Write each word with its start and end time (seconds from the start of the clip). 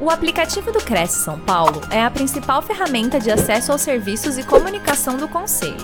O 0.00 0.10
aplicativo 0.10 0.70
do 0.70 0.78
Cresce 0.78 1.24
São 1.24 1.40
Paulo 1.40 1.80
é 1.90 2.00
a 2.00 2.08
principal 2.08 2.62
ferramenta 2.62 3.18
de 3.18 3.32
acesso 3.32 3.72
aos 3.72 3.80
serviços 3.80 4.38
e 4.38 4.46
comunicação 4.46 5.16
do 5.16 5.26
Conselho. 5.26 5.74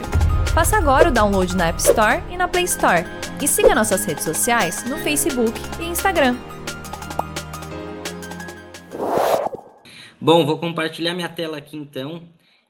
Faça 0.54 0.76
agora 0.76 1.08
o 1.08 1.12
download 1.12 1.56
na 1.56 1.66
App 1.66 1.80
Store 1.80 2.22
e 2.30 2.36
na 2.36 2.46
Play 2.46 2.62
Store. 2.62 3.02
E 3.42 3.48
siga 3.48 3.74
nossas 3.74 4.04
redes 4.04 4.22
sociais 4.22 4.88
no 4.88 4.98
Facebook 4.98 5.58
e 5.80 5.86
Instagram. 5.86 6.36
Bom, 10.20 10.46
vou 10.46 10.58
compartilhar 10.58 11.12
minha 11.12 11.28
tela 11.28 11.58
aqui 11.58 11.76
então. 11.76 12.22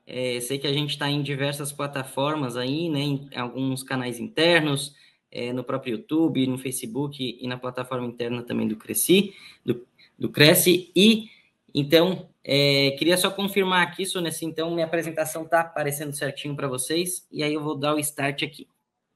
É, 0.06 0.40
sei 0.40 0.58
que 0.58 0.66
a 0.66 0.72
gente 0.72 0.92
está 0.92 1.10
em 1.10 1.22
diversas 1.22 1.70
plataformas 1.72 2.56
aí, 2.56 2.88
né? 2.88 3.00
Em 3.00 3.28
alguns 3.36 3.82
canais 3.82 4.18
internos, 4.18 4.94
é, 5.30 5.52
no 5.52 5.62
próprio 5.62 5.96
YouTube, 5.96 6.46
no 6.46 6.56
Facebook 6.56 7.38
e 7.38 7.46
na 7.46 7.58
plataforma 7.58 8.06
interna 8.06 8.42
também 8.42 8.66
do 8.66 8.76
Cresci, 8.76 9.34
do, 9.62 9.86
do 10.18 10.30
Cresce. 10.30 10.90
E 10.96 11.33
então, 11.74 12.28
é, 12.44 12.92
queria 12.92 13.16
só 13.16 13.30
confirmar 13.30 13.82
aqui, 13.82 14.06
Sonessa, 14.06 14.44
então 14.44 14.72
minha 14.72 14.86
apresentação 14.86 15.42
está 15.42 15.60
aparecendo 15.60 16.12
certinho 16.12 16.54
para 16.54 16.68
vocês, 16.68 17.26
e 17.32 17.42
aí 17.42 17.52
eu 17.52 17.62
vou 17.62 17.76
dar 17.76 17.94
o 17.94 17.98
start 17.98 18.44
aqui. 18.44 18.68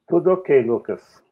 Tudo 0.08 0.30
ok, 0.30 0.62
Lucas. 0.62 1.22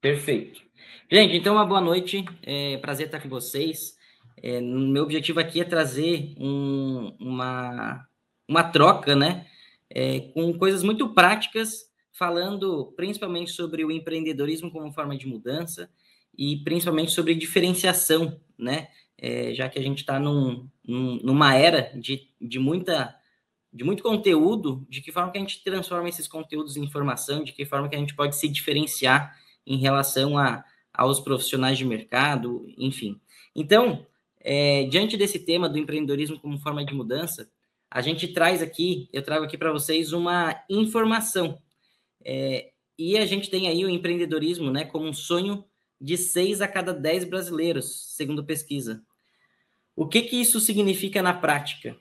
Perfeito. 0.00 0.62
Gente, 1.10 1.36
então 1.36 1.54
uma 1.54 1.66
boa 1.66 1.80
noite, 1.80 2.24
é, 2.42 2.78
prazer 2.78 3.06
estar 3.06 3.20
com 3.20 3.28
vocês. 3.28 3.96
É, 4.42 4.60
meu 4.60 5.02
objetivo 5.02 5.40
aqui 5.40 5.60
é 5.60 5.64
trazer 5.64 6.34
um, 6.38 7.14
uma, 7.20 8.08
uma 8.48 8.64
troca, 8.64 9.14
né, 9.14 9.46
é, 9.90 10.20
com 10.32 10.56
coisas 10.56 10.82
muito 10.82 11.12
práticas, 11.12 11.90
falando 12.12 12.92
principalmente 12.96 13.50
sobre 13.50 13.84
o 13.84 13.90
empreendedorismo 13.90 14.70
como 14.70 14.92
forma 14.92 15.16
de 15.16 15.26
mudança 15.26 15.90
e 16.36 16.56
principalmente 16.64 17.12
sobre 17.12 17.34
diferenciação, 17.34 18.40
né, 18.58 18.88
é, 19.22 19.54
já 19.54 19.68
que 19.68 19.78
a 19.78 19.82
gente 19.82 19.98
está 19.98 20.18
num, 20.18 20.68
num, 20.84 21.20
numa 21.22 21.54
era 21.54 21.92
de, 21.94 22.28
de, 22.40 22.58
muita, 22.58 23.14
de 23.72 23.84
muito 23.84 24.02
conteúdo, 24.02 24.84
de 24.90 25.00
que 25.00 25.12
forma 25.12 25.30
que 25.30 25.38
a 25.38 25.40
gente 25.40 25.62
transforma 25.62 26.08
esses 26.08 26.26
conteúdos 26.26 26.76
em 26.76 26.82
informação, 26.82 27.44
de 27.44 27.52
que 27.52 27.64
forma 27.64 27.88
que 27.88 27.94
a 27.94 27.98
gente 28.00 28.16
pode 28.16 28.34
se 28.34 28.48
diferenciar 28.48 29.38
em 29.64 29.76
relação 29.76 30.36
a, 30.36 30.64
aos 30.92 31.20
profissionais 31.20 31.78
de 31.78 31.84
mercado, 31.84 32.66
enfim. 32.76 33.20
Então, 33.54 34.04
é, 34.40 34.86
diante 34.86 35.16
desse 35.16 35.38
tema 35.38 35.68
do 35.68 35.78
empreendedorismo 35.78 36.40
como 36.40 36.58
forma 36.58 36.84
de 36.84 36.92
mudança, 36.92 37.48
a 37.88 38.02
gente 38.02 38.26
traz 38.26 38.60
aqui, 38.60 39.08
eu 39.12 39.22
trago 39.22 39.44
aqui 39.44 39.56
para 39.56 39.70
vocês 39.70 40.12
uma 40.12 40.60
informação. 40.68 41.62
É, 42.24 42.72
e 42.98 43.16
a 43.16 43.24
gente 43.24 43.48
tem 43.48 43.68
aí 43.68 43.84
o 43.84 43.88
empreendedorismo 43.88 44.68
né, 44.68 44.84
como 44.84 45.06
um 45.06 45.12
sonho 45.12 45.64
de 46.00 46.16
seis 46.16 46.60
a 46.60 46.66
cada 46.66 46.92
dez 46.92 47.22
brasileiros, 47.22 48.16
segundo 48.16 48.44
pesquisa. 48.44 49.00
O 49.94 50.06
que, 50.06 50.22
que 50.22 50.40
isso 50.40 50.58
significa 50.60 51.22
na 51.22 51.34
prática? 51.34 51.96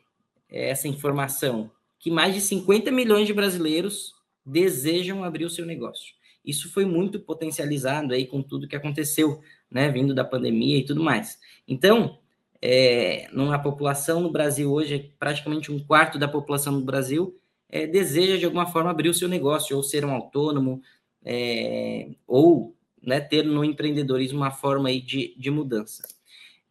É 0.50 0.70
essa 0.70 0.88
informação 0.88 1.72
que 2.00 2.10
mais 2.10 2.34
de 2.34 2.42
50 2.42 2.92
milhões 2.92 3.28
de 3.28 3.34
brasileiros 3.34 4.14
desejam 4.46 5.24
abrir 5.24 5.46
o 5.46 5.50
seu 5.50 5.66
negócio. 5.66 6.14
Isso 6.44 6.72
foi 6.72 6.86
muito 6.86 7.20
potencializado 7.20 8.14
aí 8.14 8.26
com 8.26 8.42
tudo 8.42 8.68
que 8.68 8.76
aconteceu, 8.76 9.42
né, 9.70 9.90
vindo 9.90 10.16
da 10.16 10.24
pandemia 10.24 10.78
e 10.78 10.86
tudo 10.86 11.04
mais. 11.04 11.38
Então, 11.68 12.18
é, 12.62 13.28
numa 13.32 13.60
população 13.60 14.22
no 14.22 14.32
Brasil 14.32 14.72
hoje, 14.72 15.14
praticamente 15.20 15.72
um 15.72 15.80
quarto 15.80 16.18
da 16.18 16.28
população 16.28 16.80
do 16.80 16.86
Brasil 16.86 17.38
é, 17.70 17.88
deseja 17.88 18.38
de 18.38 18.46
alguma 18.46 18.68
forma 18.68 18.92
abrir 18.92 19.10
o 19.10 19.14
seu 19.14 19.30
negócio, 19.30 19.76
ou 19.76 19.82
ser 19.82 20.04
um 20.04 20.12
autônomo, 20.12 20.82
é, 21.24 22.10
ou 22.28 22.76
né, 23.02 23.20
ter 23.20 23.44
no 23.44 23.64
empreendedorismo 23.64 24.40
uma 24.40 24.52
forma 24.52 24.90
aí 24.90 25.00
de, 25.00 25.34
de 25.38 25.50
mudança. 25.50 26.04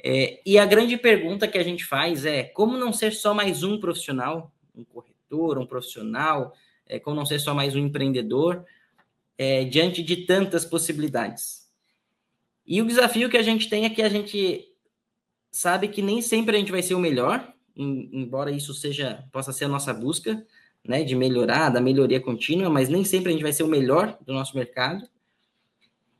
É, 0.03 0.41
e 0.47 0.59
a 0.59 0.65
grande 0.65 0.97
pergunta 0.97 1.47
que 1.47 1.59
a 1.59 1.63
gente 1.63 1.85
faz 1.85 2.25
é 2.25 2.43
como 2.43 2.79
não 2.79 2.93
ser 2.93 3.13
só 3.13 3.35
mais 3.35 3.63
um 3.63 3.79
profissional, 3.79 4.51
um 4.75 4.83
corretor, 4.83 5.59
um 5.59 5.67
profissional, 5.67 6.55
é, 6.87 6.99
como 6.99 7.17
não 7.17 7.27
ser 7.27 7.39
só 7.39 7.55
mais 7.55 7.77
um 7.77 7.79
empreendedor, 7.79 8.65
é, 9.37 9.65
diante 9.65 10.03
de 10.03 10.25
tantas 10.25 10.65
possibilidades. 10.65 11.69
E 12.67 12.81
o 12.81 12.87
desafio 12.87 13.29
que 13.29 13.37
a 13.37 13.43
gente 13.43 13.69
tem 13.69 13.85
é 13.85 13.91
que 13.91 14.03
a 14.03 14.09
gente 14.09 14.69
sabe 15.51 15.89
que 15.89 16.01
nem 16.01 16.23
sempre 16.23 16.57
a 16.57 16.59
gente 16.59 16.73
vai 16.73 16.83
ser 16.83 16.95
o 16.95 17.01
melhor, 17.01 17.53
em, 17.77 18.09
embora 18.13 18.51
isso 18.51 18.73
seja 18.73 19.25
possa 19.33 19.53
ser 19.53 19.67
a 19.67 19.69
nossa 19.69 19.93
busca, 19.93 20.47
né, 20.87 21.05
de 21.05 21.15
melhorar, 21.15 21.69
da 21.69 21.81
melhoria 21.81 22.21
contínua, 22.21 22.71
mas 22.71 22.89
nem 22.89 23.05
sempre 23.05 23.29
a 23.29 23.33
gente 23.33 23.43
vai 23.43 23.53
ser 23.53 23.65
o 23.65 23.69
melhor 23.69 24.17
do 24.23 24.33
nosso 24.33 24.57
mercado. 24.57 25.07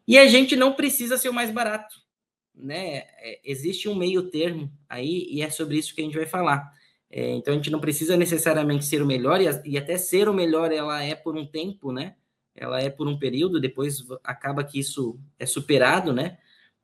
E 0.07 0.19
a 0.19 0.27
gente 0.27 0.55
não 0.55 0.75
precisa 0.75 1.17
ser 1.17 1.31
o 1.31 1.35
mais 1.35 1.51
barato 1.51 2.10
né, 2.63 2.99
é, 3.19 3.41
existe 3.45 3.89
um 3.89 3.95
meio 3.95 4.31
termo 4.31 4.71
aí 4.89 5.27
e 5.31 5.43
é 5.43 5.51
sobre 5.51 5.79
isso 5.79 5.95
que 5.95 6.01
a 6.01 6.05
gente 6.05 6.17
vai 6.17 6.27
falar. 6.27 6.73
É, 7.11 7.33
então 7.33 7.53
a 7.53 7.57
gente 7.57 7.71
não 7.71 7.81
precisa 7.81 8.17
necessariamente 8.17 8.85
ser 8.85 9.03
o 9.03 9.07
melhor, 9.07 9.41
e, 9.41 9.47
e, 9.65 9.77
até 9.77 9.99
ser 9.99 10.29
o 10.29 10.35
melhor 10.35 10.71
ela 10.71 11.03
é 11.03 11.15
por 11.15 11.37
um 11.37 11.45
tempo, 11.45 11.93
né? 11.93 12.15
Ela 12.55 12.81
é 12.81 12.89
por 12.89 13.09
um 13.09 13.19
período, 13.19 13.61
depois 13.61 14.05
acaba 14.23 14.63
que 14.63 14.79
isso 14.79 15.19
é 15.39 15.47
superado, 15.47 16.13
né? 16.13 16.39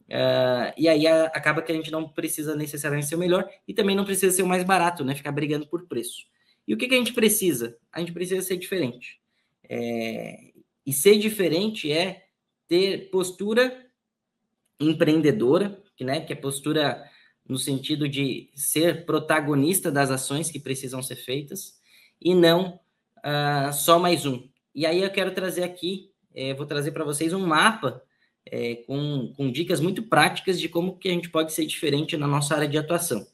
Uh, 0.08 0.70
e 0.76 0.88
aí 0.88 1.06
a, 1.06 1.26
acaba 1.26 1.62
que 1.62 1.72
a 1.72 1.74
gente 1.74 1.90
não 1.90 2.08
precisa 2.08 2.54
necessariamente 2.54 3.08
ser 3.08 3.16
o 3.16 3.18
melhor 3.18 3.48
e 3.66 3.74
também 3.74 3.96
não 3.96 4.04
precisa 4.04 4.34
ser 4.34 4.42
o 4.42 4.46
mais 4.46 4.64
barato, 4.64 5.04
né? 5.04 5.14
Ficar 5.14 5.32
brigando 5.32 5.66
por 5.66 5.86
preço. 5.86 6.26
E 6.66 6.74
o 6.74 6.76
que, 6.76 6.88
que 6.88 6.94
a 6.94 6.98
gente 6.98 7.12
precisa? 7.12 7.76
A 7.92 8.00
gente 8.00 8.12
precisa 8.12 8.42
ser 8.42 8.56
diferente. 8.56 9.20
É, 9.68 10.52
e 10.84 10.92
ser 10.92 11.18
diferente 11.18 11.90
é 11.92 12.26
ter 12.68 13.10
postura 13.10 13.85
empreendedora, 14.80 15.80
que, 15.96 16.04
né, 16.04 16.20
que 16.20 16.32
é 16.32 16.36
postura 16.36 17.02
no 17.48 17.58
sentido 17.58 18.08
de 18.08 18.50
ser 18.54 19.06
protagonista 19.06 19.90
das 19.90 20.10
ações 20.10 20.50
que 20.50 20.58
precisam 20.58 21.02
ser 21.02 21.16
feitas 21.16 21.78
e 22.20 22.34
não 22.34 22.80
uh, 23.18 23.72
só 23.72 23.98
mais 23.98 24.26
um. 24.26 24.48
E 24.74 24.84
aí 24.84 25.02
eu 25.02 25.10
quero 25.10 25.32
trazer 25.32 25.62
aqui, 25.62 26.10
é, 26.34 26.52
vou 26.54 26.66
trazer 26.66 26.92
para 26.92 27.04
vocês 27.04 27.32
um 27.32 27.46
mapa 27.46 28.02
é, 28.44 28.76
com, 28.86 29.32
com 29.36 29.50
dicas 29.50 29.80
muito 29.80 30.02
práticas 30.02 30.60
de 30.60 30.68
como 30.68 30.98
que 30.98 31.08
a 31.08 31.12
gente 31.12 31.30
pode 31.30 31.52
ser 31.52 31.66
diferente 31.66 32.16
na 32.16 32.26
nossa 32.26 32.54
área 32.54 32.68
de 32.68 32.76
atuação. 32.76 33.26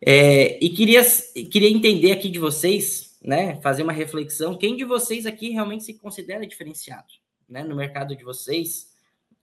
É, 0.00 0.62
e 0.62 0.70
queria, 0.70 1.02
queria 1.50 1.70
entender 1.70 2.12
aqui 2.12 2.28
de 2.28 2.38
vocês, 2.38 3.16
né, 3.22 3.60
fazer 3.62 3.82
uma 3.82 3.92
reflexão, 3.92 4.56
quem 4.56 4.76
de 4.76 4.84
vocês 4.84 5.24
aqui 5.24 5.50
realmente 5.50 5.84
se 5.84 5.94
considera 5.94 6.46
diferenciado, 6.46 7.06
né, 7.48 7.64
no 7.64 7.74
mercado 7.74 8.14
de 8.14 8.22
vocês, 8.22 8.94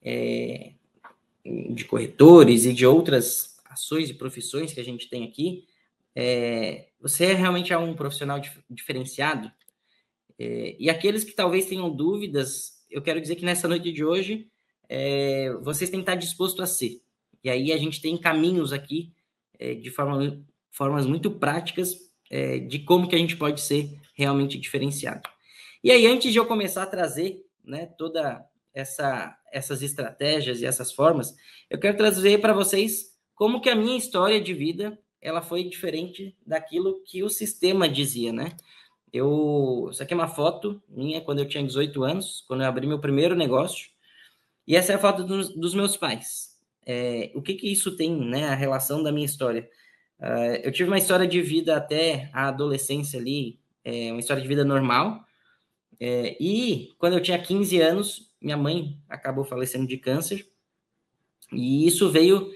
é, 0.04 0.74
de 1.46 1.86
corretores 1.86 2.66
e 2.66 2.74
de 2.74 2.86
outras 2.86 3.58
ações 3.66 4.10
e 4.10 4.14
profissões 4.14 4.74
que 4.74 4.80
a 4.80 4.84
gente 4.84 5.10
tem 5.10 5.24
aqui, 5.24 5.66
é, 6.16 6.88
você 7.02 7.34
realmente 7.34 7.74
é 7.74 7.78
um 7.78 7.96
profissional 7.96 8.40
dif 8.40 8.60
diferenciado? 8.70 9.52
É, 10.38 10.76
e 10.80 10.90
aqueles 10.90 11.24
que 11.24 11.34
talvez 11.34 11.66
tenham 11.66 11.90
dúvidas, 11.90 12.84
eu 12.90 13.02
quero 13.02 13.20
dizer 13.20 13.36
que 13.36 13.46
nessa 13.46 13.68
noite 13.68 13.92
de 13.92 14.04
hoje, 14.04 14.48
é, 14.88 15.54
vocês 15.62 15.90
têm 15.90 16.00
que 16.00 16.04
estar 16.04 16.16
disposto 16.16 16.62
a 16.62 16.68
ser. 16.68 17.02
E 17.44 17.50
aí 17.50 17.72
a 17.72 17.78
gente 17.78 18.02
tem 18.02 18.18
caminhos 18.18 18.72
aqui 18.72 19.12
é, 19.60 19.74
de 19.74 19.90
forma, 19.90 20.44
formas 20.72 21.06
muito 21.06 21.32
práticas 21.32 21.98
é, 22.30 22.60
de 22.60 22.80
como 22.80 23.08
que 23.08 23.16
a 23.16 23.20
gente 23.20 23.38
pode 23.38 23.62
ser 23.62 23.90
realmente 24.14 24.58
diferenciado. 24.58 25.30
E 25.84 25.92
aí, 25.92 26.06
antes 26.06 26.32
de 26.32 26.38
eu 26.38 26.46
começar 26.46 26.84
a 26.84 26.88
trazer 26.88 27.46
né, 27.64 27.86
toda 27.98 28.46
essa, 28.74 29.38
essas 29.54 29.82
estratégias 29.82 30.62
e 30.62 30.66
essas 30.66 30.92
formas, 30.92 31.34
eu 31.70 31.80
quero 31.80 31.96
trazer 31.96 32.42
para 32.42 32.54
vocês 32.54 33.14
como 33.36 33.62
que 33.62 33.70
a 33.70 33.76
minha 33.76 33.98
história 33.98 34.42
de 34.42 34.54
vida 34.54 34.98
ela 35.22 35.42
foi 35.42 35.64
diferente 35.64 36.36
daquilo 36.46 37.02
que 37.06 37.24
o 37.24 37.30
sistema 37.30 37.88
dizia, 37.88 38.34
né? 38.34 38.58
Eu, 39.12 39.88
isso 39.92 40.02
aqui 40.02 40.14
é 40.14 40.18
uma 40.18 40.28
foto 40.28 40.82
minha 40.90 41.22
quando 41.22 41.40
eu 41.40 41.48
tinha 41.48 41.64
18 41.64 42.04
anos, 42.04 42.44
quando 42.48 42.62
eu 42.62 42.68
abri 42.68 42.86
meu 42.88 43.00
primeiro 43.00 43.36
negócio, 43.36 43.90
e 44.68 44.76
essa 44.76 44.92
é 44.92 44.96
a 44.96 45.00
foto 45.00 45.24
dos, 45.24 45.50
dos 45.56 45.74
meus 45.74 45.96
pais. 45.96 46.58
É, 46.86 47.32
o 47.36 47.42
que 47.42 47.54
que 47.54 47.72
isso 47.72 47.96
tem, 47.96 48.14
né? 48.14 48.48
A 48.48 48.56
relação 48.56 49.02
da 49.02 49.12
minha 49.12 49.26
história. 49.26 49.70
Uh, 50.20 50.60
eu 50.64 50.72
tive 50.72 50.90
uma 50.90 50.98
história 50.98 51.28
de 51.28 51.42
vida 51.42 51.78
até 51.78 52.30
a 52.34 52.48
adolescência 52.48 53.20
ali, 53.20 53.60
é, 53.84 54.12
uma 54.12 54.20
história 54.20 54.42
de 54.42 54.48
vida 54.48 54.66
normal, 54.66 55.24
é, 56.00 56.36
e 56.40 56.90
quando 56.98 57.14
eu 57.14 57.22
tinha 57.22 57.42
15 57.42 57.80
anos, 57.80 58.33
minha 58.44 58.58
mãe 58.58 59.00
acabou 59.08 59.46
falecendo 59.46 59.88
de 59.88 59.98
câncer, 59.98 60.48
e 61.52 61.88
isso 61.88 62.12
veio 62.12 62.52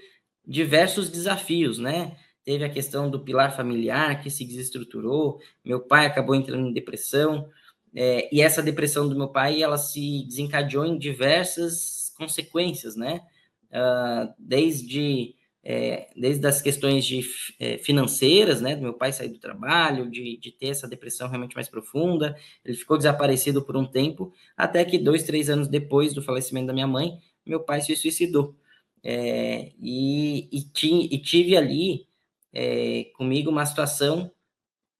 diversos 0.46 1.08
desafios, 1.08 1.78
né? 1.78 2.16
Teve 2.44 2.64
a 2.64 2.70
questão 2.70 3.10
do 3.10 3.20
pilar 3.20 3.56
familiar 3.56 4.22
que 4.22 4.30
se 4.30 4.44
desestruturou, 4.44 5.40
meu 5.64 5.80
pai 5.80 6.06
acabou 6.06 6.34
entrando 6.34 6.68
em 6.68 6.72
depressão, 6.72 7.48
é, 7.94 8.28
e 8.34 8.40
essa 8.40 8.62
depressão 8.62 9.08
do 9.08 9.16
meu 9.16 9.28
pai, 9.28 9.62
ela 9.62 9.78
se 9.78 10.24
desencadeou 10.26 10.84
em 10.84 10.98
diversas 10.98 12.12
consequências, 12.16 12.96
né? 12.96 13.22
Uh, 13.70 14.32
desde 14.38 15.34
é, 15.70 16.08
desde 16.16 16.46
as 16.46 16.62
questões 16.62 17.04
de, 17.04 17.20
é, 17.60 17.76
financeiras, 17.76 18.62
né, 18.62 18.74
do 18.74 18.80
meu 18.80 18.94
pai 18.94 19.12
sair 19.12 19.28
do 19.28 19.38
trabalho, 19.38 20.10
de, 20.10 20.38
de 20.38 20.50
ter 20.50 20.68
essa 20.68 20.88
depressão 20.88 21.28
realmente 21.28 21.54
mais 21.54 21.68
profunda, 21.68 22.34
ele 22.64 22.74
ficou 22.74 22.96
desaparecido 22.96 23.62
por 23.62 23.76
um 23.76 23.84
tempo, 23.84 24.32
até 24.56 24.82
que 24.82 24.96
dois, 24.96 25.24
três 25.24 25.50
anos 25.50 25.68
depois 25.68 26.14
do 26.14 26.22
falecimento 26.22 26.68
da 26.68 26.72
minha 26.72 26.86
mãe, 26.86 27.18
meu 27.44 27.60
pai 27.60 27.82
se 27.82 27.94
suicidou. 27.96 28.56
é, 29.04 29.72
e, 29.78 30.48
e, 30.50 30.62
ti, 30.72 31.06
e, 31.12 31.18
tive 31.18 31.54
ali 31.54 32.06
é, 32.50 33.04
comigo 33.14 33.50
uma 33.50 33.66
situação 33.66 34.32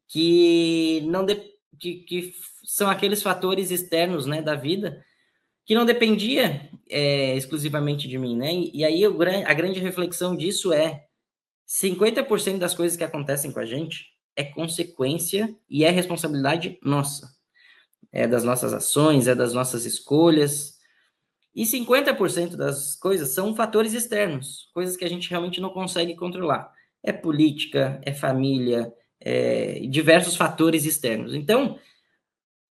que 0.07 1.01
não 1.07 1.25
de, 1.25 1.37
que, 1.79 1.95
que, 2.01 2.35
são 2.63 2.91
aqueles 2.91 3.23
fatores 3.23 3.71
externos 3.71 4.27
né, 4.27 4.43
da 4.43 4.55
vida 4.55 5.03
que 5.65 5.75
não 5.75 5.87
dependia 5.87 6.71
é, 6.91 7.37
exclusivamente 7.37 8.09
de 8.09 8.19
mim, 8.19 8.37
né? 8.37 8.53
E, 8.53 8.71
e 8.79 8.85
aí 8.85 9.03
eu, 9.03 9.17
a 9.47 9.55
grande 9.55 9.81
reflexão 9.81 10.37
disso 10.37 10.73
é 10.73 11.07
50% 11.69 12.59
das 12.59 12.75
coisas 12.75 12.97
que 12.97 13.05
acontecem 13.05 13.53
com 13.53 13.61
a 13.61 13.67
gente 13.67 14.19
é 14.39 14.45
consequência 14.45 15.53
e 15.69 15.85
é 15.85 15.91
responsabilidade 15.91 16.79
nossa. 16.83 17.29
É 18.13 18.27
das 18.27 18.45
nossas 18.45 18.73
ações, 18.73 19.27
é 19.27 19.35
das 19.35 19.53
nossas 19.53 19.85
escolhas. 19.85 20.79
E 21.53 21.65
50% 21.65 22.55
das 22.55 22.95
coisas 22.95 23.31
são 23.31 23.55
fatores 23.57 23.95
externos, 23.95 24.71
coisas 24.73 24.97
que 24.97 25.05
a 25.05 25.09
gente 25.09 25.29
realmente 25.29 25.61
não 25.61 25.71
consegue 25.71 26.15
controlar. 26.15 26.73
É 27.03 27.13
política, 27.13 28.01
é 28.05 28.15
família, 28.15 28.93
é 29.21 29.81
diversos 29.89 30.37
fatores 30.37 30.85
externos. 30.85 31.35
Então, 31.35 31.77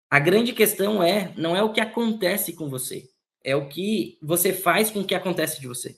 a 0.09 0.19
grande 0.19 0.53
questão 0.53 1.03
é, 1.03 1.33
não 1.35 1.53
é 1.53 1.61
o 1.61 1.73
que 1.73 1.81
acontece 1.81 2.53
com 2.53 2.69
você, 2.69 3.09
é 3.43 3.55
o 3.55 3.67
que 3.67 4.17
você 4.21 4.53
faz 4.53 4.89
com 4.89 5.01
o 5.01 5.05
que 5.05 5.15
acontece 5.15 5.59
de 5.59 5.67
você. 5.67 5.97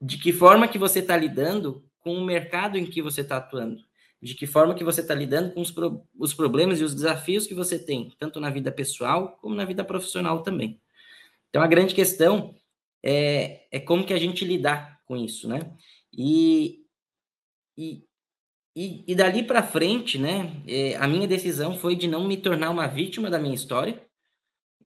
De 0.00 0.18
que 0.18 0.32
forma 0.32 0.68
que 0.68 0.78
você 0.78 1.00
está 1.00 1.16
lidando 1.16 1.84
com 2.00 2.14
o 2.14 2.24
mercado 2.24 2.76
em 2.76 2.86
que 2.86 3.02
você 3.02 3.20
está 3.20 3.36
atuando. 3.36 3.82
De 4.20 4.34
que 4.34 4.46
forma 4.46 4.74
que 4.74 4.84
você 4.84 5.00
está 5.00 5.14
lidando 5.14 5.52
com 5.52 5.60
os, 5.60 5.70
pro, 5.70 6.06
os 6.16 6.32
problemas 6.32 6.80
e 6.80 6.84
os 6.84 6.94
desafios 6.94 7.46
que 7.46 7.54
você 7.54 7.78
tem, 7.78 8.12
tanto 8.18 8.40
na 8.40 8.50
vida 8.50 8.70
pessoal 8.70 9.38
como 9.40 9.54
na 9.54 9.64
vida 9.64 9.84
profissional 9.84 10.42
também. 10.42 10.80
Então, 11.48 11.62
a 11.62 11.66
grande 11.66 11.94
questão 11.94 12.54
é, 13.02 13.66
é 13.70 13.80
como 13.80 14.06
que 14.06 14.14
a 14.14 14.18
gente 14.18 14.44
lidar 14.44 15.00
com 15.04 15.16
isso, 15.16 15.48
né? 15.48 15.76
E, 16.12 16.84
e, 17.76 18.04
e, 18.76 19.04
e 19.06 19.14
dali 19.14 19.42
para 19.42 19.62
frente, 19.62 20.18
né, 20.18 20.62
é, 20.66 20.96
a 20.96 21.08
minha 21.08 21.26
decisão 21.26 21.76
foi 21.76 21.96
de 21.96 22.06
não 22.06 22.26
me 22.26 22.36
tornar 22.36 22.70
uma 22.70 22.86
vítima 22.86 23.28
da 23.28 23.38
minha 23.38 23.54
história 23.54 24.00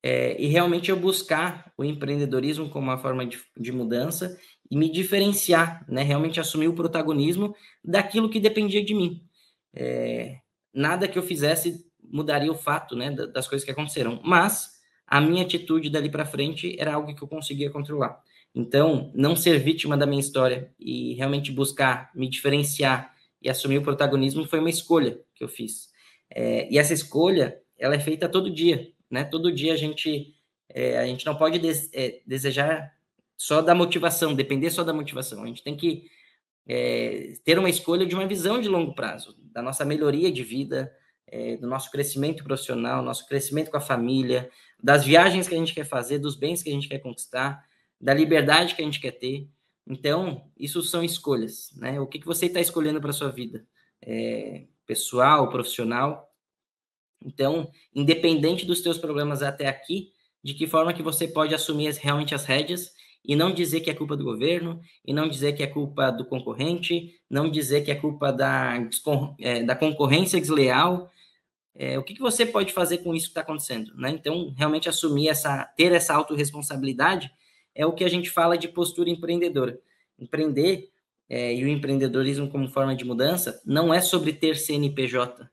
é, 0.03 0.41
e 0.41 0.47
realmente 0.47 0.91
eu 0.91 0.97
buscar 0.97 1.73
o 1.77 1.85
empreendedorismo 1.85 2.69
como 2.71 2.87
uma 2.87 2.99
forma 2.99 3.27
de, 3.27 3.41
de 3.57 3.73
mudança 3.73 4.39
e 4.71 4.77
me 4.77 4.91
diferenciar, 4.91 5.85
né, 5.89 6.03
realmente 6.03 6.41
assumir 6.41 6.69
o 6.69 6.75
protagonismo 6.75 7.55
daquilo 7.85 8.31
que 8.31 8.41
dependia 8.41 8.85
de 8.85 8.95
mim. 8.95 9.23
É, 9.75 10.39
nada 10.73 11.09
que 11.09 11.19
eu 11.19 11.23
fizesse 11.23 11.87
mudaria 12.03 12.51
o 12.51 12.57
fato, 12.57 12.95
né, 12.95 13.11
das 13.11 13.49
coisas 13.49 13.65
que 13.65 13.71
aconteceram, 13.71 14.21
mas 14.25 14.77
a 15.07 15.21
minha 15.21 15.45
atitude 15.45 15.91
dali 15.91 16.11
para 16.11 16.25
frente 16.25 16.77
era 16.79 16.95
algo 16.95 17.15
que 17.15 17.23
eu 17.23 17.29
conseguia 17.29 17.71
controlar. 17.71 18.21
Então, 18.55 19.13
não 19.15 19.37
ser 19.37 19.59
vítima 19.59 19.97
da 19.97 20.07
minha 20.07 20.21
história 20.21 20.73
e 20.79 21.15
realmente 21.15 21.53
buscar 21.53 22.11
me 22.15 22.29
diferenciar 22.29 23.13
e 23.43 23.51
assumir 23.51 23.79
o 23.79 23.83
protagonismo 23.83 24.47
foi 24.47 24.61
uma 24.61 24.71
escolha 24.71 25.21
que 25.35 25.45
eu 25.45 25.49
fiz. 25.49 25.89
É, 26.31 26.67
e 26.73 26.79
essa 26.79 26.95
escolha, 26.95 27.61
ela 27.79 27.95
é 27.95 28.01
feita 28.01 28.29
todo 28.29 28.51
dia, 28.53 28.91
né? 29.11 29.25
Todo 29.25 29.53
dia 29.53 29.73
a 29.73 29.77
gente, 29.77 30.35
é, 30.69 30.99
a 30.99 31.07
gente 31.07 31.25
não 31.27 31.37
pode 31.37 31.59
des, 31.59 31.91
é, 31.93 32.21
desejar 32.27 32.93
só 33.37 33.61
da 33.61 33.75
motivação, 33.75 34.35
depender 34.35 34.71
só 34.71 34.83
da 34.83 34.93
motivação. 34.93 35.43
A 35.43 35.47
gente 35.47 35.63
tem 35.63 35.77
que 35.77 36.11
é, 36.67 37.35
ter 37.45 37.59
uma 37.59 37.71
escolha 37.71 38.07
de 38.07 38.15
uma 38.15 38.27
visão 38.27 38.61
de 38.61 38.69
longo 38.69 38.95
prazo, 38.95 39.37
da 39.39 39.63
nossa 39.63 39.85
melhoria 39.85 40.33
de 40.33 40.43
vida, 40.43 40.93
é, 41.27 41.57
do 41.57 41.67
nosso 41.67 41.91
crescimento 41.91 42.45
profissional, 42.45 43.03
nosso 43.03 43.27
crescimento 43.29 43.71
com 43.71 43.77
a 43.77 43.81
família, 43.81 44.51
das 44.83 45.05
viagens 45.05 45.49
que 45.49 45.55
a 45.55 45.59
gente 45.59 45.75
quer 45.75 45.85
fazer, 45.85 46.19
dos 46.19 46.37
bens 46.37 46.63
que 46.63 46.71
a 46.71 46.73
gente 46.73 46.89
quer 46.89 46.99
conquistar, 46.99 47.65
da 48.01 48.13
liberdade 48.13 48.75
que 48.75 48.83
a 48.83 48.85
gente 48.85 49.01
quer 49.01 49.13
ter. 49.13 49.49
Então, 49.87 50.51
isso 50.59 50.83
são 50.83 51.03
escolhas, 51.03 51.71
né? 51.77 52.01
O 52.01 52.07
que, 52.07 52.19
que 52.19 52.27
você 52.27 52.47
está 52.47 52.61
escolhendo 52.61 53.01
para 53.01 53.13
sua 53.13 53.31
vida? 53.31 53.65
É, 54.03 54.65
pessoal, 54.85 55.49
profissional? 55.49 56.29
Então, 57.27 57.69
independente 57.93 58.65
dos 58.65 58.81
teus 58.81 58.97
problemas 58.97 59.43
até 59.43 59.67
aqui, 59.67 60.13
de 60.43 60.55
que 60.55 60.67
forma 60.67 60.95
que 60.95 61.03
você 61.03 61.27
pode 61.27 61.53
assumir 61.53 61.93
realmente 61.95 62.35
as 62.35 62.45
rédeas 62.45 62.93
e 63.25 63.35
não 63.35 63.53
dizer 63.53 63.81
que 63.81 63.91
é 63.91 63.95
culpa 63.95 64.17
do 64.17 64.23
governo, 64.23 64.81
e 65.05 65.13
não 65.13 65.29
dizer 65.29 65.55
que 65.55 65.63
é 65.63 65.67
culpa 65.67 66.13
do 66.13 66.25
concorrente, 66.25 67.13
não 67.29 67.51
dizer 67.51 67.85
que 67.85 67.91
é 67.91 67.97
culpa 67.97 68.33
da, 68.33 68.75
é, 69.41 69.65
da 69.65 69.75
concorrência 69.75 70.41
desleal. 70.41 71.11
É, 71.75 71.99
o 71.99 72.05
que, 72.05 72.15
que 72.15 72.21
você 72.21 72.47
pode 72.47 72.73
fazer 72.73 72.99
com 72.99 73.13
isso 73.13 73.27
que 73.27 73.31
está 73.33 73.41
acontecendo? 73.41 73.93
Né? 73.97 74.11
Então, 74.11 74.55
realmente 74.57 74.89
assumir 74.89 75.29
essa, 75.29 75.65
ter 75.77 75.91
essa 75.91 76.15
autorresponsabilidade 76.15 77.29
é 77.75 77.85
o 77.85 77.93
que 77.93 78.05
a 78.05 78.09
gente 78.09 78.31
fala 78.31 78.57
de 78.57 78.69
postura 78.69 79.11
empreendedora. 79.11 79.77
Empreender 80.17 80.89
é, 81.29 81.53
e 81.53 81.65
o 81.65 81.69
empreendedorismo 81.69 82.49
como 82.49 82.69
forma 82.69 82.95
de 82.95 83.05
mudança 83.05 83.61
não 83.67 83.93
é 83.93 84.01
sobre 84.01 84.33
ter 84.33 84.57
CNPJ, 84.57 85.51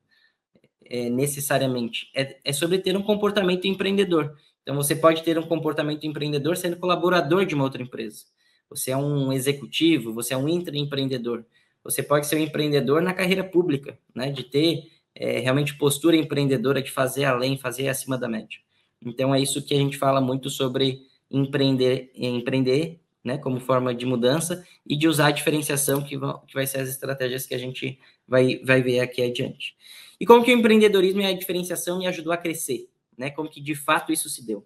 é, 0.90 1.10
necessariamente. 1.10 2.10
É, 2.16 2.38
é 2.44 2.54
sobre 2.54 2.80
ter 2.80 2.96
um 2.96 3.02
comportamento 3.02 3.66
empreendedor. 3.66 4.36
Então, 4.62 4.76
você 4.76 4.96
pode 4.96 5.24
ter 5.24 5.38
um 5.38 5.44
comportamento 5.44 6.06
empreendedor 6.06 6.56
sendo 6.56 6.78
colaborador 6.78 7.46
de 7.46 7.54
uma 7.54 7.64
outra 7.64 7.82
empresa. 7.82 8.26
Você 8.70 8.92
é 8.92 8.98
um 8.98 9.32
executivo, 9.32 10.14
você 10.14 10.34
é 10.34 10.38
um 10.38 10.48
intraempreendedor. 10.48 11.44
Você 11.84 12.02
pode 12.02 12.28
ser 12.28 12.38
um 12.38 12.40
empreendedor 12.40 13.02
na 13.02 13.14
carreira 13.14 13.44
pública, 13.44 14.00
né? 14.16 14.32
De 14.32 14.44
ter 14.44 14.90
é, 15.14 15.40
realmente 15.40 15.78
postura 15.78 16.16
empreendedora, 16.16 16.82
de 16.82 16.90
fazer 16.90 17.26
além, 17.26 17.58
fazer 17.58 17.90
acima 17.90 18.18
da 18.18 18.28
média. 18.28 18.60
Então, 19.06 19.36
é 19.36 19.42
isso 19.42 19.62
que 19.62 19.74
a 19.74 19.78
gente 19.78 19.98
fala 19.98 20.22
muito 20.22 20.50
sobre 20.50 21.02
empreender, 21.30 22.12
empreender 22.16 23.00
né, 23.24 23.38
como 23.38 23.60
forma 23.60 23.94
de 23.94 24.06
mudança 24.06 24.66
e 24.86 24.98
de 24.98 25.08
usar 25.08 25.28
a 25.28 25.32
diferenciação 25.32 26.02
que, 26.02 26.18
vão, 26.18 26.40
que 26.46 26.54
vai 26.54 26.68
ser 26.68 26.80
as 26.80 26.90
estratégias 26.90 27.46
que 27.46 27.54
a 27.54 27.58
gente 27.58 28.00
vai, 28.28 28.60
vai 28.64 28.82
ver 28.82 29.00
aqui 29.00 29.22
adiante. 29.22 29.76
E 30.20 30.26
como 30.26 30.44
que 30.44 30.54
o 30.54 30.58
empreendedorismo 30.58 31.22
e 31.22 31.26
a 31.26 31.34
diferenciação 31.34 32.00
me 32.00 32.08
ajudou 32.08 32.32
a 32.34 32.38
crescer, 32.38 32.90
né? 33.18 33.30
Como 33.30 33.50
que 33.50 33.62
de 33.62 33.76
fato 33.76 34.12
isso 34.12 34.30
se 34.30 34.46
deu. 34.46 34.66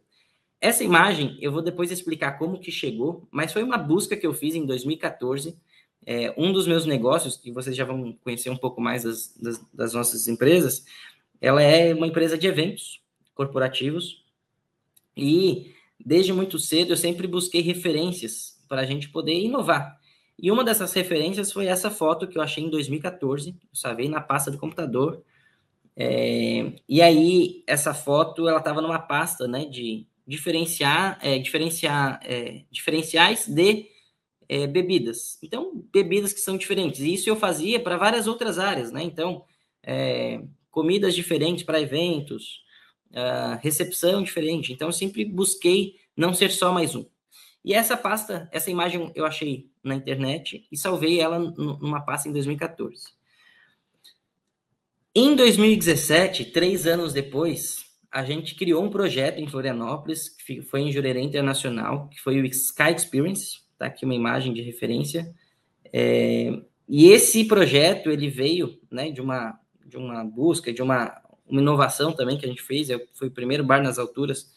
Essa 0.60 0.84
imagem 0.84 1.38
eu 1.42 1.52
vou 1.52 1.62
depois 1.62 1.92
explicar 1.92 2.34
como 2.34 2.60
que 2.60 2.72
chegou, 2.72 3.28
mas 3.32 3.54
foi 3.54 3.64
uma 3.64 3.78
busca 3.78 4.18
que 4.18 4.26
eu 4.26 4.34
fiz 4.34 4.56
em 4.56 4.66
2014. 4.66 5.58
É, 6.06 6.34
um 6.38 6.54
dos 6.54 6.66
meus 6.66 6.86
negócios, 6.86 7.36
que 7.36 7.52
vocês 7.52 7.76
já 7.76 7.84
vão 7.84 8.14
conhecer 8.24 8.50
um 8.50 8.58
pouco 8.58 8.80
mais 8.80 9.04
das, 9.04 9.36
das, 9.36 9.66
das 9.74 9.94
nossas 9.94 10.28
empresas, 10.28 10.86
ela 11.42 11.62
é 11.62 11.94
uma 11.94 12.08
empresa 12.08 12.38
de 12.38 12.48
eventos 12.48 13.02
corporativos 13.36 14.24
e 15.16 15.74
desde 16.00 16.32
muito 16.32 16.58
cedo 16.58 16.94
eu 16.94 16.98
sempre 16.98 17.28
busquei 17.28 17.62
referências 17.62 18.58
para 18.68 18.82
a 18.82 18.86
gente 18.86 19.10
poder 19.10 19.34
inovar. 19.34 20.00
E 20.40 20.52
uma 20.52 20.64
dessas 20.64 20.94
referências 20.94 21.52
foi 21.52 21.66
essa 21.66 21.90
foto 21.90 22.28
que 22.28 22.38
eu 22.38 22.42
achei 22.42 22.64
em 22.64 22.70
2014, 22.70 23.50
eu 23.50 23.56
salvei 23.74 24.08
na 24.08 24.22
pasta 24.22 24.52
do 24.52 24.58
computador. 24.58 25.24
É, 26.00 26.74
e 26.88 27.02
aí, 27.02 27.64
essa 27.66 27.92
foto, 27.92 28.48
ela 28.48 28.60
estava 28.60 28.82
numa 28.82 29.00
pasta, 29.00 29.48
né, 29.48 29.66
de 29.66 30.06
diferenciar, 30.28 31.18
é, 31.22 31.40
diferenciar 31.40 32.20
é, 32.24 32.62
diferenciais 32.70 33.48
de 33.48 33.88
é, 34.48 34.68
bebidas. 34.68 35.40
Então, 35.42 35.84
bebidas 35.92 36.34
que 36.34 36.40
são 36.40 36.56
diferentes. 36.56 37.00
E 37.00 37.14
isso 37.16 37.28
eu 37.28 37.36
fazia 37.36 37.80
para 37.80 37.98
várias 37.98 38.28
outras 38.28 38.60
áreas, 38.60 38.92
né? 38.92 39.02
Então, 39.02 39.44
é, 39.84 40.42
comidas 40.70 41.16
diferentes 41.16 41.64
para 41.64 41.82
eventos, 41.82 42.66
recepção 43.62 44.22
diferente. 44.22 44.72
Então, 44.72 44.90
eu 44.90 44.92
sempre 44.92 45.26
busquei 45.26 45.96
não 46.16 46.34
ser 46.34 46.52
só 46.52 46.72
mais 46.72 46.94
um. 46.94 47.06
E 47.66 47.74
essa 47.74 47.98
pasta, 47.98 48.48
essa 48.52 48.70
imagem 48.70 49.12
eu 49.16 49.26
achei 49.26 49.72
na 49.84 49.96
internet 49.96 50.68
e 50.72 50.78
salvei 50.78 51.20
ela 51.20 51.40
numa 51.40 52.02
pasta 52.02 52.30
em 52.30 52.34
2014. 52.34 53.17
Em 55.20 55.36
2017, 55.36 56.46
três 56.52 56.86
anos 56.86 57.12
depois, 57.12 57.88
a 58.12 58.24
gente 58.24 58.54
criou 58.54 58.84
um 58.84 58.90
projeto 58.92 59.40
em 59.40 59.48
Florianópolis, 59.48 60.30
que 60.30 60.62
foi 60.62 60.82
em 60.82 60.92
Jurerê 60.92 61.20
Internacional, 61.22 62.08
que 62.08 62.22
foi 62.22 62.40
o 62.40 62.46
Sky 62.46 62.94
Experience, 62.96 63.62
tá? 63.80 63.88
Aqui 63.88 64.06
uma 64.06 64.14
imagem 64.14 64.54
de 64.54 64.62
referência. 64.62 65.34
É, 65.92 66.62
e 66.88 67.08
esse 67.08 67.46
projeto, 67.46 68.12
ele 68.12 68.30
veio 68.30 68.80
né, 68.92 69.10
de, 69.10 69.20
uma, 69.20 69.60
de 69.84 69.98
uma 69.98 70.24
busca, 70.24 70.72
de 70.72 70.84
uma 70.84 71.20
uma 71.50 71.62
inovação 71.62 72.14
também 72.14 72.38
que 72.38 72.46
a 72.46 72.50
gente 72.50 72.62
fez, 72.62 72.90
foi 73.16 73.30
o 73.30 73.32
primeiro 73.32 73.64
bar 73.64 73.82
nas 73.82 73.98
alturas 73.98 74.52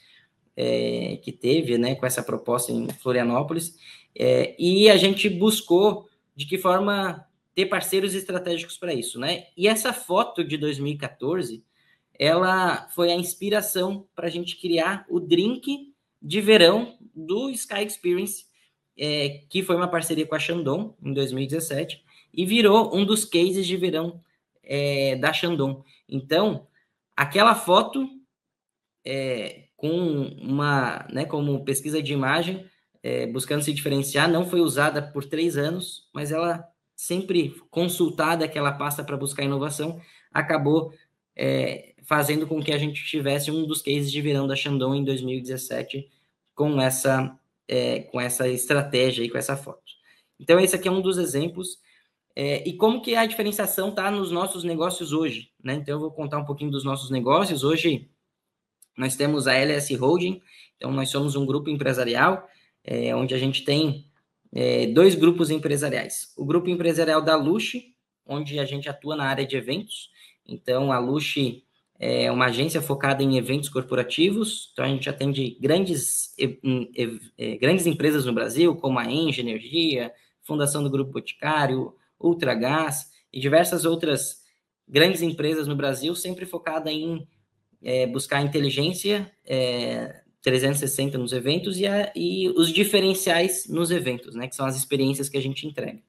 é, 0.54 1.18
que 1.22 1.32
teve, 1.32 1.78
né, 1.78 1.94
com 1.94 2.04
essa 2.04 2.22
proposta 2.22 2.70
em 2.70 2.86
Florianópolis, 3.00 3.76
é, 4.14 4.54
e 4.58 4.90
a 4.90 4.98
gente 4.98 5.26
buscou 5.30 6.06
de 6.36 6.44
que 6.44 6.58
forma 6.58 7.24
ter 7.54 7.66
parceiros 7.66 8.14
estratégicos 8.14 8.76
para 8.76 8.94
isso, 8.94 9.18
né? 9.18 9.46
E 9.56 9.66
essa 9.66 9.92
foto 9.92 10.44
de 10.44 10.56
2014, 10.56 11.64
ela 12.18 12.88
foi 12.90 13.10
a 13.10 13.16
inspiração 13.16 14.06
para 14.14 14.26
a 14.26 14.30
gente 14.30 14.56
criar 14.56 15.04
o 15.08 15.18
drink 15.18 15.92
de 16.22 16.40
verão 16.40 16.96
do 17.14 17.50
Sky 17.50 17.84
Experience, 17.84 18.44
é, 18.96 19.42
que 19.48 19.62
foi 19.62 19.76
uma 19.76 19.88
parceria 19.88 20.26
com 20.26 20.34
a 20.34 20.38
Shandong 20.38 20.94
em 21.02 21.12
2017 21.12 22.04
e 22.32 22.44
virou 22.44 22.94
um 22.94 23.04
dos 23.04 23.24
cases 23.24 23.66
de 23.66 23.76
verão 23.76 24.22
é, 24.62 25.16
da 25.16 25.32
Shandong. 25.32 25.82
Então, 26.08 26.66
aquela 27.16 27.54
foto 27.54 28.08
é, 29.04 29.64
com 29.76 29.88
uma, 29.88 31.06
né, 31.10 31.24
como 31.24 31.64
pesquisa 31.64 32.02
de 32.02 32.12
imagem, 32.12 32.66
é, 33.02 33.26
buscando 33.26 33.62
se 33.62 33.72
diferenciar, 33.72 34.30
não 34.30 34.46
foi 34.46 34.60
usada 34.60 35.00
por 35.00 35.24
três 35.24 35.56
anos, 35.56 36.08
mas 36.12 36.30
ela 36.30 36.68
sempre 37.00 37.56
consultada 37.70 38.46
que 38.46 38.58
ela 38.58 38.72
passa 38.72 39.02
para 39.02 39.16
buscar 39.16 39.42
inovação, 39.42 39.98
acabou 40.30 40.92
é, 41.34 41.94
fazendo 42.02 42.46
com 42.46 42.62
que 42.62 42.72
a 42.72 42.76
gente 42.76 43.02
tivesse 43.06 43.50
um 43.50 43.66
dos 43.66 43.80
cases 43.80 44.12
de 44.12 44.20
verão 44.20 44.46
da 44.46 44.54
Shandong 44.54 44.98
em 44.98 45.04
2017 45.04 46.10
com 46.54 46.78
essa, 46.78 47.34
é, 47.66 48.00
com 48.00 48.20
essa 48.20 48.46
estratégia 48.48 49.24
e 49.24 49.30
com 49.30 49.38
essa 49.38 49.56
foto. 49.56 49.82
Então, 50.38 50.60
esse 50.60 50.76
aqui 50.76 50.88
é 50.88 50.90
um 50.90 51.00
dos 51.00 51.16
exemplos. 51.16 51.78
É, 52.36 52.68
e 52.68 52.74
como 52.74 53.00
que 53.00 53.14
a 53.14 53.24
diferenciação 53.24 53.88
está 53.88 54.10
nos 54.10 54.30
nossos 54.30 54.62
negócios 54.62 55.14
hoje? 55.14 55.50
Né? 55.64 55.76
Então, 55.76 55.94
eu 55.94 56.00
vou 56.00 56.10
contar 56.10 56.38
um 56.38 56.44
pouquinho 56.44 56.70
dos 56.70 56.84
nossos 56.84 57.10
negócios. 57.10 57.64
Hoje, 57.64 58.10
nós 58.94 59.16
temos 59.16 59.46
a 59.46 59.54
LS 59.54 59.94
Holding, 59.94 60.42
então 60.76 60.92
nós 60.92 61.08
somos 61.08 61.34
um 61.34 61.46
grupo 61.46 61.70
empresarial, 61.70 62.46
é, 62.84 63.16
onde 63.16 63.34
a 63.34 63.38
gente 63.38 63.64
tem 63.64 64.09
é, 64.52 64.86
dois 64.86 65.14
grupos 65.14 65.50
empresariais. 65.50 66.32
O 66.36 66.44
grupo 66.44 66.68
empresarial 66.68 67.22
da 67.22 67.36
Luxe, 67.36 67.94
onde 68.26 68.58
a 68.58 68.64
gente 68.64 68.88
atua 68.88 69.16
na 69.16 69.24
área 69.24 69.46
de 69.46 69.56
eventos. 69.56 70.10
Então, 70.46 70.92
a 70.92 70.98
Luxe 70.98 71.64
é 71.98 72.30
uma 72.32 72.46
agência 72.46 72.80
focada 72.80 73.22
em 73.22 73.36
eventos 73.36 73.68
corporativos. 73.68 74.70
Então, 74.72 74.84
a 74.84 74.88
gente 74.88 75.08
atende 75.08 75.56
grandes, 75.60 76.34
é, 77.38 77.56
grandes 77.56 77.86
empresas 77.86 78.24
no 78.24 78.32
Brasil, 78.32 78.74
como 78.76 78.98
a 78.98 79.04
Engie 79.04 79.40
Energia, 79.40 80.12
Fundação 80.42 80.82
do 80.82 80.90
Grupo 80.90 81.12
Boticário, 81.12 81.94
Ultragás 82.18 83.10
e 83.32 83.38
diversas 83.38 83.84
outras 83.84 84.40
grandes 84.88 85.22
empresas 85.22 85.68
no 85.68 85.76
Brasil, 85.76 86.14
sempre 86.16 86.44
focada 86.44 86.90
em 86.90 87.26
é, 87.82 88.06
buscar 88.06 88.42
inteligência 88.42 89.30
é, 89.44 90.22
360 90.42 91.18
nos 91.18 91.32
eventos 91.32 91.78
e, 91.78 91.86
a, 91.86 92.12
e 92.14 92.48
os 92.50 92.72
diferenciais 92.72 93.68
nos 93.68 93.90
eventos, 93.90 94.34
né? 94.34 94.48
Que 94.48 94.56
são 94.56 94.66
as 94.66 94.76
experiências 94.76 95.28
que 95.28 95.36
a 95.36 95.42
gente 95.42 95.66
entrega. 95.66 96.00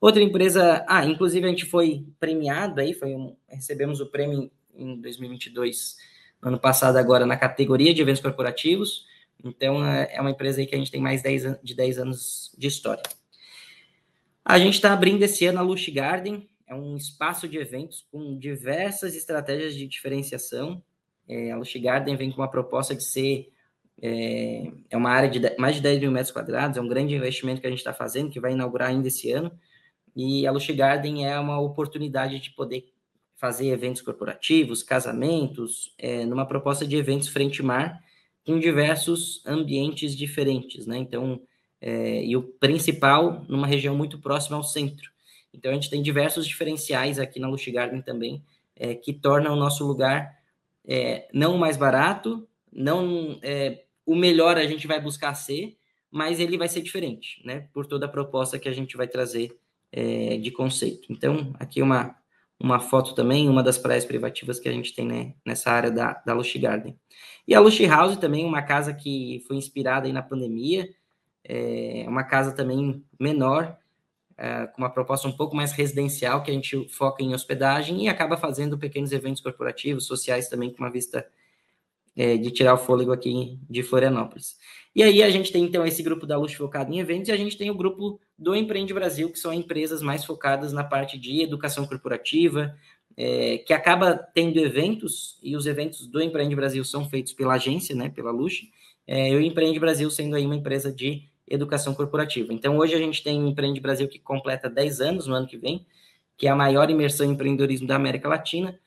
Outra 0.00 0.20
empresa, 0.20 0.84
ah, 0.88 1.04
inclusive 1.06 1.46
a 1.46 1.48
gente 1.48 1.64
foi 1.64 2.04
premiado 2.18 2.80
aí, 2.80 2.92
foi 2.92 3.14
um, 3.14 3.36
recebemos 3.48 4.00
o 4.00 4.06
prêmio 4.06 4.50
em 4.74 5.00
2022, 5.00 5.96
ano 6.42 6.58
passado 6.58 6.96
agora, 6.96 7.24
na 7.24 7.36
categoria 7.36 7.94
de 7.94 8.02
eventos 8.02 8.20
corporativos. 8.20 9.06
Então, 9.44 9.84
é, 9.86 10.16
é 10.16 10.20
uma 10.20 10.30
empresa 10.32 10.60
aí 10.60 10.66
que 10.66 10.74
a 10.74 10.78
gente 10.78 10.90
tem 10.90 11.00
mais 11.00 11.22
10, 11.22 11.62
de 11.62 11.74
10 11.74 11.98
anos 11.98 12.52
de 12.58 12.66
história. 12.66 13.02
A 14.44 14.58
gente 14.58 14.74
está 14.74 14.92
abrindo 14.92 15.22
esse 15.22 15.46
ano 15.46 15.60
a 15.60 15.62
Lush 15.62 15.88
Garden, 15.88 16.48
é 16.66 16.74
um 16.74 16.96
espaço 16.96 17.46
de 17.46 17.58
eventos 17.58 18.04
com 18.10 18.36
diversas 18.36 19.14
estratégias 19.14 19.74
de 19.74 19.86
diferenciação. 19.86 20.82
É, 21.28 21.52
a 21.52 21.56
Lush 21.56 21.76
Garden 21.76 22.16
vem 22.16 22.32
com 22.32 22.40
uma 22.40 22.50
proposta 22.50 22.92
de 22.92 23.04
ser 23.04 23.51
é, 24.02 24.72
é 24.90 24.96
uma 24.96 25.10
área 25.10 25.30
de 25.30 25.40
mais 25.56 25.76
de 25.76 25.80
10 25.80 26.00
mil 26.00 26.10
metros 26.10 26.32
quadrados, 26.32 26.76
é 26.76 26.80
um 26.80 26.88
grande 26.88 27.14
investimento 27.14 27.60
que 27.60 27.66
a 27.68 27.70
gente 27.70 27.78
está 27.78 27.94
fazendo, 27.94 28.30
que 28.30 28.40
vai 28.40 28.52
inaugurar 28.52 28.88
ainda 28.88 29.06
esse 29.06 29.30
ano. 29.30 29.52
E 30.14 30.44
a 30.44 30.50
Lush 30.50 30.70
Garden 30.72 31.24
é 31.26 31.38
uma 31.38 31.60
oportunidade 31.60 32.40
de 32.40 32.50
poder 32.50 32.92
fazer 33.36 33.68
eventos 33.68 34.02
corporativos, 34.02 34.82
casamentos, 34.82 35.94
é, 35.96 36.24
numa 36.24 36.44
proposta 36.44 36.86
de 36.86 36.96
eventos 36.96 37.28
frente-mar, 37.28 38.02
com 38.44 38.58
diversos 38.58 39.40
ambientes 39.46 40.16
diferentes, 40.16 40.84
né? 40.84 40.98
Então, 40.98 41.40
é, 41.80 42.24
e 42.24 42.36
o 42.36 42.42
principal 42.42 43.44
numa 43.48 43.66
região 43.66 43.96
muito 43.96 44.18
próxima 44.18 44.56
ao 44.56 44.64
centro. 44.64 45.10
Então, 45.54 45.70
a 45.70 45.74
gente 45.74 45.90
tem 45.90 46.02
diversos 46.02 46.46
diferenciais 46.46 47.20
aqui 47.20 47.38
na 47.38 47.48
Lush 47.48 47.68
Garden 47.68 48.02
também, 48.02 48.42
é, 48.74 48.94
que 48.94 49.12
tornam 49.12 49.52
o 49.54 49.56
nosso 49.56 49.86
lugar 49.86 50.36
é, 50.84 51.28
não 51.32 51.56
mais 51.56 51.76
barato, 51.76 52.48
não 52.72 53.38
é, 53.42 53.82
o 54.04 54.14
melhor 54.14 54.56
a 54.56 54.66
gente 54.66 54.86
vai 54.86 55.00
buscar 55.00 55.34
ser, 55.34 55.76
mas 56.10 56.40
ele 56.40 56.58
vai 56.58 56.68
ser 56.68 56.82
diferente, 56.82 57.40
né? 57.44 57.68
Por 57.72 57.86
toda 57.86 58.06
a 58.06 58.08
proposta 58.08 58.58
que 58.58 58.68
a 58.68 58.72
gente 58.72 58.96
vai 58.96 59.08
trazer 59.08 59.56
é, 59.90 60.36
de 60.36 60.50
conceito. 60.50 61.12
Então, 61.12 61.54
aqui 61.58 61.80
uma, 61.80 62.14
uma 62.58 62.80
foto 62.80 63.14
também, 63.14 63.48
uma 63.48 63.62
das 63.62 63.78
praias 63.78 64.04
privativas 64.04 64.60
que 64.60 64.68
a 64.68 64.72
gente 64.72 64.94
tem 64.94 65.06
né, 65.06 65.34
nessa 65.44 65.70
área 65.70 65.90
da, 65.90 66.22
da 66.24 66.34
Lush 66.34 66.56
Garden. 66.56 66.98
E 67.46 67.54
a 67.54 67.60
Lush 67.60 67.80
House 67.86 68.16
também, 68.16 68.44
uma 68.44 68.62
casa 68.62 68.92
que 68.92 69.42
foi 69.46 69.56
inspirada 69.56 70.06
aí 70.06 70.12
na 70.12 70.22
pandemia, 70.22 70.88
é 71.44 72.04
uma 72.06 72.22
casa 72.22 72.52
também 72.52 73.04
menor, 73.18 73.76
é, 74.36 74.66
com 74.66 74.78
uma 74.82 74.90
proposta 74.90 75.28
um 75.28 75.32
pouco 75.32 75.56
mais 75.56 75.72
residencial, 75.72 76.42
que 76.42 76.50
a 76.50 76.54
gente 76.54 76.88
foca 76.88 77.22
em 77.22 77.34
hospedagem 77.34 78.04
e 78.04 78.08
acaba 78.08 78.36
fazendo 78.36 78.78
pequenos 78.78 79.12
eventos 79.12 79.42
corporativos, 79.42 80.06
sociais 80.06 80.48
também, 80.48 80.70
com 80.70 80.78
uma 80.82 80.90
vista 80.90 81.26
é, 82.16 82.36
de 82.36 82.50
tirar 82.50 82.74
o 82.74 82.78
fôlego 82.78 83.12
aqui 83.12 83.58
de 83.68 83.82
Florianópolis. 83.82 84.56
E 84.94 85.02
aí 85.02 85.22
a 85.22 85.30
gente 85.30 85.50
tem 85.50 85.64
então 85.64 85.86
esse 85.86 86.02
grupo 86.02 86.26
da 86.26 86.36
Luz 86.36 86.52
focado 86.52 86.92
em 86.92 86.98
eventos 86.98 87.28
e 87.28 87.32
a 87.32 87.36
gente 87.36 87.56
tem 87.56 87.70
o 87.70 87.74
grupo 87.74 88.20
do 88.38 88.54
Empreende 88.54 88.92
Brasil, 88.92 89.30
que 89.30 89.38
são 89.38 89.52
empresas 89.52 90.02
mais 90.02 90.24
focadas 90.24 90.72
na 90.72 90.84
parte 90.84 91.18
de 91.18 91.42
educação 91.42 91.86
corporativa, 91.86 92.76
é, 93.16 93.58
que 93.58 93.72
acaba 93.72 94.14
tendo 94.14 94.58
eventos, 94.58 95.38
e 95.42 95.56
os 95.56 95.66
eventos 95.66 96.06
do 96.06 96.20
Empreende 96.20 96.54
Brasil 96.54 96.84
são 96.84 97.08
feitos 97.08 97.32
pela 97.32 97.54
agência, 97.54 97.94
né, 97.94 98.10
pela 98.10 98.30
Lux, 98.30 98.62
é, 99.06 99.30
e 99.30 99.36
o 99.36 99.40
Empreende 99.40 99.80
Brasil 99.80 100.10
sendo 100.10 100.36
aí 100.36 100.44
uma 100.44 100.56
empresa 100.56 100.92
de 100.92 101.28
educação 101.48 101.94
corporativa. 101.94 102.52
Então, 102.52 102.78
hoje 102.78 102.94
a 102.94 102.98
gente 102.98 103.22
tem 103.22 103.42
o 103.42 103.48
Empreende 103.48 103.80
Brasil 103.80 104.08
que 104.08 104.18
completa 104.18 104.68
10 104.68 105.00
anos 105.00 105.26
no 105.26 105.34
ano 105.34 105.46
que 105.46 105.56
vem, 105.56 105.86
que 106.36 106.46
é 106.46 106.50
a 106.50 106.56
maior 106.56 106.90
imersão 106.90 107.26
em 107.26 107.32
empreendedorismo 107.32 107.86
da 107.86 107.96
América 107.96 108.28
Latina, 108.28 108.78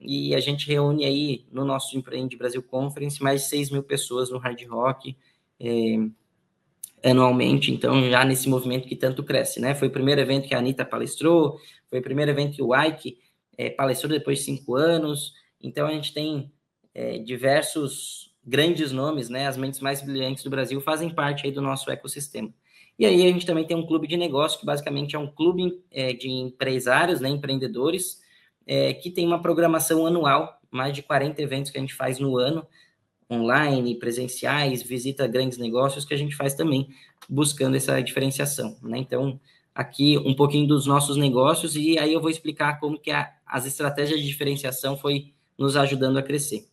e 0.00 0.34
a 0.34 0.40
gente 0.40 0.66
reúne 0.66 1.04
aí 1.04 1.44
no 1.52 1.64
nosso 1.64 1.96
Empreende 1.96 2.36
Brasil 2.36 2.62
Conference 2.62 3.22
mais 3.22 3.42
de 3.42 3.48
6 3.48 3.70
mil 3.70 3.82
pessoas 3.82 4.30
no 4.30 4.38
Hard 4.38 4.60
Rock 4.66 5.16
é, 5.58 5.96
anualmente, 7.04 7.70
então 7.70 8.08
já 8.08 8.24
nesse 8.24 8.48
movimento 8.48 8.88
que 8.88 8.96
tanto 8.96 9.22
cresce, 9.22 9.60
né? 9.60 9.74
Foi 9.74 9.88
o 9.88 9.90
primeiro 9.90 10.20
evento 10.20 10.48
que 10.48 10.54
a 10.54 10.58
Anitta 10.58 10.84
palestrou, 10.84 11.58
foi 11.88 11.98
o 11.98 12.02
primeiro 12.02 12.30
evento 12.30 12.56
que 12.56 12.62
o 12.62 12.74
Ike 12.74 13.18
é, 13.56 13.70
palestrou 13.70 14.10
depois 14.10 14.38
de 14.38 14.44
cinco 14.44 14.74
anos, 14.74 15.34
então 15.62 15.86
a 15.86 15.92
gente 15.92 16.14
tem 16.14 16.50
é, 16.94 17.18
diversos 17.18 18.34
grandes 18.42 18.90
nomes, 18.90 19.28
né? 19.28 19.46
As 19.46 19.56
mentes 19.56 19.80
mais 19.80 20.00
brilhantes 20.00 20.42
do 20.42 20.50
Brasil 20.50 20.80
fazem 20.80 21.10
parte 21.10 21.46
aí 21.46 21.52
do 21.52 21.60
nosso 21.60 21.90
ecossistema. 21.90 22.52
E 22.98 23.04
aí 23.04 23.22
a 23.22 23.28
gente 23.28 23.46
também 23.46 23.66
tem 23.66 23.76
um 23.76 23.86
clube 23.86 24.06
de 24.06 24.16
negócio, 24.16 24.58
que 24.58 24.66
basicamente 24.66 25.14
é 25.14 25.18
um 25.18 25.26
clube 25.26 25.82
de 26.18 26.28
empresários, 26.28 27.18
né, 27.18 27.30
empreendedores, 27.30 28.20
é, 28.66 28.92
que 28.94 29.10
tem 29.10 29.26
uma 29.26 29.40
programação 29.40 30.06
anual, 30.06 30.60
mais 30.70 30.94
de 30.94 31.02
40 31.02 31.40
eventos 31.42 31.70
que 31.70 31.78
a 31.78 31.80
gente 31.80 31.94
faz 31.94 32.18
no 32.18 32.36
ano, 32.36 32.66
online, 33.30 33.98
presenciais, 33.98 34.82
visita 34.82 35.26
grandes 35.26 35.58
negócios, 35.58 36.04
que 36.04 36.14
a 36.14 36.16
gente 36.16 36.34
faz 36.34 36.54
também, 36.54 36.88
buscando 37.28 37.76
essa 37.76 38.00
diferenciação. 38.00 38.76
Né? 38.82 38.98
Então, 38.98 39.40
aqui 39.74 40.18
um 40.18 40.34
pouquinho 40.34 40.66
dos 40.66 40.86
nossos 40.86 41.16
negócios, 41.16 41.76
e 41.76 41.98
aí 41.98 42.12
eu 42.12 42.20
vou 42.20 42.30
explicar 42.30 42.80
como 42.80 42.98
que 42.98 43.10
a, 43.10 43.32
as 43.46 43.66
estratégias 43.66 44.20
de 44.20 44.26
diferenciação 44.26 44.96
foi 44.96 45.32
nos 45.56 45.76
ajudando 45.76 46.18
a 46.18 46.22
crescer. 46.22 46.66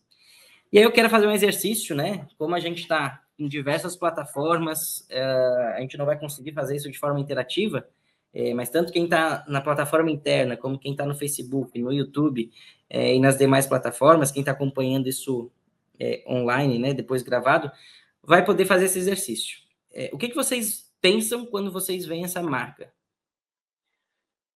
E 0.72 0.78
aí 0.78 0.84
eu 0.84 0.92
quero 0.92 1.08
fazer 1.08 1.26
um 1.26 1.32
exercício, 1.32 1.94
né? 1.94 2.26
Como 2.36 2.54
a 2.54 2.60
gente 2.60 2.82
está 2.82 3.22
em 3.38 3.48
diversas 3.48 3.96
plataformas, 3.96 5.06
uh, 5.10 5.76
a 5.76 5.80
gente 5.80 5.96
não 5.96 6.04
vai 6.04 6.18
conseguir 6.18 6.52
fazer 6.52 6.76
isso 6.76 6.90
de 6.90 6.98
forma 6.98 7.20
interativa, 7.20 7.86
é, 8.32 8.54
mas 8.54 8.68
tanto 8.68 8.92
quem 8.92 9.04
está 9.04 9.44
na 9.48 9.60
plataforma 9.60 10.10
interna, 10.10 10.56
como 10.56 10.78
quem 10.78 10.92
está 10.92 11.06
no 11.06 11.14
Facebook, 11.14 11.78
no 11.78 11.92
YouTube 11.92 12.50
é, 12.88 13.14
e 13.14 13.20
nas 13.20 13.36
demais 13.36 13.66
plataformas, 13.66 14.30
quem 14.30 14.40
está 14.40 14.52
acompanhando 14.52 15.08
isso 15.08 15.50
é, 15.98 16.22
online, 16.28 16.78
né, 16.78 16.94
depois 16.94 17.22
gravado, 17.22 17.70
vai 18.22 18.44
poder 18.44 18.66
fazer 18.66 18.86
esse 18.86 18.98
exercício. 18.98 19.58
É, 19.92 20.10
o 20.12 20.18
que, 20.18 20.28
que 20.28 20.34
vocês 20.34 20.92
pensam 21.00 21.46
quando 21.46 21.72
vocês 21.72 22.04
veem 22.06 22.24
essa 22.24 22.42
marca? 22.42 22.92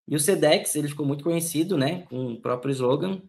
E 0.06 0.16
o 0.16 0.20
Sedex, 0.20 0.74
ele 0.76 0.88
ficou 0.88 1.06
muito 1.06 1.24
conhecido, 1.24 1.78
né, 1.78 2.02
com 2.08 2.32
o 2.32 2.40
próprio 2.40 2.72
slogan, 2.72 3.22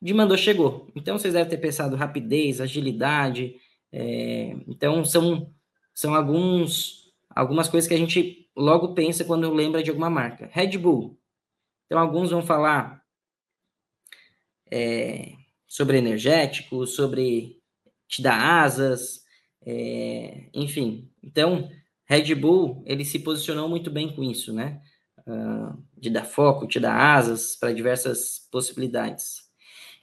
de 0.00 0.14
mandou, 0.14 0.36
chegou. 0.36 0.88
Então, 0.94 1.18
vocês 1.18 1.34
devem 1.34 1.48
ter 1.48 1.58
pensado 1.58 1.96
rapidez, 1.96 2.60
agilidade, 2.60 3.56
é, 3.92 4.56
então, 4.66 5.04
são, 5.04 5.52
são 5.94 6.14
alguns, 6.14 7.07
algumas 7.38 7.68
coisas 7.68 7.86
que 7.86 7.94
a 7.94 7.98
gente 7.98 8.50
logo 8.56 8.94
pensa 8.94 9.24
quando 9.24 9.54
lembra 9.54 9.80
de 9.80 9.90
alguma 9.90 10.10
marca. 10.10 10.50
Red 10.52 10.76
Bull. 10.76 11.16
Então, 11.86 11.96
alguns 11.96 12.30
vão 12.30 12.42
falar 12.42 13.00
é, 14.68 15.34
sobre 15.64 15.98
energético, 15.98 16.84
sobre 16.84 17.62
te 18.08 18.20
dar 18.20 18.64
asas, 18.64 19.22
é, 19.64 20.48
enfim. 20.52 21.08
Então, 21.22 21.70
Red 22.06 22.34
Bull, 22.34 22.82
ele 22.84 23.04
se 23.04 23.20
posicionou 23.20 23.68
muito 23.68 23.88
bem 23.88 24.12
com 24.12 24.24
isso, 24.24 24.52
né? 24.52 24.82
Uh, 25.18 25.80
de 25.96 26.10
dar 26.10 26.24
foco, 26.24 26.66
te 26.66 26.80
dar 26.80 26.96
asas 26.96 27.54
para 27.54 27.72
diversas 27.72 28.48
possibilidades. 28.50 29.42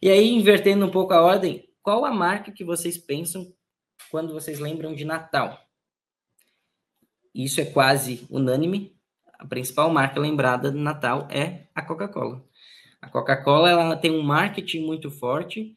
E 0.02 0.10
aí, 0.10 0.30
invertendo 0.30 0.86
um 0.86 0.92
pouco 0.92 1.14
a 1.14 1.22
ordem, 1.22 1.68
qual 1.84 2.06
a 2.06 2.14
marca 2.14 2.52
que 2.52 2.64
vocês 2.64 2.98
pensam 2.98 3.52
quando 4.10 4.34
vocês 4.34 4.60
lembram 4.60 4.96
de 4.96 5.04
Natal? 5.04 5.65
Isso 7.44 7.60
é 7.60 7.66
quase 7.66 8.26
unânime, 8.30 8.96
a 9.38 9.46
principal 9.46 9.90
marca 9.90 10.20
lembrada 10.20 10.72
do 10.72 10.80
Natal 10.80 11.28
é 11.30 11.68
a 11.76 11.82
Coca-Cola. 11.82 12.44
A 13.02 13.10
Coca-Cola 13.10 13.70
ela 13.70 13.96
tem 13.96 14.12
um 14.12 14.24
marketing 14.24 14.86
muito 14.86 15.12
forte 15.12 15.76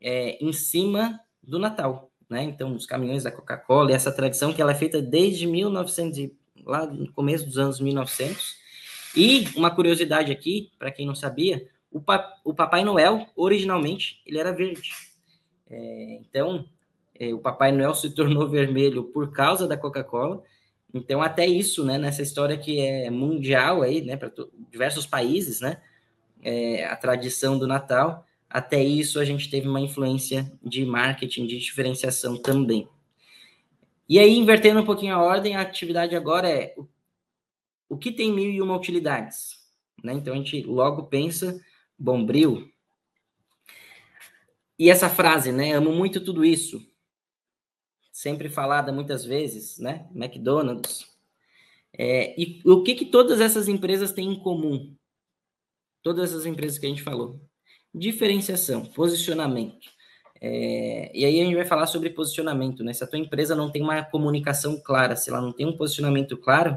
é, 0.00 0.42
em 0.42 0.52
cima 0.52 1.20
do 1.42 1.58
Natal. 1.58 2.10
né? 2.30 2.42
Então, 2.44 2.74
os 2.74 2.86
caminhões 2.86 3.24
da 3.24 3.30
Coca-Cola, 3.30 3.90
e 3.90 3.94
essa 3.94 4.12
tradição 4.12 4.52
que 4.52 4.62
ela 4.62 4.72
é 4.72 4.76
feita 4.76 5.02
desde 5.02 5.46
1900, 5.46 6.30
lá 6.64 6.86
no 6.86 7.12
começo 7.12 7.44
dos 7.44 7.58
anos 7.58 7.80
1900. 7.80 8.56
E 9.14 9.48
uma 9.56 9.70
curiosidade 9.70 10.32
aqui, 10.32 10.70
para 10.78 10.90
quem 10.90 11.06
não 11.06 11.14
sabia, 11.14 11.68
o, 11.90 12.00
pa, 12.00 12.32
o 12.42 12.54
Papai 12.54 12.84
Noel, 12.84 13.26
originalmente, 13.36 14.22
ele 14.24 14.38
era 14.38 14.52
verde. 14.52 14.92
É, 15.68 16.20
então, 16.22 16.64
é, 17.18 17.34
o 17.34 17.38
Papai 17.38 17.70
Noel 17.70 17.94
se 17.94 18.08
tornou 18.10 18.48
vermelho 18.50 19.04
por 19.04 19.30
causa 19.30 19.68
da 19.68 19.76
Coca-Cola. 19.76 20.42
Então, 20.94 21.22
até 21.22 21.46
isso, 21.46 21.84
né, 21.84 21.96
nessa 21.96 22.22
história 22.22 22.56
que 22.58 22.80
é 22.80 23.10
mundial 23.10 23.82
aí, 23.82 24.02
né, 24.02 24.16
para 24.16 24.30
diversos 24.70 25.06
países, 25.06 25.60
né, 25.60 25.80
é, 26.42 26.84
a 26.84 26.96
tradição 26.96 27.58
do 27.58 27.66
Natal, 27.66 28.26
até 28.48 28.82
isso 28.82 29.18
a 29.18 29.24
gente 29.24 29.48
teve 29.48 29.66
uma 29.66 29.80
influência 29.80 30.52
de 30.62 30.84
marketing, 30.84 31.46
de 31.46 31.58
diferenciação 31.58 32.36
também. 32.36 32.86
E 34.08 34.18
aí, 34.18 34.36
invertendo 34.36 34.80
um 34.80 34.84
pouquinho 34.84 35.14
a 35.14 35.22
ordem, 35.22 35.56
a 35.56 35.62
atividade 35.62 36.14
agora 36.14 36.48
é 36.48 36.74
o, 36.76 36.86
o 37.88 37.96
que 37.96 38.12
tem 38.12 38.30
mil 38.30 38.50
e 38.50 38.60
uma 38.60 38.76
utilidades? 38.76 39.56
Né? 40.04 40.12
Então, 40.12 40.34
a 40.34 40.36
gente 40.36 40.62
logo 40.62 41.04
pensa, 41.04 41.58
bombril. 41.98 42.68
E 44.78 44.90
essa 44.90 45.08
frase, 45.08 45.52
né? 45.52 45.72
Amo 45.72 45.92
muito 45.92 46.20
tudo 46.20 46.44
isso. 46.44 46.84
Sempre 48.12 48.50
falada 48.50 48.92
muitas 48.92 49.24
vezes, 49.24 49.78
né? 49.78 50.06
McDonald's. 50.14 51.06
É, 51.96 52.38
e 52.40 52.60
o 52.64 52.82
que, 52.82 52.94
que 52.94 53.06
todas 53.06 53.40
essas 53.40 53.68
empresas 53.68 54.12
têm 54.12 54.30
em 54.30 54.38
comum? 54.38 54.94
Todas 56.02 56.30
essas 56.30 56.44
empresas 56.44 56.78
que 56.78 56.84
a 56.84 56.88
gente 56.90 57.02
falou. 57.02 57.40
Diferenciação, 57.94 58.84
posicionamento. 58.84 59.90
É, 60.40 61.10
e 61.14 61.24
aí 61.24 61.40
a 61.40 61.44
gente 61.44 61.54
vai 61.54 61.64
falar 61.64 61.86
sobre 61.86 62.10
posicionamento, 62.10 62.84
né? 62.84 62.92
Se 62.92 63.02
a 63.02 63.06
tua 63.06 63.18
empresa 63.18 63.56
não 63.56 63.70
tem 63.70 63.80
uma 63.80 64.04
comunicação 64.04 64.78
clara, 64.78 65.16
se 65.16 65.30
ela 65.30 65.40
não 65.40 65.52
tem 65.52 65.64
um 65.64 65.76
posicionamento 65.76 66.36
claro, 66.36 66.76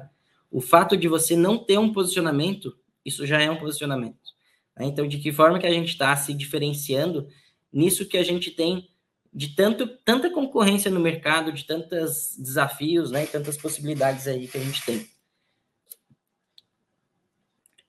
o 0.49 0.61
fato 0.61 0.95
de 0.95 1.07
você 1.07 1.35
não 1.35 1.57
ter 1.57 1.77
um 1.77 1.91
posicionamento, 1.91 2.77
isso 3.03 3.25
já 3.25 3.41
é 3.41 3.51
um 3.51 3.57
posicionamento. 3.57 4.33
Né? 4.77 4.85
Então, 4.85 5.05
de 5.05 5.17
que 5.17 5.33
forma 5.33 5.59
que 5.59 5.67
a 5.67 5.71
gente 5.71 5.89
está 5.89 6.15
se 6.15 6.33
diferenciando 6.33 7.27
nisso 7.73 8.05
que 8.05 8.17
a 8.17 8.23
gente 8.23 8.51
tem 8.51 8.87
de 9.35 9.49
tanto, 9.49 9.85
tanta 9.85 10.29
concorrência 10.29 10.89
no 10.89 11.01
mercado, 11.01 11.51
de 11.51 11.65
tantos 11.65 12.37
desafios, 12.39 13.11
né? 13.11 13.25
E 13.25 13.27
tantas 13.27 13.57
possibilidades 13.57 14.27
aí 14.27 14.47
que 14.47 14.57
a 14.57 14.61
gente 14.61 14.85
tem. 14.85 15.05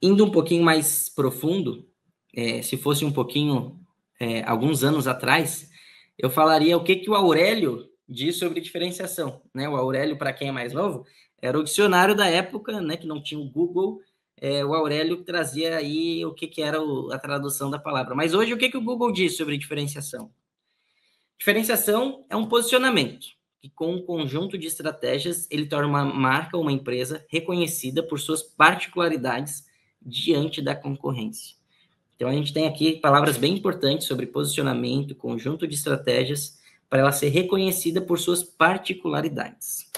Indo 0.02 0.24
um 0.24 0.30
pouquinho 0.30 0.64
mais 0.64 1.08
profundo, 1.08 1.88
é, 2.34 2.62
se 2.62 2.76
fosse 2.76 3.04
um 3.04 3.12
pouquinho, 3.12 3.80
é, 4.18 4.42
alguns 4.42 4.82
anos 4.82 5.06
atrás, 5.06 5.70
eu 6.18 6.28
falaria 6.28 6.76
o 6.76 6.82
que, 6.82 6.96
que 6.96 7.08
o 7.08 7.14
Aurélio 7.14 7.88
diz 8.08 8.36
sobre 8.38 8.60
diferenciação. 8.60 9.40
Né? 9.54 9.68
O 9.68 9.76
Aurélio, 9.76 10.18
para 10.18 10.32
quem 10.32 10.48
é 10.48 10.52
mais 10.52 10.72
novo, 10.72 11.06
era 11.40 11.56
o 11.56 11.62
dicionário 11.62 12.16
da 12.16 12.26
época, 12.26 12.80
né, 12.80 12.96
que 12.96 13.06
não 13.06 13.22
tinha 13.22 13.40
o 13.40 13.48
Google, 13.48 14.00
é, 14.36 14.64
o 14.64 14.74
Aurélio 14.74 15.22
trazia 15.22 15.76
aí 15.76 16.24
o 16.26 16.34
que, 16.34 16.48
que 16.48 16.60
era 16.60 16.82
o, 16.82 17.12
a 17.12 17.18
tradução 17.18 17.70
da 17.70 17.78
palavra. 17.78 18.16
Mas 18.16 18.34
hoje, 18.34 18.52
o 18.52 18.58
que, 18.58 18.68
que 18.68 18.76
o 18.76 18.82
Google 18.82 19.12
diz 19.12 19.36
sobre 19.36 19.56
diferenciação? 19.56 20.30
Diferenciação 21.38 22.24
é 22.28 22.36
um 22.36 22.46
posicionamento 22.46 23.26
que, 23.60 23.68
com 23.70 23.94
um 23.94 24.02
conjunto 24.02 24.56
de 24.56 24.66
estratégias, 24.66 25.46
ele 25.50 25.66
torna 25.66 25.88
uma 25.88 26.04
marca 26.04 26.56
ou 26.56 26.62
uma 26.62 26.72
empresa 26.72 27.24
reconhecida 27.28 28.02
por 28.02 28.18
suas 28.18 28.42
particularidades 28.42 29.64
diante 30.00 30.62
da 30.62 30.74
concorrência. 30.74 31.56
Então, 32.14 32.28
a 32.28 32.32
gente 32.32 32.52
tem 32.52 32.66
aqui 32.66 32.96
palavras 32.98 33.36
bem 33.36 33.54
importantes 33.54 34.06
sobre 34.06 34.26
posicionamento, 34.26 35.14
conjunto 35.14 35.66
de 35.66 35.74
estratégias, 35.74 36.58
para 36.88 37.00
ela 37.00 37.12
ser 37.12 37.28
reconhecida 37.28 38.00
por 38.00 38.18
suas 38.18 38.42
particularidades. 38.42 39.90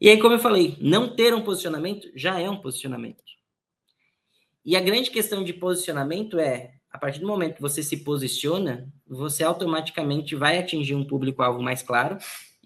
E 0.00 0.10
aí, 0.10 0.18
como 0.18 0.34
eu 0.34 0.38
falei, 0.38 0.76
não 0.80 1.14
ter 1.14 1.32
um 1.34 1.42
posicionamento 1.42 2.10
já 2.14 2.38
é 2.38 2.50
um 2.50 2.60
posicionamento. 2.60 3.22
E 4.64 4.76
a 4.76 4.80
grande 4.80 5.10
questão 5.10 5.44
de 5.44 5.52
posicionamento 5.52 6.38
é, 6.38 6.74
a 6.94 6.98
partir 6.98 7.18
do 7.18 7.26
momento 7.26 7.56
que 7.56 7.60
você 7.60 7.82
se 7.82 7.96
posiciona, 7.96 8.88
você 9.04 9.42
automaticamente 9.42 10.36
vai 10.36 10.58
atingir 10.58 10.94
um 10.94 11.04
público-alvo 11.04 11.60
mais 11.60 11.82
claro 11.82 12.16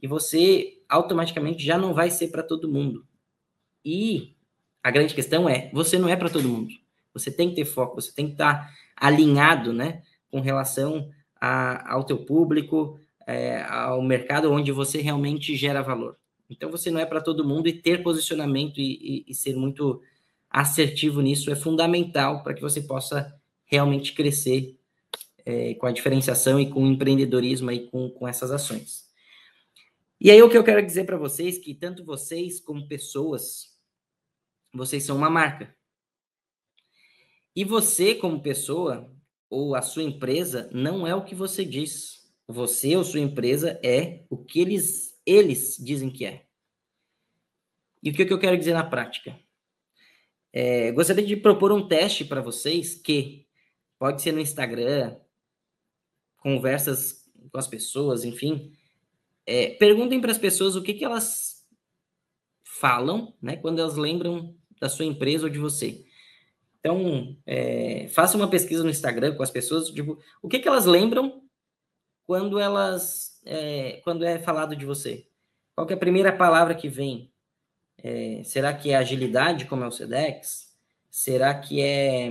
e 0.03 0.07
você 0.07 0.83
automaticamente 0.87 1.65
já 1.65 1.79
não 1.79 1.95
vai 1.95 2.11
ser 2.11 2.29
para 2.29 2.43
todo 2.43 2.69
mundo. 2.69 3.07
E 3.83 4.37
a 4.83 4.91
grande 4.91 5.15
questão 5.15 5.49
é, 5.49 5.71
você 5.73 5.99
não 5.99 6.11
é 6.11 6.15
para 6.15 6.29
todo 6.29 6.47
mundo. 6.47 6.69
Você 7.15 7.31
tem 7.31 7.49
que 7.49 7.55
ter 7.57 7.65
foco, 7.65 8.03
você 8.03 8.15
tem 8.15 8.27
que 8.27 8.33
estar 8.33 8.71
alinhado, 8.95 9.73
né, 9.73 10.03
com 10.31 10.41
relação 10.41 11.09
a, 11.41 11.95
ao 11.95 12.05
teu 12.05 12.19
público, 12.19 13.01
é, 13.27 13.63
ao 13.63 14.03
mercado 14.03 14.53
onde 14.53 14.71
você 14.73 15.01
realmente 15.01 15.57
gera 15.57 15.81
valor. 15.81 16.19
Então, 16.51 16.71
você 16.71 16.91
não 16.91 17.01
é 17.01 17.07
para 17.07 17.23
todo 17.23 17.49
mundo 17.49 17.67
e 17.67 17.73
ter 17.73 18.03
posicionamento 18.03 18.79
e, 18.79 19.25
e, 19.27 19.33
e 19.33 19.35
ser 19.35 19.57
muito 19.57 20.03
assertivo 20.51 21.23
nisso 21.23 21.51
é 21.51 21.57
fundamental 21.57 22.43
para 22.43 22.53
que 22.53 22.61
você 22.61 22.83
possa 22.83 23.38
realmente 23.69 24.15
crescer 24.15 24.77
é, 25.45 25.75
com 25.75 25.87
a 25.87 25.93
diferenciação 25.93 26.59
e 26.61 26.69
com 26.69 26.83
o 26.83 26.87
empreendedorismo 26.87 27.71
e 27.71 27.89
com, 27.89 28.11
com 28.11 28.27
essas 28.27 28.51
ações. 28.51 29.09
E 30.21 30.31
aí, 30.31 30.43
o 30.43 30.51
que 30.51 30.59
eu 30.59 30.65
quero 30.65 30.85
dizer 30.85 31.05
para 31.05 31.17
vocês 31.17 31.59
que 31.59 31.75
tanto 31.75 32.05
vocês 32.05 32.61
como 32.61 32.89
pessoas, 32.89 33.79
vocês 34.75 35.05
são 35.05 35.17
uma 35.17 35.31
marca. 35.31 35.75
E 37.55 37.65
você, 37.65 38.15
como 38.15 38.43
pessoa, 38.43 39.11
ou 39.49 39.75
a 39.75 39.83
sua 39.83 40.03
empresa, 40.03 40.69
não 40.73 41.07
é 41.07 41.15
o 41.15 41.25
que 41.25 41.35
você 41.35 41.65
diz. 41.65 42.29
Você 42.47 42.97
ou 42.97 43.05
sua 43.05 43.21
empresa 43.21 43.79
é 43.83 44.25
o 44.29 44.37
que 44.37 44.61
eles, 44.61 45.19
eles 45.25 45.77
dizem 45.79 46.11
que 46.11 46.25
é. 46.25 46.47
E 48.03 48.11
o 48.11 48.13
que, 48.13 48.23
eu 48.23 48.39
quero 48.39 48.57
dizer 48.57 48.75
na 48.75 48.85
prática? 48.85 49.39
É, 50.53 50.93
gostaria 50.93 51.25
de 51.25 51.37
propor 51.37 51.73
um 51.73 51.87
teste 51.87 52.25
para 52.25 52.41
vocês 52.41 52.95
que 52.95 53.48
pode 53.99 54.23
ser 54.23 54.33
no 54.33 54.41
Instagram, 54.41 55.17
conversas 56.39 57.29
com 57.51 57.59
as 57.59 57.67
pessoas, 57.67 58.25
enfim. 58.25 58.73
É, 59.47 59.71
perguntem 59.71 60.21
para 60.21 60.31
as 60.31 60.39
pessoas 60.39 60.77
o 60.77 60.83
que, 60.83 60.95
que 60.95 61.05
elas 61.05 61.67
falam, 62.63 63.35
né, 63.43 63.57
quando 63.57 63.81
elas 63.81 63.97
lembram 63.97 64.55
da 64.81 64.89
sua 64.89 65.05
empresa 65.05 65.47
ou 65.47 65.51
de 65.51 65.59
você. 65.59 66.05
Então, 66.79 67.37
é, 67.45 68.07
faça 68.09 68.37
uma 68.37 68.49
pesquisa 68.49 68.85
no 68.85 68.91
Instagram 68.91 69.35
com 69.35 69.43
as 69.43 69.51
pessoas, 69.51 69.91
tipo, 69.91 70.19
o 70.41 70.49
que, 70.49 70.61
que 70.61 70.69
elas 70.69 70.87
lembram 70.87 71.43
quando 72.25 72.59
elas, 72.61 73.41
é, 73.45 74.01
quando 74.05 74.25
é 74.25 74.39
falado 74.39 74.77
de 74.77 74.87
você? 74.87 75.27
Qual 75.75 75.89
é 75.89 75.95
a 75.95 75.99
primeira 75.99 76.33
palavra 76.33 76.75
que 76.75 76.89
vem? 76.89 77.33
É, 77.99 78.43
será 78.45 78.73
que 78.73 78.91
é 78.91 78.97
agilidade, 78.97 79.65
como 79.65 79.83
é 79.83 79.89
o 79.89 79.91
SEDEX? 79.91 80.69
Será 81.11 81.53
que 81.59 81.81
é, 81.81 82.31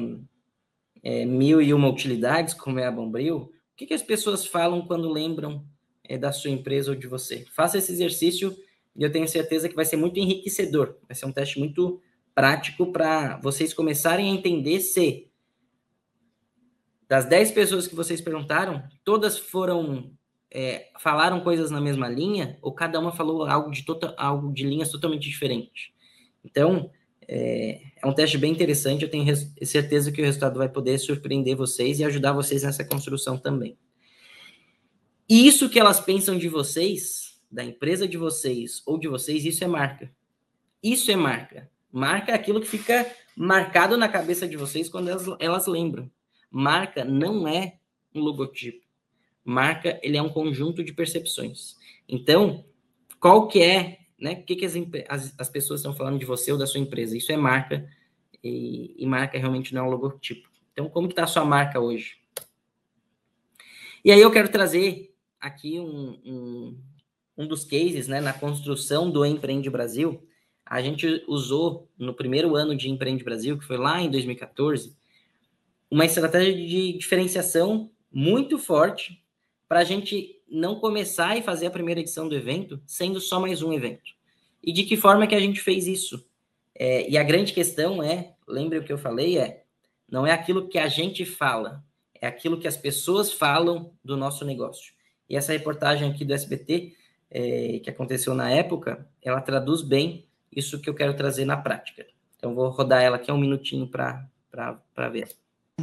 é, 1.08 1.24
mil 1.24 1.62
e 1.62 1.74
uma 1.74 1.88
utilidades, 1.88 2.54
como 2.54 2.80
é 2.80 2.86
a 2.86 2.92
Bombril? 2.92 3.38
O 3.38 3.52
que, 3.78 3.86
que 3.86 3.94
as 3.94 4.02
pessoas 4.02 4.46
falam 4.46 4.86
quando 4.86 5.10
lembram 5.10 5.66
é, 6.04 6.18
da 6.18 6.34
sua 6.34 6.52
empresa 6.52 6.92
ou 6.92 6.98
de 6.98 7.08
você? 7.08 7.46
Faça 7.54 7.78
esse 7.78 7.94
exercício 7.94 8.54
e 8.94 9.04
eu 9.04 9.10
tenho 9.10 9.26
certeza 9.26 9.70
que 9.70 9.76
vai 9.76 9.86
ser 9.86 9.96
muito 9.96 10.20
enriquecedor. 10.20 10.98
Vai 11.08 11.16
ser 11.16 11.26
um 11.26 11.32
teste 11.32 11.60
muito 11.60 12.02
prático 12.36 12.92
para 12.92 13.38
vocês 13.38 13.74
começarem 13.74 14.30
a 14.30 14.34
entender 14.34 14.82
se 14.82 15.30
das 17.08 17.24
10 17.24 17.52
pessoas 17.52 17.88
que 17.88 17.96
vocês 17.96 18.20
perguntaram, 18.20 18.84
todas 19.06 19.38
foram 19.38 20.12
é, 20.52 20.90
falaram 21.00 21.40
coisas 21.40 21.72
na 21.72 21.80
mesma 21.80 22.10
linha 22.10 22.58
ou 22.62 22.74
cada 22.74 23.00
uma 23.00 23.14
falou 23.14 23.46
algo 23.46 23.72
de 23.72 23.86
tota, 23.86 24.14
algo 24.18 24.52
de 24.52 24.66
linhas 24.66 24.90
totalmente 24.90 25.30
diferentes. 25.30 25.94
Então 26.44 26.92
é, 27.28 27.82
é 28.02 28.08
um 28.08 28.14
teste 28.14 28.38
bem 28.38 28.52
interessante. 28.52 29.04
Eu 29.04 29.10
tenho 29.10 29.36
certeza 29.64 30.12
que 30.12 30.22
o 30.22 30.26
resultado 30.26 30.58
vai 30.58 30.70
poder 30.70 30.98
surpreender 30.98 31.56
vocês 31.56 32.00
e 32.00 32.04
ajudar 32.06 32.34
vocês 32.34 32.64
nessa 32.64 32.86
construção 32.86 33.38
também. 33.38 33.78
E 35.30 35.46
isso 35.46 35.70
que 35.70 35.80
elas 35.80 36.00
pensam 36.00 36.38
de 36.38 36.48
vocês, 36.48 37.40
da 37.52 37.64
empresa 37.64 38.08
de 38.08 38.18
vocês 38.18 38.82
ou 38.86 38.98
de 38.98 39.08
vocês, 39.08 39.46
isso 39.46 39.64
é 39.64 39.68
marca. 39.68 40.12
Isso 40.82 41.12
é 41.12 41.16
marca. 41.16 41.70
Marca 41.92 42.32
é 42.32 42.36
aquilo 42.36 42.62
que 42.62 42.68
fica 42.68 43.06
marcado 43.36 43.98
na 43.98 44.08
cabeça 44.08 44.48
de 44.48 44.56
vocês 44.56 44.88
quando 44.88 45.10
elas, 45.10 45.26
elas 45.40 45.68
lembram. 45.68 46.10
Marca 46.50 47.04
não 47.04 47.48
é 47.48 47.78
um 48.16 48.22
logotipo. 48.22 48.86
Marca, 49.44 50.00
ele 50.02 50.18
é 50.18 50.22
um 50.22 50.30
conjunto 50.30 50.84
de 50.84 50.94
percepções. 50.94 51.76
Então, 52.08 52.66
qual 53.20 53.48
que 53.48 53.62
é, 53.62 54.00
né? 54.20 54.34
O 54.34 54.44
que, 54.44 54.56
que 54.56 54.66
as, 54.66 54.74
as, 55.10 55.34
as 55.38 55.50
pessoas 55.50 55.80
estão 55.80 55.94
falando 55.94 56.20
de 56.20 56.26
você 56.26 56.52
ou 56.52 56.58
da 56.58 56.66
sua 56.66 56.80
empresa? 56.80 57.18
Isso 57.18 57.32
é 57.32 57.38
marca, 57.38 57.88
e, 58.44 58.96
e 58.98 59.06
marca 59.06 59.38
realmente 59.38 59.74
não 59.74 59.82
é 59.82 59.88
um 59.88 59.92
logotipo. 59.92 60.50
Então, 60.72 60.90
como 60.90 61.08
está 61.08 61.24
a 61.24 61.28
sua 61.28 61.46
marca 61.46 61.80
hoje? 61.80 62.18
E 64.04 64.12
aí 64.12 64.22
eu 64.22 64.32
quero 64.32 64.50
trazer 64.50 65.14
aqui 65.40 65.80
um, 65.80 66.20
um, 66.26 66.82
um 67.38 67.48
dos 67.48 67.64
cases, 67.64 68.08
né, 68.08 68.22
na 68.22 68.34
construção 68.34 69.10
do 69.10 69.26
Empreende 69.26 69.70
Brasil, 69.70 70.28
a 70.70 70.82
gente 70.82 71.24
usou 71.28 71.90
no 71.98 72.14
primeiro 72.14 72.56
ano 72.56 72.76
de 72.76 72.90
Empreende 72.90 73.24
Brasil, 73.24 73.58
que 73.58 73.66
foi 73.66 73.78
lá 73.78 74.02
em 74.02 74.12
2014, 74.12 74.96
uma 75.90 76.06
estratégia 76.06 76.54
de 76.54 76.98
diferenciação 76.98 77.90
muito 78.12 78.58
forte 78.58 79.24
para 79.68 79.80
a 79.80 79.84
gente 79.84 80.37
não 80.50 80.80
começar 80.80 81.38
e 81.38 81.42
fazer 81.42 81.68
a 81.68 81.72
primeira 81.72 82.00
edição 82.00 82.28
do 82.28 82.36
evento 82.36 82.82
sendo 82.86 83.20
só 83.20 83.40
mais 83.40 83.62
um 83.62 83.74
evento. 83.74 84.12
E 84.64 84.72
de 84.72 84.84
que 84.84 84.98
forma 84.98 85.28
que 85.28 85.36
a 85.36 85.40
gente 85.40 85.62
fez 85.62 85.88
isso? 85.88 86.26
É, 86.76 87.10
e 87.10 87.18
a 87.18 87.24
grande 87.24 87.54
questão 87.54 88.04
é, 88.04 88.34
lembre 88.48 88.78
o 88.78 88.84
que 88.84 88.92
eu 88.92 88.98
falei, 88.98 89.38
é 89.38 89.64
não 90.10 90.26
é 90.26 90.32
aquilo 90.32 90.68
que 90.68 90.78
a 90.78 90.88
gente 90.88 91.26
fala, 91.26 91.84
é 92.20 92.28
aquilo 92.28 92.60
que 92.60 92.68
as 92.68 92.78
pessoas 92.78 93.32
falam 93.32 93.92
do 94.04 94.16
nosso 94.16 94.46
negócio. 94.46 94.94
E 95.30 95.36
essa 95.36 95.52
reportagem 95.52 96.10
aqui 96.10 96.24
do 96.24 96.34
SBT, 96.34 96.96
é, 97.30 97.80
que 97.80 97.90
aconteceu 97.90 98.34
na 98.34 98.50
época, 98.50 99.08
ela 99.22 99.42
traduz 99.42 99.82
bem 99.82 100.26
isso 100.56 100.80
que 100.80 100.90
eu 100.90 100.94
quero 100.94 101.16
trazer 101.16 101.46
na 101.46 101.58
prática. 101.58 102.06
Então, 102.38 102.56
vou 102.56 102.70
rodar 102.70 103.02
ela 103.02 103.18
aqui 103.18 103.32
um 103.32 103.38
minutinho 103.38 103.88
para 103.88 104.30
ver 105.12 105.28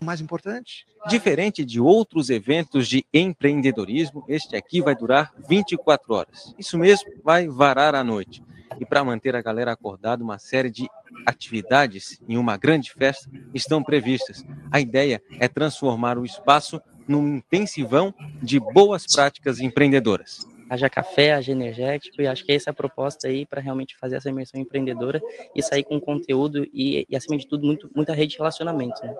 mais 0.02 0.20
importante. 0.20 0.86
Diferente 1.08 1.64
de 1.64 1.80
outros 1.80 2.30
eventos 2.30 2.88
de 2.88 3.04
empreendedorismo, 3.12 4.24
este 4.28 4.56
aqui 4.56 4.80
vai 4.80 4.94
durar 4.94 5.32
24 5.48 6.14
horas. 6.14 6.54
Isso 6.58 6.78
mesmo, 6.78 7.10
vai 7.22 7.46
varar 7.46 7.94
à 7.94 8.02
noite. 8.02 8.42
E 8.80 8.84
para 8.84 9.04
manter 9.04 9.36
a 9.36 9.42
galera 9.42 9.72
acordada, 9.72 10.24
uma 10.24 10.38
série 10.38 10.70
de 10.70 10.88
atividades 11.24 12.20
em 12.28 12.36
uma 12.36 12.56
grande 12.56 12.92
festa 12.92 13.30
estão 13.52 13.82
previstas. 13.82 14.44
A 14.70 14.80
ideia 14.80 15.22
é 15.38 15.46
transformar 15.46 16.18
o 16.18 16.24
espaço 16.24 16.80
num 17.06 17.36
intensivão 17.36 18.12
de 18.42 18.58
boas 18.58 19.06
práticas 19.06 19.60
empreendedoras. 19.60 20.40
Haja 20.68 20.88
café, 20.88 21.34
haja 21.34 21.52
energético, 21.52 22.20
e 22.20 22.26
acho 22.26 22.44
que 22.44 22.50
essa 22.50 22.70
é 22.70 22.72
a 22.72 22.74
proposta 22.74 23.28
aí 23.28 23.46
para 23.46 23.60
realmente 23.60 23.96
fazer 23.96 24.16
essa 24.16 24.30
imersão 24.30 24.60
empreendedora 24.60 25.20
e 25.54 25.62
sair 25.62 25.84
com 25.84 26.00
conteúdo 26.00 26.66
e, 26.72 27.06
e 27.08 27.14
acima 27.14 27.36
de 27.36 27.46
tudo, 27.46 27.66
muito, 27.66 27.90
muita 27.94 28.14
rede 28.14 28.32
de 28.32 28.38
relacionamento. 28.38 29.00
Né? 29.04 29.14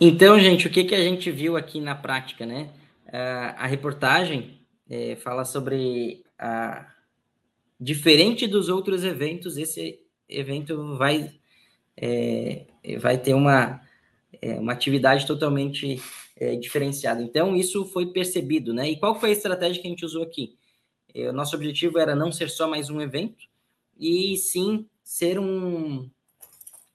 Então, 0.00 0.40
gente, 0.40 0.66
o 0.66 0.70
que, 0.70 0.84
que 0.84 0.94
a 0.94 1.02
gente 1.02 1.30
viu 1.30 1.56
aqui 1.56 1.80
na 1.80 1.94
prática, 1.94 2.46
né? 2.46 2.72
Uh, 3.06 3.54
a 3.58 3.66
reportagem 3.66 4.60
é, 4.88 5.16
fala 5.16 5.44
sobre 5.44 6.24
a 6.38 6.86
diferente 7.78 8.46
dos 8.46 8.68
outros 8.68 9.04
eventos, 9.04 9.56
esse 9.56 10.00
evento 10.28 10.96
vai 10.96 11.32
é, 11.96 12.66
vai 12.98 13.18
ter 13.18 13.34
uma 13.34 13.80
é, 14.40 14.54
uma 14.54 14.72
atividade 14.72 15.26
totalmente 15.26 16.00
é, 16.36 16.56
diferenciada. 16.56 17.22
Então, 17.22 17.54
isso 17.54 17.84
foi 17.86 18.06
percebido, 18.06 18.72
né? 18.72 18.90
E 18.90 18.96
qual 18.96 19.18
foi 19.18 19.30
a 19.30 19.32
estratégia 19.32 19.82
que 19.82 19.88
a 19.88 19.90
gente 19.90 20.04
usou 20.04 20.22
aqui? 20.22 20.56
É, 21.14 21.28
o 21.28 21.32
nosso 21.32 21.54
objetivo 21.54 21.98
era 21.98 22.14
não 22.14 22.32
ser 22.32 22.48
só 22.48 22.68
mais 22.68 22.88
um 22.88 23.00
evento, 23.00 23.44
e 23.98 24.36
sim 24.36 24.86
ser 25.02 25.38
um, 25.38 26.08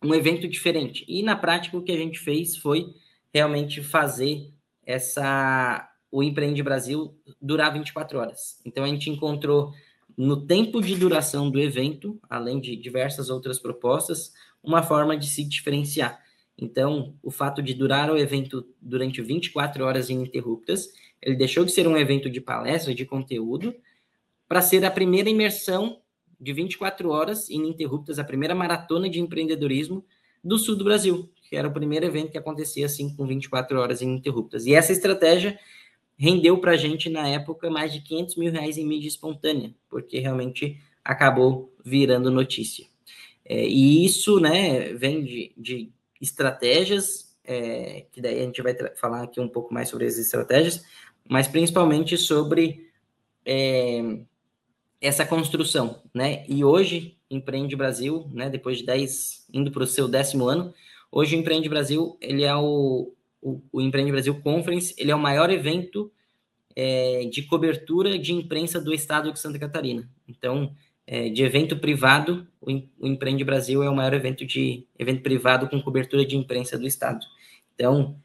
um 0.04 0.14
evento 0.14 0.48
diferente. 0.48 1.06
E 1.08 1.24
na 1.24 1.36
prática 1.36 1.78
o 1.78 1.84
que 1.84 1.92
a 1.92 1.98
gente 1.98 2.20
fez 2.20 2.58
foi 2.58 2.94
realmente 3.34 3.84
fazer 3.84 4.52
essa 4.86 5.90
o 6.12 6.24
Empreende 6.24 6.64
Brasil 6.64 7.14
durar 7.42 7.74
24 7.74 8.20
horas. 8.20 8.62
Então 8.66 8.86
a 8.86 8.88
gente 8.88 9.10
encontrou 9.10 9.74
no 10.18 10.46
tempo 10.46 10.82
de 10.82 10.96
duração 10.96 11.52
do 11.52 11.60
evento, 11.60 12.18
além 12.30 12.62
de 12.62 12.76
diversas 12.76 13.30
outras 13.30 13.60
propostas, 13.60 14.32
uma 14.64 14.82
forma 14.82 15.18
de 15.18 15.28
se 15.28 15.44
diferenciar. 15.44 16.24
Então, 16.58 17.18
o 17.22 17.30
fato 17.30 17.62
de 17.62 17.74
durar 17.74 18.10
o 18.10 18.18
evento 18.18 18.66
durante 18.82 19.22
24 19.22 19.84
horas 19.84 20.10
ininterruptas, 20.10 20.88
ele 21.22 21.36
deixou 21.36 21.66
de 21.66 21.72
ser 21.72 21.86
um 21.86 21.98
evento 21.98 22.30
de 22.30 22.40
palestra, 22.40 22.96
de 22.96 23.06
conteúdo, 23.06 23.76
para 24.48 24.62
ser 24.62 24.86
a 24.86 24.92
primeira 24.92 25.30
imersão 25.30 26.00
de 26.40 26.54
24 26.54 27.10
horas 27.10 27.50
ininterruptas, 27.50 28.20
a 28.20 28.24
primeira 28.24 28.56
maratona 28.56 29.10
de 29.10 29.20
empreendedorismo 29.20 30.06
do 30.44 30.58
sul 30.58 30.76
do 30.76 30.84
Brasil, 30.84 31.30
que 31.50 31.56
era 31.56 31.68
o 31.68 31.74
primeiro 31.74 32.06
evento 32.06 32.32
que 32.32 32.38
acontecia 32.38 32.86
assim 32.86 33.16
com 33.16 33.26
24 33.26 33.80
horas 33.80 34.02
ininterruptas. 34.02 34.66
E 34.66 34.74
essa 34.74 34.92
estratégia 34.92 35.58
rendeu 36.18 36.58
para 36.60 36.72
a 36.72 36.78
gente, 36.78 37.10
na 37.10 37.28
época, 37.28 37.70
mais 37.70 37.92
de 37.92 38.02
500 38.02 38.36
mil 38.36 38.52
reais 38.52 38.78
em 38.78 38.86
mídia 38.86 39.08
espontânea, 39.08 39.74
porque 39.90 40.20
realmente 40.20 40.80
acabou 41.04 41.74
virando 41.84 42.32
notícia. 42.32 42.86
É, 43.44 43.68
e 43.68 44.06
isso 44.06 44.40
né, 44.40 44.94
vem 44.94 45.24
de, 45.24 45.52
de 45.58 45.92
estratégias, 46.22 47.36
é, 47.44 48.06
que 48.12 48.22
daí 48.22 48.40
a 48.40 48.44
gente 48.44 48.62
vai 48.62 48.76
falar 48.96 49.24
aqui 49.24 49.40
um 49.40 49.50
pouco 49.50 49.74
mais 49.74 49.90
sobre 49.90 50.06
as 50.06 50.18
estratégias, 50.18 50.84
mas 51.30 51.48
principalmente 51.48 52.18
sobre 52.18 52.90
é, 53.46 54.02
essa 55.06 55.26
construção, 55.26 56.02
né? 56.14 56.44
E 56.48 56.64
hoje, 56.64 57.18
Empreende 57.30 57.76
Brasil, 57.76 58.28
né, 58.34 58.50
depois 58.50 58.80
de 58.80 58.86
10, 58.86 59.48
indo 59.54 59.72
para 59.72 59.84
o 59.84 59.88
seu 59.88 60.08
décimo 60.08 60.48
ano, 60.48 60.74
hoje 61.12 61.36
o 61.36 61.40
Empreende 61.40 61.70
Brasil, 61.70 62.18
ele 62.20 62.44
é 62.44 62.56
o, 62.56 63.14
o, 63.42 63.62
o 63.72 63.82
Empreende 63.82 64.12
Brasil 64.12 64.40
Conference, 64.42 64.96
ele 64.98 65.12
é 65.12 65.16
o 65.16 65.20
maior 65.20 65.50
evento 65.50 66.12
é, 66.76 67.26
de 67.26 67.44
cobertura 67.44 68.18
de 68.18 68.34
imprensa 68.34 68.82
do 68.82 68.94
estado 68.94 69.32
de 69.32 69.40
Santa 69.40 69.60
Catarina. 69.60 70.10
Então, 70.28 70.76
é, 71.06 71.30
de 71.30 71.44
evento 71.44 71.78
privado, 71.78 72.48
o, 72.60 72.72
o 73.00 73.08
Empreende 73.08 73.44
Brasil 73.44 73.84
é 73.84 73.90
o 73.90 73.96
maior 73.96 74.14
evento 74.14 74.46
de 74.46 74.88
evento 74.98 75.22
privado 75.22 75.70
com 75.70 75.82
cobertura 75.82 76.26
de 76.26 76.36
imprensa 76.36 76.78
do 76.80 76.88
estado. 76.88 77.26
Então, 77.76 78.20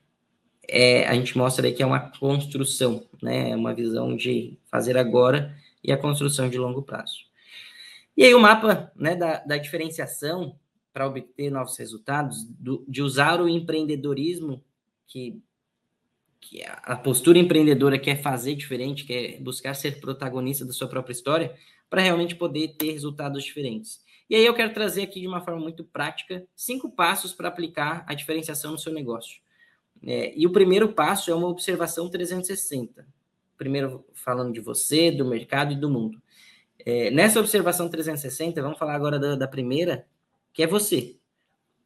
é, 0.66 1.06
a 1.06 1.14
gente 1.14 1.36
mostra 1.36 1.66
aí 1.66 1.72
que 1.74 1.82
é 1.82 1.86
uma 1.86 2.10
construção, 2.10 3.06
né? 3.20 3.50
É 3.50 3.56
uma 3.56 3.74
visão 3.74 4.16
de 4.16 4.56
fazer 4.70 4.96
agora 4.96 5.54
e 5.82 5.92
a 5.92 5.96
construção 5.96 6.48
de 6.48 6.58
longo 6.58 6.82
prazo. 6.82 7.30
E 8.16 8.24
aí 8.24 8.34
o 8.34 8.40
mapa 8.40 8.92
né, 8.94 9.16
da, 9.16 9.38
da 9.38 9.56
diferenciação 9.56 10.58
para 10.92 11.06
obter 11.06 11.50
novos 11.50 11.76
resultados, 11.76 12.44
do, 12.44 12.84
de 12.86 13.02
usar 13.02 13.40
o 13.40 13.48
empreendedorismo, 13.48 14.62
que, 15.06 15.40
que 16.40 16.62
a 16.64 16.96
postura 16.96 17.38
empreendedora 17.38 17.98
quer 17.98 18.20
fazer 18.20 18.54
diferente, 18.54 19.04
quer 19.04 19.40
buscar 19.40 19.74
ser 19.74 20.00
protagonista 20.00 20.64
da 20.64 20.72
sua 20.72 20.88
própria 20.88 21.12
história, 21.12 21.56
para 21.88 22.02
realmente 22.02 22.34
poder 22.34 22.76
ter 22.76 22.92
resultados 22.92 23.44
diferentes. 23.44 24.00
E 24.28 24.34
aí 24.36 24.44
eu 24.44 24.54
quero 24.54 24.72
trazer 24.72 25.02
aqui 25.02 25.20
de 25.20 25.26
uma 25.26 25.40
forma 25.40 25.60
muito 25.60 25.84
prática 25.84 26.46
cinco 26.54 26.90
passos 26.90 27.32
para 27.32 27.48
aplicar 27.48 28.04
a 28.06 28.14
diferenciação 28.14 28.72
no 28.72 28.78
seu 28.78 28.92
negócio. 28.92 29.40
É, 30.02 30.32
e 30.36 30.46
o 30.46 30.52
primeiro 30.52 30.92
passo 30.92 31.30
é 31.30 31.34
uma 31.34 31.48
observação 31.48 32.08
360 32.08 33.06
primeiro 33.60 34.06
falando 34.14 34.54
de 34.54 34.60
você, 34.60 35.10
do 35.10 35.22
mercado 35.22 35.74
e 35.74 35.76
do 35.76 35.90
mundo. 35.90 36.18
É, 36.78 37.10
nessa 37.10 37.38
observação 37.38 37.90
360, 37.90 38.62
vamos 38.62 38.78
falar 38.78 38.94
agora 38.94 39.18
da, 39.18 39.36
da 39.36 39.46
primeira, 39.46 40.06
que 40.50 40.62
é 40.62 40.66
você. 40.66 41.16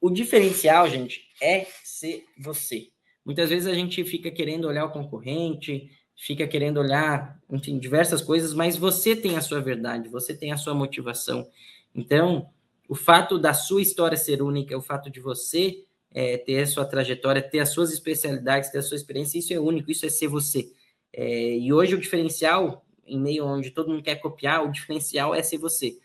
O 0.01 0.09
diferencial, 0.09 0.89
gente, 0.89 1.29
é 1.43 1.67
ser 1.83 2.27
você. 2.39 2.91
Muitas 3.25 3.51
vezes 3.51 3.67
a 3.67 3.75
gente 3.75 4.05
fica 4.05 4.31
querendo 4.31 4.69
olhar 4.69 4.85
o 4.85 4.93
concorrente, 4.93 5.91
fica 6.15 6.47
querendo 6.47 6.79
olhar, 6.79 7.41
enfim, 7.51 7.77
diversas 7.77 8.23
coisas, 8.23 8.55
mas 8.55 8.77
você 8.77 9.17
tem 9.17 9.37
a 9.37 9.41
sua 9.41 9.61
verdade, 9.61 10.09
você 10.09 10.33
tem 10.33 10.53
a 10.53 10.57
sua 10.57 10.75
motivação. 10.75 11.45
Então, 11.93 12.49
o 12.89 12.95
fato 12.95 13.37
da 13.37 13.53
sua 13.53 13.83
história 13.83 14.17
ser 14.17 14.41
única, 14.43 14.79
o 14.79 14.83
fato 14.83 15.11
de 15.11 15.19
você 15.19 15.83
é, 16.13 16.39
ter 16.39 16.63
a 16.63 16.67
sua 16.69 16.85
trajetória, 16.85 17.43
ter 17.43 17.59
as 17.59 17.71
suas 17.71 17.93
especialidades, 17.93 18.71
ter 18.71 18.79
a 18.79 18.83
sua 18.83 18.97
experiência, 18.97 19.41
isso 19.41 19.53
é 19.53 19.59
único, 19.59 19.91
isso 19.91 20.07
é 20.07 20.09
ser 20.09 20.29
você. 20.29 20.71
É, 21.16 21.57
e 21.57 21.72
hoje 21.72 21.94
o 21.94 22.00
diferencial, 22.00 22.85
em 23.07 23.20
meio 23.20 23.46
onde 23.46 23.70
todo 23.70 23.88
mundo 23.88 24.03
quer 24.03 24.16
copiar, 24.16 24.64
o 24.64 24.72
diferencial 24.72 25.33
é 25.33 25.42
ser 25.42 25.59
você. 25.59 25.96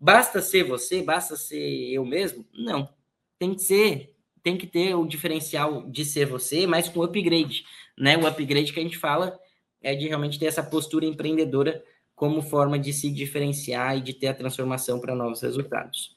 Basta 0.00 0.40
ser 0.40 0.62
você? 0.62 1.02
Basta 1.02 1.36
ser 1.36 1.92
eu 1.92 2.04
mesmo? 2.04 2.46
Não. 2.52 2.88
Tem 3.36 3.52
que 3.54 3.62
ser, 3.62 4.14
tem 4.42 4.56
que 4.56 4.66
ter 4.66 4.94
o 4.94 5.06
diferencial 5.06 5.90
de 5.90 6.04
ser 6.04 6.26
você, 6.26 6.66
mas 6.68 6.88
com 6.88 7.02
upgrade, 7.02 7.64
né? 7.96 8.16
O 8.16 8.26
upgrade 8.26 8.72
que 8.72 8.78
a 8.78 8.82
gente 8.82 8.96
fala 8.96 9.36
é 9.82 9.94
de 9.94 10.06
realmente 10.06 10.38
ter 10.38 10.46
essa 10.46 10.62
postura 10.62 11.04
empreendedora 11.04 11.82
como 12.14 12.40
forma 12.40 12.78
de 12.78 12.92
se 12.92 13.10
diferenciar 13.10 13.98
e 13.98 14.00
de 14.00 14.12
ter 14.12 14.28
a 14.28 14.34
transformação 14.34 15.00
para 15.00 15.14
novos 15.14 15.40
resultados. 15.40 16.16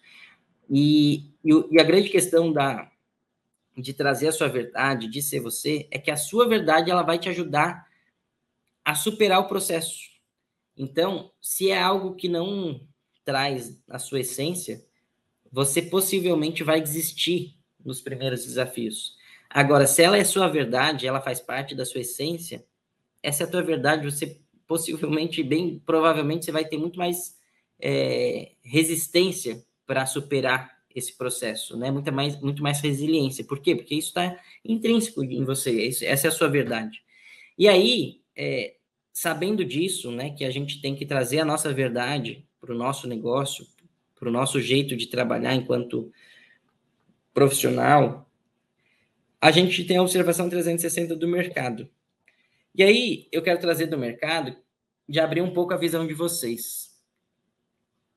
E, 0.69 1.25
e, 1.43 1.51
e 1.71 1.79
a 1.79 1.83
grande 1.83 2.09
questão 2.09 2.53
da, 2.53 2.91
de 3.75 3.93
trazer 3.93 4.27
a 4.27 4.31
sua 4.31 4.47
verdade, 4.47 5.07
de 5.07 5.21
ser 5.21 5.39
você, 5.39 5.87
é 5.89 5.97
que 5.97 6.11
a 6.11 6.17
sua 6.17 6.47
verdade 6.47 6.91
ela 6.91 7.03
vai 7.03 7.17
te 7.17 7.29
ajudar 7.29 7.90
a 8.91 8.95
superar 8.95 9.39
o 9.39 9.47
processo. 9.47 9.97
Então, 10.75 11.31
se 11.41 11.71
é 11.71 11.81
algo 11.81 12.13
que 12.13 12.27
não 12.27 12.85
traz 13.23 13.81
a 13.89 13.97
sua 13.97 14.19
essência, 14.19 14.83
você 15.49 15.81
possivelmente 15.81 16.61
vai 16.61 16.81
desistir 16.81 17.55
nos 17.83 18.01
primeiros 18.01 18.43
desafios. 18.43 19.15
Agora, 19.49 19.87
se 19.87 20.01
ela 20.03 20.17
é 20.17 20.25
sua 20.25 20.49
verdade, 20.49 21.07
ela 21.07 21.21
faz 21.21 21.39
parte 21.39 21.73
da 21.73 21.85
sua 21.85 22.01
essência, 22.01 22.65
essa 23.23 23.43
é 23.43 23.45
a 23.45 23.49
tua 23.49 23.61
verdade, 23.61 24.03
você 24.03 24.41
possivelmente, 24.67 25.41
bem 25.41 25.81
provavelmente, 25.85 26.43
você 26.43 26.51
vai 26.51 26.65
ter 26.65 26.77
muito 26.77 26.99
mais 26.99 27.37
é, 27.79 28.51
resistência 28.61 29.63
para 29.85 30.05
superar 30.05 30.69
esse 30.93 31.17
processo, 31.17 31.77
né? 31.77 31.89
Muito 31.91 32.11
mais, 32.11 32.41
muito 32.41 32.61
mais 32.61 32.81
resiliência. 32.81 33.45
Por 33.45 33.59
quê? 33.59 33.73
Porque 33.73 33.95
isso 33.95 34.09
está 34.09 34.37
intrínseco 34.65 35.23
em 35.23 35.45
você, 35.45 35.87
essa 35.87 36.27
é 36.27 36.29
a 36.29 36.33
sua 36.33 36.49
verdade. 36.49 37.01
E 37.57 37.69
aí, 37.69 38.21
é, 38.35 38.75
sabendo 39.13 39.63
disso, 39.65 40.11
né, 40.11 40.31
que 40.31 40.45
a 40.45 40.51
gente 40.51 40.81
tem 40.81 40.95
que 40.95 41.05
trazer 41.05 41.39
a 41.39 41.45
nossa 41.45 41.73
verdade 41.73 42.47
para 42.59 42.73
o 42.73 42.77
nosso 42.77 43.07
negócio, 43.07 43.65
para 44.15 44.29
o 44.29 44.31
nosso 44.31 44.59
jeito 44.61 44.95
de 44.95 45.07
trabalhar 45.07 45.55
enquanto 45.55 46.11
profissional, 47.33 48.29
a 49.39 49.49
gente 49.49 49.83
tem 49.83 49.97
a 49.97 50.01
observação 50.01 50.49
360 50.49 51.15
do 51.15 51.27
mercado, 51.27 51.89
E 52.73 52.83
aí, 52.83 53.27
eu 53.33 53.41
quero 53.41 53.59
trazer 53.59 53.87
do 53.87 53.97
mercado, 53.97 54.55
de 55.09 55.19
abrir 55.19 55.41
um 55.41 55.51
pouco 55.51 55.73
a 55.73 55.77
visão 55.77 56.07
de 56.07 56.13
vocês. 56.13 56.91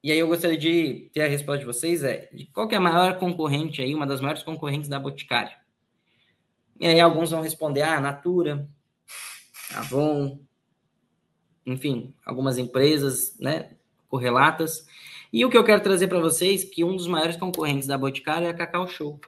E 0.01 0.13
aí 0.13 0.19
eu 0.19 0.29
gostaria 0.29 0.59
de 0.59 1.11
ter 1.13 1.23
a 1.23 1.27
resposta 1.27 1.61
de 1.61 1.65
vocês, 1.65 2.05
é, 2.05 2.29
de 2.33 2.47
qual 2.47 2.71
é 2.71 2.77
a 2.77 2.81
maior 2.81 3.19
concorrente 3.19 3.81
aí, 3.83 3.95
uma 3.95 4.07
das 4.07 4.21
maiores 4.21 4.43
concorrentes 4.43 4.89
da 4.89 5.01
Boticário? 5.01 5.57
E 6.79 6.87
aí 6.87 7.01
alguns 7.01 7.31
vão 7.31 7.41
responder, 7.41 7.83
ah, 7.83 8.01
Natura, 8.01 8.69
Avon, 9.75 10.39
enfim, 11.67 12.15
algumas 12.25 12.59
empresas, 12.59 13.39
né, 13.39 13.77
correlatas. 14.09 14.87
E 15.33 15.45
o 15.45 15.51
que 15.51 15.59
eu 15.59 15.65
quero 15.65 15.83
trazer 15.83 16.09
para 16.09 16.21
vocês 16.21 16.65
que 16.65 16.85
um 16.85 16.95
dos 16.95 17.07
maiores 17.07 17.37
concorrentes 17.37 17.89
da 17.89 17.99
Boticário 17.99 18.47
é 18.47 18.51
a 18.51 18.55
Cacau 18.55 18.87
Show. 18.87 19.21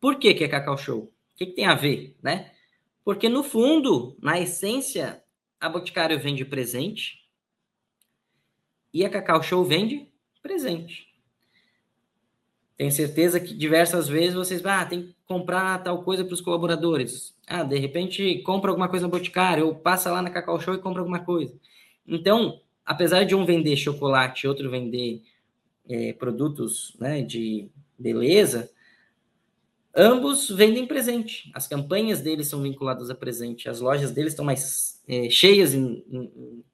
Por 0.00 0.18
que, 0.18 0.34
que 0.34 0.44
é 0.44 0.48
Cacau 0.48 0.76
Show? 0.76 1.04
O 1.04 1.12
que, 1.36 1.46
que 1.46 1.52
tem 1.52 1.66
a 1.66 1.74
ver, 1.74 2.16
né? 2.22 2.52
Porque 3.04 3.28
no 3.28 3.42
fundo, 3.42 4.16
na 4.20 4.40
essência, 4.40 5.22
a 5.60 5.68
Boticário 5.68 6.18
vende 6.18 6.44
presente 6.44 7.24
e 8.92 9.04
a 9.04 9.10
Cacau 9.10 9.42
Show 9.42 9.64
vende 9.64 10.08
presente. 10.42 11.13
Tenho 12.76 12.90
certeza 12.90 13.38
que 13.38 13.54
diversas 13.54 14.08
vezes 14.08 14.34
vocês 14.34 14.64
ah, 14.66 14.84
tem 14.84 15.02
que 15.02 15.16
comprar 15.26 15.82
tal 15.82 16.02
coisa 16.02 16.24
para 16.24 16.34
os 16.34 16.40
colaboradores. 16.40 17.34
Ah, 17.46 17.62
de 17.62 17.78
repente 17.78 18.40
compra 18.40 18.70
alguma 18.70 18.88
coisa 18.88 19.06
no 19.06 19.10
Boticário, 19.10 19.66
ou 19.66 19.74
passa 19.74 20.10
lá 20.10 20.20
na 20.20 20.30
Cacau 20.30 20.60
Show 20.60 20.74
e 20.74 20.78
compra 20.78 21.00
alguma 21.00 21.20
coisa. 21.20 21.54
Então, 22.06 22.60
apesar 22.84 23.24
de 23.24 23.34
um 23.34 23.46
vender 23.46 23.76
chocolate 23.76 24.44
e 24.44 24.48
outro 24.48 24.70
vender 24.70 25.22
é, 25.88 26.12
produtos 26.12 26.96
né, 26.98 27.22
de 27.22 27.68
beleza, 27.98 28.70
ambos 29.94 30.48
vendem 30.50 30.86
presente. 30.86 31.50
As 31.54 31.66
campanhas 31.66 32.20
deles 32.20 32.48
são 32.48 32.62
vinculadas 32.62 33.10
a 33.10 33.14
presente, 33.14 33.68
as 33.68 33.80
lojas 33.80 34.10
deles 34.10 34.32
estão 34.32 34.44
mais 34.44 35.02
é, 35.06 35.28
cheias 35.30 35.74
em, 35.74 36.04
em, 36.10 36.64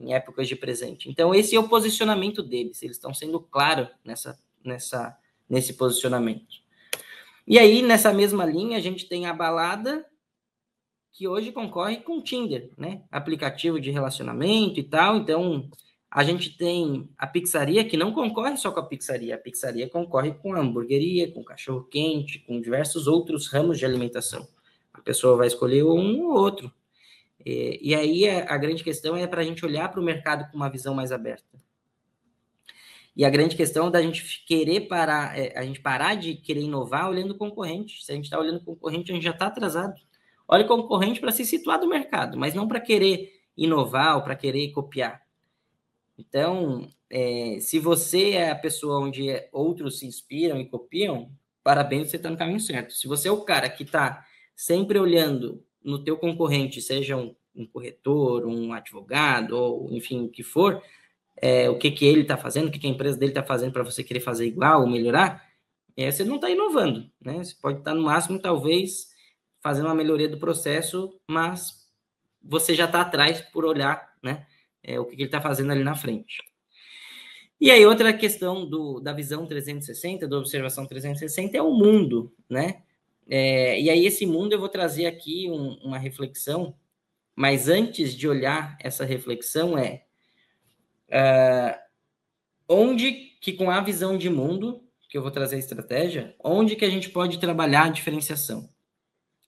em, 0.00 0.12
épocas 0.12 0.46
de 0.46 0.54
presente. 0.54 1.08
Então, 1.08 1.34
esse 1.34 1.56
é 1.56 1.60
o 1.60 1.68
posicionamento 1.68 2.42
deles, 2.42 2.82
eles 2.82 2.96
estão 2.96 3.14
sendo 3.14 3.40
claros 3.40 3.88
nessa, 4.04 4.38
nessa, 4.62 5.16
nesse 5.48 5.74
posicionamento. 5.74 6.56
E 7.46 7.58
aí, 7.58 7.82
nessa 7.82 8.12
mesma 8.12 8.44
linha, 8.44 8.76
a 8.76 8.80
gente 8.80 9.08
tem 9.08 9.26
a 9.26 9.32
balada 9.32 10.04
que 11.12 11.26
hoje 11.26 11.50
concorre 11.50 11.96
com 11.96 12.18
o 12.18 12.22
Tinder, 12.22 12.70
né? 12.76 13.02
Aplicativo 13.10 13.80
de 13.80 13.90
relacionamento 13.90 14.78
e 14.78 14.82
tal. 14.82 15.16
Então, 15.16 15.68
a 16.10 16.22
gente 16.22 16.56
tem 16.56 17.08
a 17.18 17.26
pizzaria 17.26 17.84
que 17.84 17.96
não 17.96 18.12
concorre 18.12 18.56
só 18.56 18.70
com 18.70 18.80
a 18.80 18.86
pizzaria, 18.86 19.34
a 19.34 19.38
pizzaria 19.38 19.88
concorre 19.88 20.32
com 20.32 20.54
a 20.54 20.60
hamburgueria, 20.60 21.30
com 21.32 21.44
cachorro 21.44 21.84
quente, 21.84 22.38
com 22.40 22.60
diversos 22.60 23.06
outros 23.06 23.48
ramos 23.48 23.78
de 23.78 23.84
alimentação. 23.84 24.46
A 24.92 25.00
pessoa 25.00 25.36
vai 25.36 25.48
escolher 25.48 25.82
um 25.84 26.22
ou 26.22 26.34
outro. 26.34 26.72
E, 27.44 27.94
aí 27.94 28.28
a 28.28 28.56
grande 28.56 28.84
questão 28.84 29.16
é 29.16 29.26
para 29.26 29.40
a 29.40 29.44
gente 29.44 29.64
olhar 29.64 29.90
para 29.90 30.00
o 30.00 30.04
mercado 30.04 30.50
com 30.50 30.56
uma 30.56 30.70
visão 30.70 30.94
mais 30.94 31.12
aberta. 31.12 31.57
E 33.18 33.24
a 33.24 33.30
grande 33.30 33.56
questão 33.56 33.90
da 33.90 34.00
gente 34.00 34.44
querer 34.46 34.82
parar, 34.82 35.36
é, 35.36 35.52
a 35.58 35.64
gente 35.64 35.80
parar 35.80 36.14
de 36.14 36.36
querer 36.36 36.60
inovar 36.60 37.10
olhando 37.10 37.32
o 37.32 37.36
concorrente. 37.36 38.04
Se 38.04 38.12
a 38.12 38.14
gente 38.14 38.26
está 38.26 38.38
olhando 38.38 38.58
o 38.58 38.64
concorrente, 38.64 39.10
a 39.10 39.14
gente 39.16 39.24
já 39.24 39.32
está 39.32 39.48
atrasado. 39.48 40.00
Olha 40.46 40.64
o 40.64 40.68
concorrente 40.68 41.18
para 41.20 41.32
se 41.32 41.44
situar 41.44 41.80
do 41.80 41.88
mercado, 41.88 42.38
mas 42.38 42.54
não 42.54 42.68
para 42.68 42.78
querer 42.78 43.32
inovar 43.56 44.14
ou 44.14 44.22
para 44.22 44.36
querer 44.36 44.70
copiar. 44.70 45.20
Então, 46.16 46.88
é, 47.10 47.58
se 47.60 47.80
você 47.80 48.30
é 48.34 48.50
a 48.52 48.56
pessoa 48.56 49.00
onde 49.00 49.26
outros 49.50 49.98
se 49.98 50.06
inspiram 50.06 50.60
e 50.60 50.66
copiam, 50.68 51.28
parabéns, 51.64 52.10
você 52.10 52.16
está 52.16 52.30
no 52.30 52.36
caminho 52.36 52.60
certo. 52.60 52.94
Se 52.94 53.08
você 53.08 53.26
é 53.26 53.32
o 53.32 53.42
cara 53.42 53.68
que 53.68 53.82
está 53.82 54.24
sempre 54.54 54.96
olhando 54.96 55.60
no 55.82 56.04
teu 56.04 56.16
concorrente, 56.16 56.80
seja 56.80 57.16
um, 57.16 57.34
um, 57.52 57.66
corretor, 57.66 58.46
um 58.46 58.72
advogado, 58.72 59.52
ou 59.56 59.92
enfim, 59.92 60.24
o 60.24 60.28
que 60.28 60.44
for, 60.44 60.80
é, 61.40 61.68
o 61.70 61.78
que, 61.78 61.90
que 61.90 62.04
ele 62.04 62.22
está 62.22 62.36
fazendo, 62.36 62.68
o 62.68 62.70
que, 62.70 62.78
que 62.78 62.86
a 62.86 62.90
empresa 62.90 63.16
dele 63.16 63.32
está 63.32 63.42
fazendo 63.42 63.72
para 63.72 63.82
você 63.82 64.02
querer 64.02 64.20
fazer 64.20 64.46
igual 64.46 64.82
ou 64.82 64.88
melhorar, 64.88 65.46
é, 65.96 66.10
você 66.10 66.24
não 66.24 66.36
está 66.36 66.50
inovando, 66.50 67.10
né? 67.20 67.38
Você 67.42 67.54
pode 67.60 67.78
estar 67.78 67.90
tá, 67.90 67.96
no 67.96 68.02
máximo, 68.02 68.38
talvez, 68.38 69.08
fazendo 69.60 69.86
uma 69.86 69.94
melhoria 69.94 70.28
do 70.28 70.38
processo, 70.38 71.18
mas 71.28 71.88
você 72.42 72.74
já 72.74 72.84
está 72.84 73.00
atrás 73.00 73.40
por 73.40 73.64
olhar 73.64 74.14
né, 74.22 74.46
é, 74.82 74.98
o 74.98 75.04
que, 75.04 75.16
que 75.16 75.22
ele 75.22 75.28
está 75.28 75.40
fazendo 75.40 75.72
ali 75.72 75.82
na 75.82 75.94
frente. 75.94 76.38
E 77.60 77.70
aí, 77.70 77.84
outra 77.84 78.12
questão 78.12 78.68
do, 78.68 79.00
da 79.00 79.12
visão 79.12 79.44
360, 79.46 80.28
da 80.28 80.38
observação 80.38 80.86
360, 80.86 81.56
é 81.56 81.62
o 81.62 81.72
mundo, 81.72 82.32
né? 82.48 82.82
É, 83.28 83.80
e 83.80 83.90
aí, 83.90 84.06
esse 84.06 84.24
mundo 84.24 84.52
eu 84.52 84.60
vou 84.60 84.68
trazer 84.68 85.06
aqui 85.06 85.50
um, 85.50 85.72
uma 85.82 85.98
reflexão, 85.98 86.74
mas 87.34 87.68
antes 87.68 88.14
de 88.14 88.28
olhar 88.28 88.78
essa 88.80 89.04
reflexão, 89.04 89.76
é 89.76 90.04
uh, 91.10 91.78
onde 92.68 93.12
que 93.40 93.52
com 93.52 93.70
a 93.70 93.80
visão 93.80 94.16
de 94.18 94.28
mundo, 94.28 94.82
que 95.08 95.16
eu 95.16 95.22
vou 95.22 95.30
trazer 95.30 95.56
a 95.56 95.60
estratégia, 95.60 96.34
onde 96.42 96.76
que 96.76 96.84
a 96.84 96.90
gente 96.90 97.08
pode 97.10 97.38
trabalhar 97.38 97.84
a 97.84 97.90
diferenciação? 97.90 98.68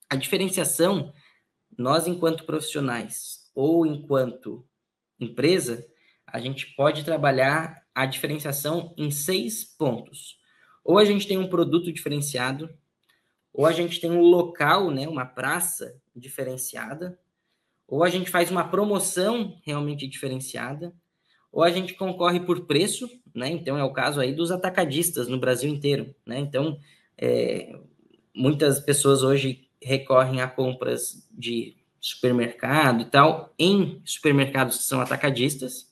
A 0.09 0.16
diferenciação, 0.16 1.12
nós 1.77 2.07
enquanto 2.07 2.44
profissionais 2.44 3.51
ou 3.55 3.87
enquanto 3.87 4.66
empresa, 5.18 5.87
a 6.27 6.40
gente 6.40 6.75
pode 6.75 7.05
trabalhar 7.05 7.85
a 7.94 8.07
diferenciação 8.07 8.94
em 8.96 9.11
seis 9.11 9.64
pontos. 9.64 10.38
Ou 10.85 10.99
a 10.99 11.05
gente 11.05 11.27
tem 11.27 11.37
um 11.37 11.49
produto 11.49 11.92
diferenciado, 11.92 12.70
ou 13.53 13.66
a 13.66 13.73
gente 13.73 14.01
tem 14.01 14.11
um 14.11 14.20
local, 14.20 14.90
né, 14.90 15.07
uma 15.07 15.27
praça 15.27 16.01
diferenciada, 16.14 17.18
ou 17.87 18.05
a 18.05 18.09
gente 18.09 18.31
faz 18.31 18.51
uma 18.51 18.68
promoção 18.68 19.61
realmente 19.64 20.07
diferenciada, 20.07 20.94
ou 21.53 21.63
a 21.63 21.71
gente 21.71 21.95
concorre 21.95 22.41
por 22.41 22.67
preço, 22.67 23.09
né? 23.35 23.49
Então 23.49 23.77
é 23.77 23.85
o 23.85 23.93
caso 23.93 24.21
aí 24.21 24.33
dos 24.33 24.51
atacadistas 24.51 25.29
no 25.29 25.39
Brasil 25.39 25.71
inteiro, 25.71 26.15
né? 26.25 26.39
Então 26.39 26.79
é, 27.19 27.79
muitas 28.35 28.81
pessoas 28.81 29.23
hoje 29.23 29.69
recorrem 29.83 30.41
a 30.41 30.49
compras 30.49 31.29
de 31.31 31.77
supermercado 32.01 33.03
e 33.03 33.05
tal, 33.05 33.53
em 33.59 34.01
supermercados 34.05 34.79
que 34.79 34.85
são 34.85 35.01
atacadistas, 35.01 35.91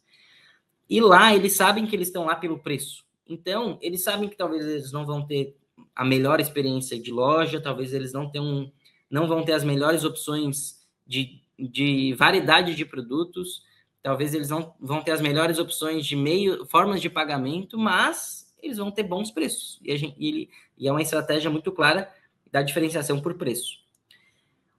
e 0.88 1.00
lá 1.00 1.34
eles 1.34 1.52
sabem 1.52 1.86
que 1.86 1.94
eles 1.94 2.08
estão 2.08 2.24
lá 2.24 2.34
pelo 2.34 2.58
preço. 2.58 3.04
Então, 3.28 3.78
eles 3.82 4.02
sabem 4.02 4.28
que 4.28 4.36
talvez 4.36 4.64
eles 4.64 4.90
não 4.90 5.04
vão 5.04 5.26
ter 5.26 5.54
a 5.94 6.04
melhor 6.04 6.40
experiência 6.40 6.98
de 6.98 7.12
loja, 7.12 7.60
talvez 7.60 7.92
eles 7.92 8.12
não 8.12 8.30
tenham, 8.30 8.72
não 9.10 9.28
vão 9.28 9.44
ter 9.44 9.52
as 9.52 9.64
melhores 9.64 10.02
opções 10.02 10.78
de, 11.06 11.42
de 11.58 12.14
variedade 12.14 12.74
de 12.74 12.86
produtos, 12.86 13.62
talvez 14.02 14.34
eles 14.34 14.48
não 14.48 14.74
vão 14.80 15.02
ter 15.02 15.12
as 15.12 15.20
melhores 15.20 15.58
opções 15.58 16.06
de 16.06 16.16
meio, 16.16 16.66
formas 16.66 17.00
de 17.00 17.10
pagamento, 17.10 17.78
mas 17.78 18.54
eles 18.62 18.78
vão 18.78 18.90
ter 18.90 19.02
bons 19.02 19.30
preços. 19.30 19.78
E, 19.82 19.96
gente, 19.96 20.16
e, 20.18 20.28
ele, 20.28 20.50
e 20.76 20.88
é 20.88 20.92
uma 20.92 21.02
estratégia 21.02 21.50
muito 21.50 21.72
clara 21.72 22.12
da 22.50 22.62
diferenciação 22.62 23.20
por 23.20 23.34
preço. 23.34 23.78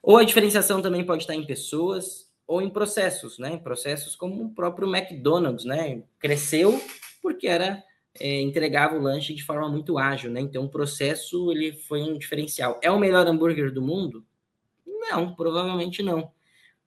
Ou 0.01 0.17
a 0.17 0.23
diferenciação 0.23 0.82
também 0.82 1.05
pode 1.05 1.23
estar 1.23 1.36
em 1.36 1.45
pessoas 1.45 2.29
ou 2.47 2.62
em 2.62 2.69
processos, 2.69 3.38
né? 3.38 3.58
Processos 3.58 4.15
como 4.15 4.43
o 4.43 4.53
próprio 4.53 4.93
McDonald's, 4.93 5.65
né? 5.65 6.01
Cresceu 6.19 6.82
porque 7.21 7.47
era 7.47 7.84
é, 8.19 8.41
entregava 8.41 8.95
o 8.95 9.01
lanche 9.01 9.34
de 9.34 9.43
forma 9.43 9.69
muito 9.69 9.97
ágil, 9.97 10.32
né? 10.32 10.41
Então 10.41 10.65
o 10.65 10.69
processo 10.69 11.51
ele 11.51 11.73
foi 11.73 12.01
um 12.01 12.17
diferencial. 12.17 12.79
É 12.82 12.89
o 12.89 12.99
melhor 12.99 13.27
hambúrguer 13.27 13.71
do 13.71 13.82
mundo? 13.82 14.25
Não, 14.86 15.36
provavelmente 15.36 16.01
não. 16.01 16.32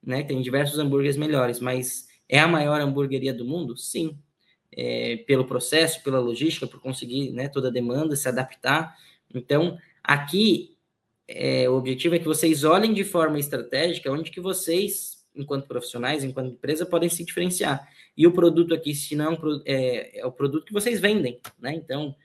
Né? 0.01 0.23
Tem 0.23 0.41
diversos 0.41 0.77
hambúrgueres 0.77 1.15
melhores, 1.15 1.59
mas 1.59 2.07
é 2.33 2.39
a 2.39 2.47
maior 2.47 2.81
hambúrgueria 2.81 3.31
do 3.31 3.45
mundo? 3.45 3.77
Sim. 3.77 4.17
É, 4.75 5.17
pelo 5.27 5.45
processo, 5.45 6.01
pela 6.01 6.19
logística, 6.19 6.65
por 6.65 6.81
conseguir 6.81 7.31
né, 7.31 7.47
toda 7.47 7.67
a 7.67 7.71
demanda, 7.71 8.15
se 8.15 8.27
adaptar. 8.27 8.97
Então, 9.31 9.77
aqui 10.03 10.75
é, 11.27 11.69
o 11.69 11.75
objetivo 11.75 12.15
é 12.15 12.19
que 12.19 12.25
vocês 12.25 12.63
olhem 12.63 12.91
de 12.91 13.03
forma 13.03 13.37
estratégica 13.37 14.11
onde 14.11 14.31
que 14.31 14.41
vocês, 14.41 15.23
enquanto 15.35 15.67
profissionais, 15.67 16.23
enquanto 16.23 16.53
empresa, 16.53 16.87
podem 16.87 17.07
se 17.07 17.23
diferenciar. 17.23 17.87
E 18.17 18.25
o 18.25 18.31
produto 18.31 18.73
aqui, 18.73 18.95
se 18.95 19.15
não 19.15 19.37
é, 19.63 20.19
é 20.19 20.25
o 20.25 20.31
produto 20.31 20.65
que 20.65 20.73
vocês 20.73 20.99
vendem, 20.99 21.39
né? 21.59 21.75
Então, 21.75 22.15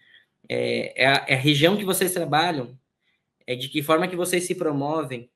é, 0.48 1.02
é, 1.02 1.06
a, 1.06 1.26
é, 1.28 1.34
a, 1.34 1.38
região 1.38 1.76
que 1.76 1.84
vocês 1.84 2.14
trabalham, 2.14 2.78
é 3.46 3.54
de 3.54 3.68
que 3.68 3.82
forma 3.82 4.08
que 4.08 4.16
vocês 4.16 4.44
se 4.44 4.54
promovem, 4.54 5.28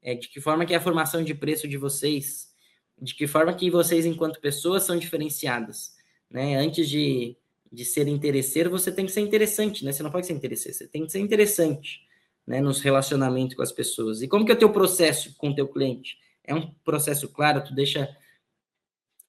é 0.00 0.14
de 0.14 0.26
que 0.26 0.40
forma 0.40 0.64
que 0.64 0.72
é 0.72 0.78
a 0.78 0.80
formação 0.80 1.22
de 1.22 1.34
preço 1.34 1.68
de 1.68 1.76
vocês, 1.76 2.55
de 3.00 3.14
que 3.14 3.26
forma 3.26 3.54
que 3.54 3.70
vocês, 3.70 4.06
enquanto 4.06 4.40
pessoas, 4.40 4.84
são 4.84 4.98
diferenciadas, 4.98 5.94
né? 6.30 6.56
Antes 6.56 6.88
de, 6.88 7.36
de 7.70 7.84
ser 7.84 8.08
interesseiro, 8.08 8.70
você 8.70 8.90
tem 8.90 9.06
que 9.06 9.12
ser 9.12 9.20
interessante, 9.20 9.84
né? 9.84 9.92
Você 9.92 10.02
não 10.02 10.10
pode 10.10 10.26
ser 10.26 10.32
interesseiro, 10.32 10.76
você 10.76 10.86
tem 10.86 11.04
que 11.04 11.12
ser 11.12 11.20
interessante 11.20 12.00
né, 12.46 12.60
nos 12.60 12.80
relacionamentos 12.80 13.56
com 13.56 13.62
as 13.62 13.72
pessoas. 13.72 14.22
E 14.22 14.28
como 14.28 14.44
que 14.44 14.52
é 14.52 14.54
o 14.54 14.58
teu 14.58 14.72
processo 14.72 15.34
com 15.36 15.50
o 15.50 15.54
teu 15.54 15.68
cliente? 15.68 16.18
É 16.44 16.54
um 16.54 16.70
processo 16.84 17.28
claro, 17.28 17.62
tu 17.64 17.74
deixa 17.74 18.16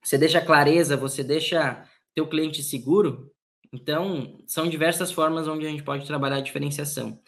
você 0.03 0.17
deixa 0.17 0.39
clareza, 0.39 0.95
você 0.95 1.21
deixa 1.21 1.83
teu 2.15 2.27
cliente 2.27 2.63
seguro? 2.63 3.29
Então, 3.73 4.41
são 4.47 4.69
diversas 4.69 5.11
formas 5.11 5.47
onde 5.47 5.65
a 5.65 5.69
gente 5.69 5.83
pode 5.83 6.07
trabalhar 6.07 6.37
a 6.37 6.41
diferenciação. 6.41 7.19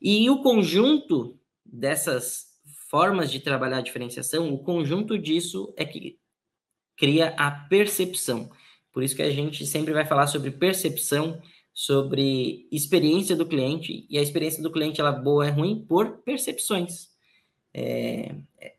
E 0.00 0.30
o 0.30 0.42
conjunto 0.42 1.38
dessas 1.64 2.53
formas 2.94 3.28
de 3.28 3.40
trabalhar 3.40 3.78
a 3.78 3.80
diferenciação, 3.80 4.54
o 4.54 4.58
conjunto 4.58 5.18
disso 5.18 5.74
é 5.76 5.84
que 5.84 6.16
cria 6.96 7.34
a 7.36 7.50
percepção. 7.50 8.48
Por 8.92 9.02
isso 9.02 9.16
que 9.16 9.22
a 9.22 9.32
gente 9.32 9.66
sempre 9.66 9.92
vai 9.92 10.04
falar 10.04 10.28
sobre 10.28 10.52
percepção, 10.52 11.42
sobre 11.72 12.68
experiência 12.70 13.34
do 13.34 13.46
cliente, 13.46 14.06
e 14.08 14.16
a 14.16 14.22
experiência 14.22 14.62
do 14.62 14.70
cliente 14.70 15.00
ela 15.00 15.10
boa 15.10 15.44
é 15.44 15.50
ruim 15.50 15.84
por 15.84 16.18
percepções. 16.18 17.08
É, 17.74 18.32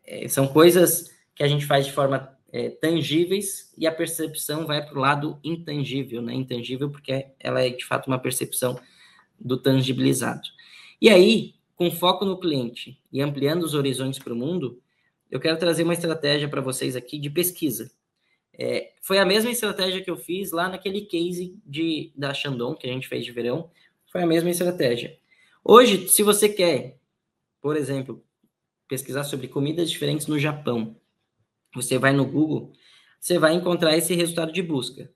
é, 0.06 0.26
são 0.28 0.48
coisas 0.48 1.10
que 1.34 1.42
a 1.42 1.48
gente 1.48 1.66
faz 1.66 1.84
de 1.84 1.92
forma 1.92 2.34
é, 2.50 2.70
tangíveis 2.70 3.70
e 3.76 3.86
a 3.86 3.92
percepção 3.92 4.66
vai 4.66 4.82
para 4.82 4.96
o 4.96 5.02
lado 5.02 5.38
intangível, 5.44 6.22
né? 6.22 6.32
Intangível 6.32 6.88
porque 6.88 7.26
ela 7.38 7.60
é 7.60 7.68
de 7.68 7.84
fato 7.84 8.06
uma 8.06 8.18
percepção 8.18 8.80
do 9.38 9.58
tangibilizado. 9.58 10.48
E 11.02 11.10
aí, 11.10 11.56
com 11.76 11.90
foco 11.90 12.24
no 12.24 12.40
cliente 12.40 12.98
e 13.12 13.20
ampliando 13.20 13.62
os 13.62 13.74
horizontes 13.74 14.18
para 14.18 14.32
o 14.32 14.36
mundo, 14.36 14.82
eu 15.30 15.38
quero 15.38 15.58
trazer 15.58 15.82
uma 15.82 15.92
estratégia 15.92 16.48
para 16.48 16.62
vocês 16.62 16.96
aqui 16.96 17.18
de 17.18 17.28
pesquisa. 17.28 17.92
É, 18.58 18.94
foi 19.02 19.18
a 19.18 19.26
mesma 19.26 19.50
estratégia 19.50 20.02
que 20.02 20.10
eu 20.10 20.16
fiz 20.16 20.50
lá 20.50 20.68
naquele 20.68 21.02
case 21.02 21.54
de, 21.64 22.10
da 22.16 22.32
Shandong, 22.32 22.78
que 22.78 22.88
a 22.88 22.92
gente 22.92 23.06
fez 23.06 23.24
de 23.24 23.30
verão. 23.30 23.70
Foi 24.10 24.22
a 24.22 24.26
mesma 24.26 24.48
estratégia. 24.48 25.18
Hoje, 25.62 26.08
se 26.08 26.22
você 26.22 26.48
quer, 26.48 26.98
por 27.60 27.76
exemplo, 27.76 28.24
pesquisar 28.88 29.24
sobre 29.24 29.48
comidas 29.48 29.90
diferentes 29.90 30.26
no 30.26 30.38
Japão, 30.38 30.96
você 31.74 31.98
vai 31.98 32.14
no 32.14 32.24
Google, 32.24 32.72
você 33.20 33.38
vai 33.38 33.52
encontrar 33.52 33.96
esse 33.96 34.14
resultado 34.14 34.52
de 34.52 34.62
busca. 34.62 35.10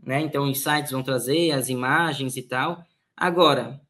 Né? 0.00 0.20
Então, 0.20 0.48
os 0.48 0.60
sites 0.60 0.92
vão 0.92 1.02
trazer 1.02 1.50
as 1.50 1.68
imagens 1.68 2.36
e 2.36 2.42
tal. 2.42 2.84
Agora, 3.16 3.80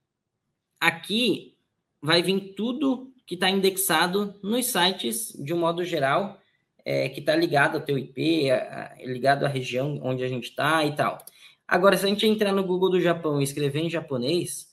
aqui 0.80 1.55
vai 2.02 2.22
vir 2.22 2.54
tudo 2.54 3.12
que 3.26 3.34
está 3.34 3.50
indexado 3.50 4.34
nos 4.42 4.66
sites 4.66 5.32
de 5.42 5.52
um 5.52 5.58
modo 5.58 5.84
geral 5.84 6.40
é, 6.84 7.08
que 7.08 7.18
está 7.18 7.34
ligado 7.34 7.76
ao 7.76 7.84
teu 7.84 7.98
IP, 7.98 8.48
a, 8.50 8.94
a, 8.94 9.04
ligado 9.04 9.44
à 9.44 9.48
região 9.48 9.98
onde 10.02 10.22
a 10.22 10.28
gente 10.28 10.50
está 10.50 10.84
e 10.84 10.94
tal. 10.94 11.18
Agora, 11.66 11.96
se 11.96 12.06
a 12.06 12.08
gente 12.08 12.24
entrar 12.24 12.52
no 12.52 12.62
Google 12.62 12.90
do 12.90 13.00
Japão 13.00 13.40
e 13.40 13.44
escrever 13.44 13.80
em 13.80 13.90
japonês, 13.90 14.68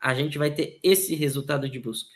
a 0.00 0.12
gente 0.14 0.36
vai 0.36 0.52
ter 0.52 0.80
esse 0.82 1.14
resultado 1.14 1.68
de 1.68 1.78
busca. 1.78 2.10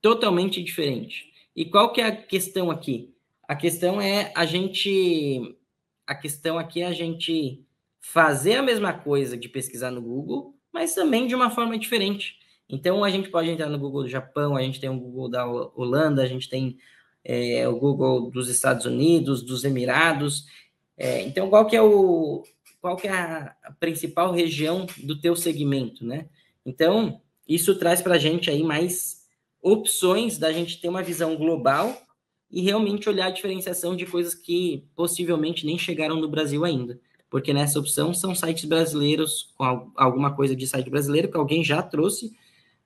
Totalmente 0.00 0.60
diferente. 0.60 1.32
E 1.54 1.64
qual 1.64 1.92
que 1.92 2.00
é 2.00 2.06
a 2.06 2.16
questão 2.16 2.72
aqui? 2.72 3.14
A 3.46 3.54
questão 3.54 4.00
é 4.00 4.32
a 4.34 4.44
gente... 4.44 5.56
A 6.04 6.16
questão 6.16 6.58
aqui 6.58 6.82
é 6.82 6.86
a 6.86 6.92
gente 6.92 7.64
fazer 8.00 8.56
a 8.56 8.62
mesma 8.62 8.92
coisa 8.92 9.36
de 9.36 9.48
pesquisar 9.48 9.92
no 9.92 10.02
Google, 10.02 10.58
mas 10.72 10.92
também 10.92 11.28
de 11.28 11.36
uma 11.36 11.50
forma 11.50 11.78
diferente. 11.78 12.36
Então, 12.68 13.04
a 13.04 13.10
gente 13.10 13.28
pode 13.28 13.50
entrar 13.50 13.68
no 13.68 13.78
Google 13.78 14.04
do 14.04 14.08
Japão, 14.08 14.56
a 14.56 14.62
gente 14.62 14.80
tem 14.80 14.88
o 14.88 14.98
Google 14.98 15.28
da 15.28 15.46
Holanda, 15.46 16.22
a 16.22 16.26
gente 16.26 16.48
tem 16.48 16.78
é, 17.24 17.68
o 17.68 17.78
Google 17.78 18.30
dos 18.30 18.48
Estados 18.48 18.86
Unidos, 18.86 19.42
dos 19.42 19.64
Emirados. 19.64 20.46
É, 20.96 21.22
então, 21.22 21.48
qual 21.48 21.66
que 21.66 21.76
é 21.76 21.82
o 21.82 22.44
qual 22.80 22.96
que 22.96 23.06
é 23.06 23.12
a 23.12 23.54
principal 23.78 24.32
região 24.32 24.86
do 25.04 25.20
teu 25.20 25.36
segmento, 25.36 26.04
né? 26.04 26.26
Então, 26.66 27.20
isso 27.46 27.76
traz 27.76 28.02
para 28.02 28.16
a 28.16 28.18
gente 28.18 28.50
aí 28.50 28.62
mais 28.62 29.22
opções 29.62 30.36
da 30.36 30.52
gente 30.52 30.80
ter 30.80 30.88
uma 30.88 31.02
visão 31.02 31.36
global 31.36 31.96
e 32.50 32.60
realmente 32.60 33.08
olhar 33.08 33.26
a 33.26 33.30
diferenciação 33.30 33.94
de 33.94 34.04
coisas 34.04 34.34
que 34.34 34.84
possivelmente 34.96 35.64
nem 35.64 35.78
chegaram 35.78 36.16
no 36.16 36.28
Brasil 36.28 36.64
ainda. 36.64 37.00
Porque 37.30 37.54
nessa 37.54 37.78
opção 37.78 38.12
são 38.12 38.34
sites 38.34 38.64
brasileiros, 38.64 39.54
com 39.56 39.90
alguma 39.96 40.34
coisa 40.34 40.54
de 40.54 40.66
site 40.66 40.90
brasileiro 40.90 41.30
que 41.30 41.36
alguém 41.36 41.64
já 41.64 41.80
trouxe, 41.82 42.36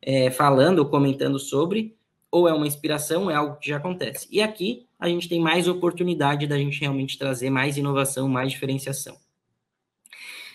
é, 0.07 0.31
falando 0.31 0.79
ou 0.79 0.87
comentando 0.87 1.37
sobre, 1.37 1.97
ou 2.31 2.49
é 2.49 2.55
uma 2.55 2.67
inspiração, 2.67 3.29
é 3.29 3.35
algo 3.35 3.59
que 3.59 3.69
já 3.69 3.79
acontece. 3.79 4.29
E 4.31 4.41
aqui 4.41 4.87
a 4.99 5.09
gente 5.09 5.29
tem 5.29 5.41
mais 5.41 5.67
oportunidade 5.67 6.47
da 6.47 6.57
gente 6.57 6.81
realmente 6.81 7.19
trazer 7.19 7.51
mais 7.51 7.77
inovação, 7.77 8.29
mais 8.29 8.53
diferenciação. 8.53 9.17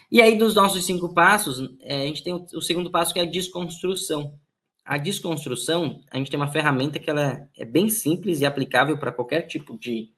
E 0.09 0.21
aí, 0.21 0.37
dos 0.37 0.55
nossos 0.55 0.85
cinco 0.85 1.13
passos, 1.13 1.69
é, 1.81 2.03
a 2.03 2.05
gente 2.05 2.23
tem 2.23 2.33
o, 2.33 2.45
o, 2.53 2.61
segundo 2.61 2.89
passo 2.89 3.13
que 3.13 3.19
é 3.19 3.23
a 3.23 3.29
desconstrução. 3.29 4.37
A 4.85 4.97
desconstrução, 4.97 6.01
a 6.09 6.17
gente 6.17 6.31
tem 6.31 6.39
uma 6.39 6.51
ferramenta 6.51 6.99
que 6.99 7.09
ela 7.09 7.47
é 7.55 7.65
bem 7.65 7.89
simples 7.89 8.41
e 8.41 8.45
aplicável 8.45 8.97
para 8.97 9.11
qualquer 9.11 9.43
tipo 9.43 9.77
de, 9.77 10.11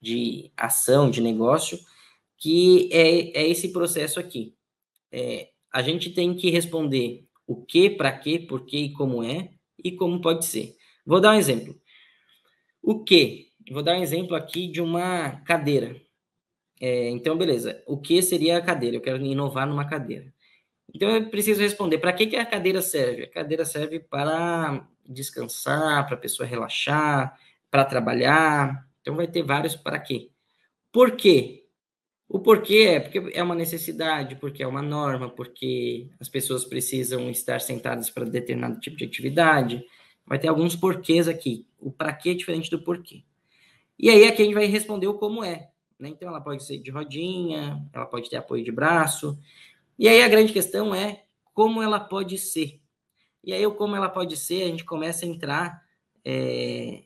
de 0.00 0.50
ação, 0.56 1.10
de 1.10 1.20
negócio, 1.20 1.78
que 2.36 2.88
é, 2.92 3.40
é 3.40 3.48
esse 3.48 3.68
processo 3.72 4.20
aqui. 4.20 4.54
É, 5.12 5.48
a 5.72 5.80
gente 5.80 6.10
tem 6.10 6.34
que 6.34 6.50
responder 6.50 7.26
o 7.50 7.56
que, 7.56 7.90
para 7.90 8.16
quê, 8.16 8.38
por 8.38 8.64
quê 8.64 8.78
e 8.78 8.92
como 8.92 9.24
é, 9.24 9.50
e 9.82 9.90
como 9.90 10.20
pode 10.20 10.46
ser. 10.46 10.76
Vou 11.04 11.20
dar 11.20 11.32
um 11.32 11.38
exemplo. 11.38 11.76
O 12.80 13.02
que? 13.02 13.48
Vou 13.72 13.82
dar 13.82 13.98
um 13.98 14.02
exemplo 14.02 14.36
aqui 14.36 14.68
de 14.68 14.80
uma 14.80 15.32
cadeira. 15.40 16.00
É, 16.80 17.10
então, 17.10 17.36
beleza. 17.36 17.82
O 17.88 17.98
que 18.00 18.22
seria 18.22 18.56
a 18.56 18.62
cadeira? 18.62 18.96
Eu 18.96 19.00
quero 19.00 19.20
inovar 19.26 19.66
numa 19.66 19.84
cadeira. 19.84 20.32
Então, 20.94 21.10
eu 21.10 21.28
preciso 21.28 21.60
responder: 21.60 21.98
para 21.98 22.12
que, 22.12 22.28
que 22.28 22.36
a 22.36 22.46
cadeira 22.46 22.80
serve? 22.80 23.24
A 23.24 23.30
cadeira 23.30 23.64
serve 23.64 23.98
para 23.98 24.86
descansar, 25.04 26.06
para 26.06 26.14
a 26.14 26.20
pessoa 26.20 26.46
relaxar, 26.46 27.36
para 27.68 27.84
trabalhar. 27.84 28.86
Então, 29.00 29.16
vai 29.16 29.26
ter 29.26 29.42
vários 29.42 29.74
para 29.74 29.98
quê. 29.98 30.30
Por 30.92 31.16
quê? 31.16 31.59
O 32.32 32.38
porquê 32.38 32.86
é 32.90 33.00
porque 33.00 33.32
é 33.34 33.42
uma 33.42 33.56
necessidade, 33.56 34.36
porque 34.36 34.62
é 34.62 34.66
uma 34.66 34.80
norma, 34.80 35.28
porque 35.28 36.06
as 36.20 36.28
pessoas 36.28 36.64
precisam 36.64 37.28
estar 37.28 37.60
sentadas 37.60 38.08
para 38.08 38.24
determinado 38.24 38.78
tipo 38.78 38.96
de 38.96 39.04
atividade, 39.04 39.84
vai 40.24 40.38
ter 40.38 40.46
alguns 40.46 40.76
porquês 40.76 41.26
aqui. 41.26 41.66
O 41.80 41.90
para 41.90 42.12
quê 42.12 42.30
é 42.30 42.34
diferente 42.34 42.70
do 42.70 42.80
porquê. 42.84 43.24
E 43.98 44.08
aí 44.08 44.28
aqui 44.28 44.42
a 44.42 44.44
gente 44.44 44.54
vai 44.54 44.66
responder 44.66 45.08
o 45.08 45.14
como 45.14 45.42
é. 45.42 45.72
Né? 45.98 46.10
Então 46.10 46.28
ela 46.28 46.40
pode 46.40 46.62
ser 46.62 46.78
de 46.78 46.88
rodinha, 46.88 47.84
ela 47.92 48.06
pode 48.06 48.30
ter 48.30 48.36
apoio 48.36 48.62
de 48.62 48.70
braço. 48.70 49.36
E 49.98 50.06
aí 50.06 50.22
a 50.22 50.28
grande 50.28 50.52
questão 50.52 50.94
é 50.94 51.24
como 51.52 51.82
ela 51.82 51.98
pode 51.98 52.38
ser. 52.38 52.80
E 53.42 53.52
aí 53.52 53.66
o 53.66 53.74
como 53.74 53.96
ela 53.96 54.08
pode 54.08 54.36
ser, 54.36 54.62
a 54.62 54.66
gente 54.66 54.84
começa 54.84 55.26
a 55.26 55.28
entrar 55.28 55.82
é, 56.24 57.02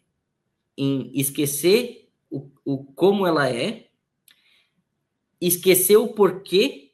em 0.76 1.10
esquecer 1.14 2.10
o, 2.30 2.50
o 2.62 2.84
como 2.84 3.26
ela 3.26 3.48
é, 3.48 3.86
esquecer 5.46 5.96
o 5.96 6.08
porquê, 6.08 6.92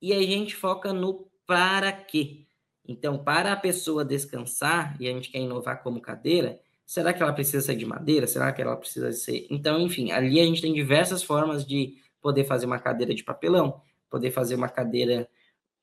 e 0.00 0.12
a 0.12 0.20
gente 0.20 0.54
foca 0.54 0.92
no 0.92 1.28
para 1.46 1.92
quê. 1.92 2.46
Então, 2.86 3.22
para 3.22 3.52
a 3.52 3.56
pessoa 3.56 4.04
descansar, 4.04 4.96
e 5.00 5.08
a 5.08 5.12
gente 5.12 5.30
quer 5.30 5.38
inovar 5.38 5.82
como 5.82 6.00
cadeira, 6.00 6.60
será 6.84 7.12
que 7.12 7.22
ela 7.22 7.32
precisa 7.32 7.62
ser 7.64 7.76
de 7.76 7.86
madeira? 7.86 8.26
Será 8.26 8.52
que 8.52 8.60
ela 8.60 8.76
precisa 8.76 9.10
ser. 9.12 9.46
Então, 9.50 9.80
enfim, 9.80 10.12
ali 10.12 10.38
a 10.40 10.44
gente 10.44 10.60
tem 10.60 10.72
diversas 10.72 11.22
formas 11.22 11.66
de 11.66 11.96
poder 12.20 12.44
fazer 12.44 12.66
uma 12.66 12.78
cadeira 12.78 13.14
de 13.14 13.24
papelão, 13.24 13.80
poder 14.10 14.30
fazer 14.30 14.54
uma 14.54 14.68
cadeira 14.68 15.28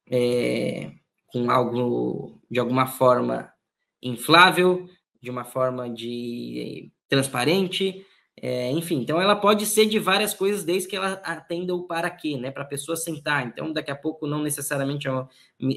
é, 0.10 0.92
com 1.28 1.50
algo, 1.50 2.40
de 2.50 2.60
alguma 2.60 2.88
forma, 2.88 3.52
inflável, 4.02 4.88
de 5.22 5.30
uma 5.30 5.44
forma 5.44 5.90
de 5.90 6.92
transparente, 7.08 8.06
é, 8.38 8.72
enfim, 8.72 9.02
então 9.02 9.22
ela 9.22 9.36
pode 9.36 9.66
ser 9.66 9.86
de 9.86 10.00
várias 10.00 10.34
coisas 10.34 10.64
desde 10.64 10.88
que 10.88 10.96
ela 10.96 11.14
atenda 11.24 11.76
o 11.76 11.84
para 11.84 12.10
quê, 12.10 12.38
né? 12.38 12.50
Para 12.50 12.64
a 12.64 12.68
pessoa 12.68 12.96
sentar. 12.96 13.46
Então, 13.46 13.72
daqui 13.72 13.92
a 13.92 13.96
pouco, 13.96 14.26
não 14.26 14.42
necessariamente 14.42 15.08
é 15.08 15.12
uma, 15.12 15.30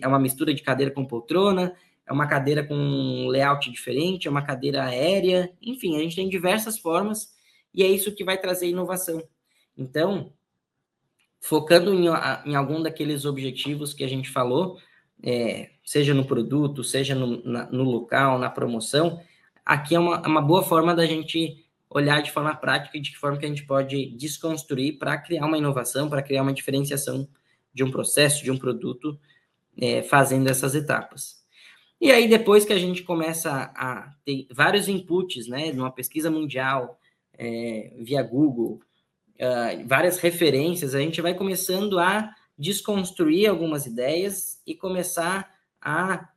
é 0.02 0.08
uma 0.08 0.18
mistura 0.18 0.54
de 0.54 0.62
cadeira 0.62 0.92
com 0.92 1.04
poltrona, 1.04 1.74
é 2.06 2.12
uma 2.12 2.26
cadeira 2.26 2.64
com 2.64 2.74
um 2.74 3.28
layout 3.28 3.70
diferente, 3.70 4.28
é 4.28 4.30
uma 4.30 4.42
cadeira 4.42 4.84
aérea, 4.84 5.52
enfim, 5.60 5.96
a 5.96 6.00
gente 6.00 6.16
tem 6.16 6.28
diversas 6.28 6.78
formas 6.78 7.34
e 7.74 7.82
é 7.82 7.86
isso 7.86 8.14
que 8.14 8.24
vai 8.24 8.38
trazer 8.38 8.68
inovação. 8.68 9.22
Então, 9.76 10.32
focando 11.40 11.92
em, 11.92 12.06
em 12.46 12.54
algum 12.54 12.82
daqueles 12.82 13.24
objetivos 13.24 13.92
que 13.92 14.04
a 14.04 14.08
gente 14.08 14.30
falou, 14.30 14.78
é, 15.22 15.70
seja 15.84 16.14
no 16.14 16.24
produto, 16.24 16.84
seja 16.84 17.14
no, 17.14 17.42
na, 17.44 17.70
no 17.70 17.84
local, 17.84 18.38
na 18.38 18.48
promoção, 18.48 19.20
aqui 19.64 19.94
é 19.94 19.98
uma, 19.98 20.26
uma 20.26 20.42
boa 20.42 20.62
forma 20.62 20.94
da 20.94 21.06
gente 21.06 21.63
olhar 21.90 22.22
de 22.22 22.30
forma 22.30 22.54
prática 22.54 23.00
de 23.00 23.10
que 23.10 23.18
forma 23.18 23.38
que 23.38 23.44
a 23.44 23.48
gente 23.48 23.66
pode 23.66 24.10
desconstruir 24.16 24.98
para 24.98 25.16
criar 25.18 25.46
uma 25.46 25.58
inovação, 25.58 26.08
para 26.08 26.22
criar 26.22 26.42
uma 26.42 26.52
diferenciação 26.52 27.28
de 27.72 27.84
um 27.84 27.90
processo, 27.90 28.42
de 28.42 28.50
um 28.50 28.58
produto, 28.58 29.18
é, 29.80 30.02
fazendo 30.02 30.48
essas 30.48 30.74
etapas. 30.74 31.44
E 32.00 32.10
aí, 32.10 32.28
depois 32.28 32.64
que 32.64 32.72
a 32.72 32.78
gente 32.78 33.02
começa 33.02 33.72
a 33.74 34.12
ter 34.24 34.46
vários 34.52 34.88
inputs, 34.88 35.46
né, 35.46 35.72
numa 35.72 35.90
pesquisa 35.90 36.30
mundial, 36.30 36.98
é, 37.36 37.92
via 37.98 38.22
Google, 38.22 38.80
uh, 39.36 39.86
várias 39.86 40.18
referências, 40.18 40.94
a 40.94 41.00
gente 41.00 41.20
vai 41.20 41.34
começando 41.34 41.98
a 41.98 42.30
desconstruir 42.58 43.48
algumas 43.48 43.86
ideias 43.86 44.60
e 44.66 44.74
começar 44.74 45.52
a 45.80 46.28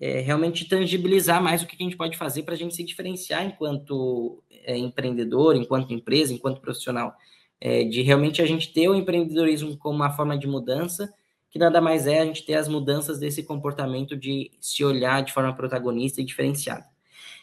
é, 0.00 0.20
realmente 0.20 0.68
tangibilizar 0.68 1.42
mais 1.42 1.62
o 1.62 1.66
que 1.66 1.76
a 1.78 1.84
gente 1.84 1.96
pode 1.96 2.16
fazer 2.16 2.44
para 2.44 2.54
a 2.54 2.56
gente 2.56 2.74
se 2.74 2.84
diferenciar 2.84 3.44
enquanto 3.44 4.42
é, 4.64 4.76
empreendedor, 4.76 5.56
enquanto 5.56 5.92
empresa, 5.92 6.32
enquanto 6.32 6.60
profissional. 6.60 7.14
É, 7.60 7.84
de 7.84 8.02
realmente 8.02 8.40
a 8.40 8.46
gente 8.46 8.72
ter 8.72 8.88
o 8.88 8.94
empreendedorismo 8.94 9.76
como 9.76 9.96
uma 9.96 10.10
forma 10.10 10.38
de 10.38 10.46
mudança, 10.46 11.12
que 11.50 11.58
nada 11.58 11.80
mais 11.80 12.06
é 12.06 12.20
a 12.20 12.24
gente 12.24 12.44
ter 12.44 12.54
as 12.54 12.68
mudanças 12.68 13.18
desse 13.18 13.42
comportamento 13.42 14.16
de 14.16 14.50
se 14.60 14.84
olhar 14.84 15.22
de 15.22 15.32
forma 15.32 15.54
protagonista 15.54 16.20
e 16.20 16.24
diferenciada. 16.24 16.84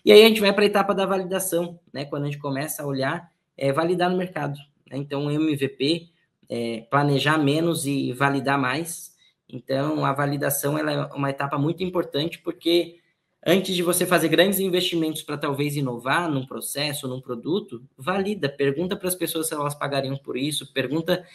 E 0.06 0.12
aí 0.12 0.24
a 0.24 0.28
gente 0.28 0.40
vai 0.40 0.54
para 0.54 0.64
a 0.64 0.68
etapa 0.68 0.94
da 0.94 1.06
validação, 1.06 1.80
né? 1.92 2.06
Quando 2.06 2.24
a 2.24 2.26
gente 2.28 2.38
começa 2.38 2.84
a 2.84 2.86
olhar, 2.86 3.32
é, 3.58 3.72
validar 3.72 4.10
no 4.10 4.18
mercado. 4.18 4.58
Né? 4.90 4.98
Então, 4.98 5.32
MVP, 5.32 6.10
é, 6.48 6.86
planejar 6.90 7.40
menos 7.40 7.86
e 7.86 8.14
validar 8.14 8.60
mais. 8.60 9.16
Então, 9.50 10.06
a 10.06 10.14
validação 10.14 10.78
ela 10.78 10.92
é 10.92 11.06
uma 11.14 11.30
etapa 11.30 11.58
muito 11.58 11.84
importante, 11.84 12.40
porque 12.40 13.00
antes 13.46 13.76
de 13.76 13.84
você 13.84 14.06
fazer 14.06 14.28
grandes 14.28 14.60
investimentos 14.60 15.22
para 15.22 15.38
talvez 15.38 15.76
inovar 15.76 16.30
num 16.30 16.46
processo, 16.46 17.08
num 17.08 17.22
produto, 17.22 17.84
valida, 17.96 18.50
pergunta 18.50 18.96
para 18.96 19.08
as 19.08 19.16
pessoas 19.16 19.48
se 19.48 19.54
elas 19.54 19.76
pagariam 19.76 20.18
por 20.18 20.36
isso, 20.36 20.74
pergunta 20.74 21.26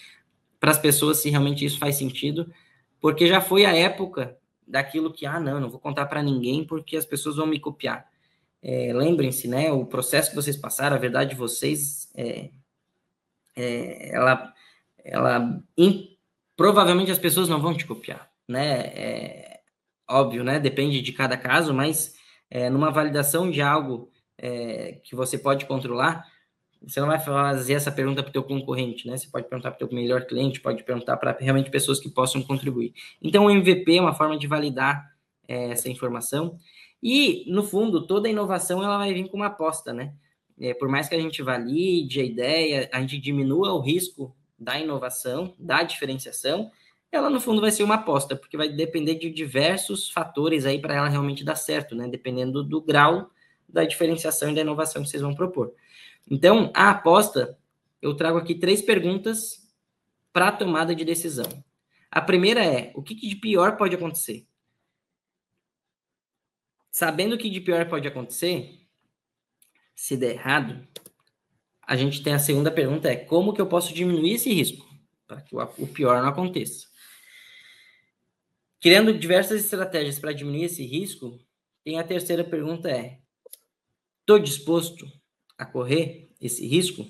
para 0.58 0.72
as 0.72 0.78
pessoas 0.78 1.18
se 1.18 1.30
realmente 1.30 1.64
isso 1.64 1.78
faz 1.78 1.96
sentido, 1.96 2.52
porque 3.00 3.26
já 3.26 3.40
foi 3.40 3.64
a 3.64 3.74
época 3.74 4.36
daquilo 4.66 5.12
que, 5.12 5.24
ah, 5.24 5.38
não, 5.38 5.60
não 5.60 5.70
vou 5.70 5.80
contar 5.80 6.06
para 6.06 6.22
ninguém 6.22 6.64
porque 6.64 6.96
as 6.96 7.04
pessoas 7.04 7.36
vão 7.36 7.46
me 7.46 7.58
copiar. 7.58 8.08
É, 8.62 8.92
Lembrem-se, 8.92 9.48
né, 9.48 9.70
o 9.72 9.86
processo 9.86 10.30
que 10.30 10.36
vocês 10.36 10.56
passaram, 10.56 10.96
a 10.96 11.00
verdade 11.00 11.30
de 11.30 11.36
vocês, 11.36 12.10
é, 12.14 12.50
é, 13.56 14.14
ela, 14.14 14.52
ela 15.02 15.62
in, 15.78 16.16
provavelmente 16.56 17.10
as 17.10 17.18
pessoas 17.18 17.48
não 17.48 17.60
vão 17.62 17.74
te 17.74 17.86
copiar, 17.86 18.30
né, 18.46 18.80
é, 18.94 19.49
óbvio, 20.10 20.44
né, 20.44 20.58
depende 20.58 21.00
de 21.00 21.12
cada 21.12 21.36
caso, 21.36 21.72
mas 21.72 22.14
é, 22.50 22.68
numa 22.68 22.90
validação 22.90 23.50
de 23.50 23.62
algo 23.62 24.10
é, 24.36 24.98
que 25.04 25.14
você 25.14 25.38
pode 25.38 25.64
controlar, 25.66 26.26
você 26.82 26.98
não 26.98 27.08
vai 27.08 27.20
fazer 27.20 27.74
essa 27.74 27.92
pergunta 27.92 28.22
para 28.22 28.30
o 28.30 28.32
teu 28.32 28.42
concorrente, 28.42 29.06
né? 29.06 29.16
Você 29.16 29.28
pode 29.28 29.46
perguntar 29.48 29.70
para 29.70 29.84
o 29.84 29.88
teu 29.88 29.96
melhor 29.96 30.24
cliente, 30.24 30.60
pode 30.60 30.82
perguntar 30.82 31.16
para 31.18 31.36
realmente 31.38 31.70
pessoas 31.70 32.00
que 32.00 32.08
possam 32.08 32.42
contribuir. 32.42 32.94
Então, 33.22 33.44
o 33.44 33.50
MVP 33.50 33.96
é 33.96 34.00
uma 34.00 34.14
forma 34.14 34.38
de 34.38 34.46
validar 34.46 35.06
é, 35.46 35.70
essa 35.70 35.90
informação. 35.90 36.56
E, 37.02 37.44
no 37.52 37.62
fundo, 37.62 38.06
toda 38.06 38.30
inovação 38.30 38.82
ela 38.82 38.96
vai 38.96 39.12
vir 39.12 39.28
com 39.28 39.36
uma 39.36 39.46
aposta, 39.46 39.92
né? 39.92 40.14
É, 40.58 40.72
por 40.72 40.88
mais 40.88 41.08
que 41.08 41.14
a 41.14 41.20
gente 41.20 41.42
valide 41.42 42.20
a 42.20 42.24
ideia, 42.24 42.88
a 42.92 43.00
gente 43.00 43.18
diminua 43.18 43.74
o 43.74 43.80
risco 43.80 44.34
da 44.58 44.78
inovação, 44.78 45.54
da 45.58 45.82
diferenciação, 45.82 46.70
ela, 47.12 47.28
no 47.28 47.40
fundo, 47.40 47.60
vai 47.60 47.70
ser 47.70 47.82
uma 47.82 47.96
aposta, 47.96 48.36
porque 48.36 48.56
vai 48.56 48.68
depender 48.68 49.16
de 49.16 49.30
diversos 49.30 50.10
fatores 50.10 50.64
aí 50.64 50.80
para 50.80 50.94
ela 50.94 51.08
realmente 51.08 51.44
dar 51.44 51.56
certo, 51.56 51.94
né? 51.94 52.06
Dependendo 52.08 52.62
do 52.62 52.80
grau 52.80 53.30
da 53.68 53.84
diferenciação 53.84 54.50
e 54.50 54.54
da 54.54 54.60
inovação 54.60 55.02
que 55.02 55.08
vocês 55.08 55.22
vão 55.22 55.34
propor. 55.34 55.72
Então, 56.30 56.70
a 56.74 56.90
aposta, 56.90 57.58
eu 58.00 58.14
trago 58.14 58.38
aqui 58.38 58.54
três 58.54 58.80
perguntas 58.80 59.68
para 60.32 60.48
a 60.48 60.52
tomada 60.52 60.94
de 60.94 61.04
decisão. 61.04 61.64
A 62.10 62.20
primeira 62.20 62.64
é: 62.64 62.92
o 62.94 63.02
que, 63.02 63.14
que 63.14 63.28
de 63.28 63.36
pior 63.36 63.76
pode 63.76 63.94
acontecer? 63.94 64.46
Sabendo 66.90 67.34
o 67.34 67.38
que 67.38 67.48
de 67.48 67.60
pior 67.60 67.88
pode 67.88 68.06
acontecer, 68.06 68.80
se 69.94 70.16
der 70.16 70.32
errado, 70.32 70.86
a 71.82 71.96
gente 71.96 72.22
tem 72.22 72.32
a 72.32 72.38
segunda 72.38 72.70
pergunta: 72.70 73.08
é 73.08 73.16
como 73.16 73.52
que 73.52 73.60
eu 73.60 73.66
posso 73.66 73.94
diminuir 73.94 74.34
esse 74.34 74.52
risco 74.52 74.88
para 75.26 75.40
que 75.40 75.54
o 75.54 75.86
pior 75.86 76.20
não 76.20 76.28
aconteça? 76.28 76.89
Criando 78.80 79.12
diversas 79.16 79.64
estratégias 79.64 80.18
para 80.18 80.32
diminuir 80.32 80.64
esse 80.64 80.84
risco, 80.84 81.38
tem 81.84 81.98
a 81.98 82.04
terceira 82.04 82.42
pergunta: 82.42 82.90
é: 82.90 83.18
estou 84.20 84.38
disposto 84.38 85.06
a 85.58 85.64
correr 85.64 86.30
esse 86.40 86.66
risco? 86.66 87.06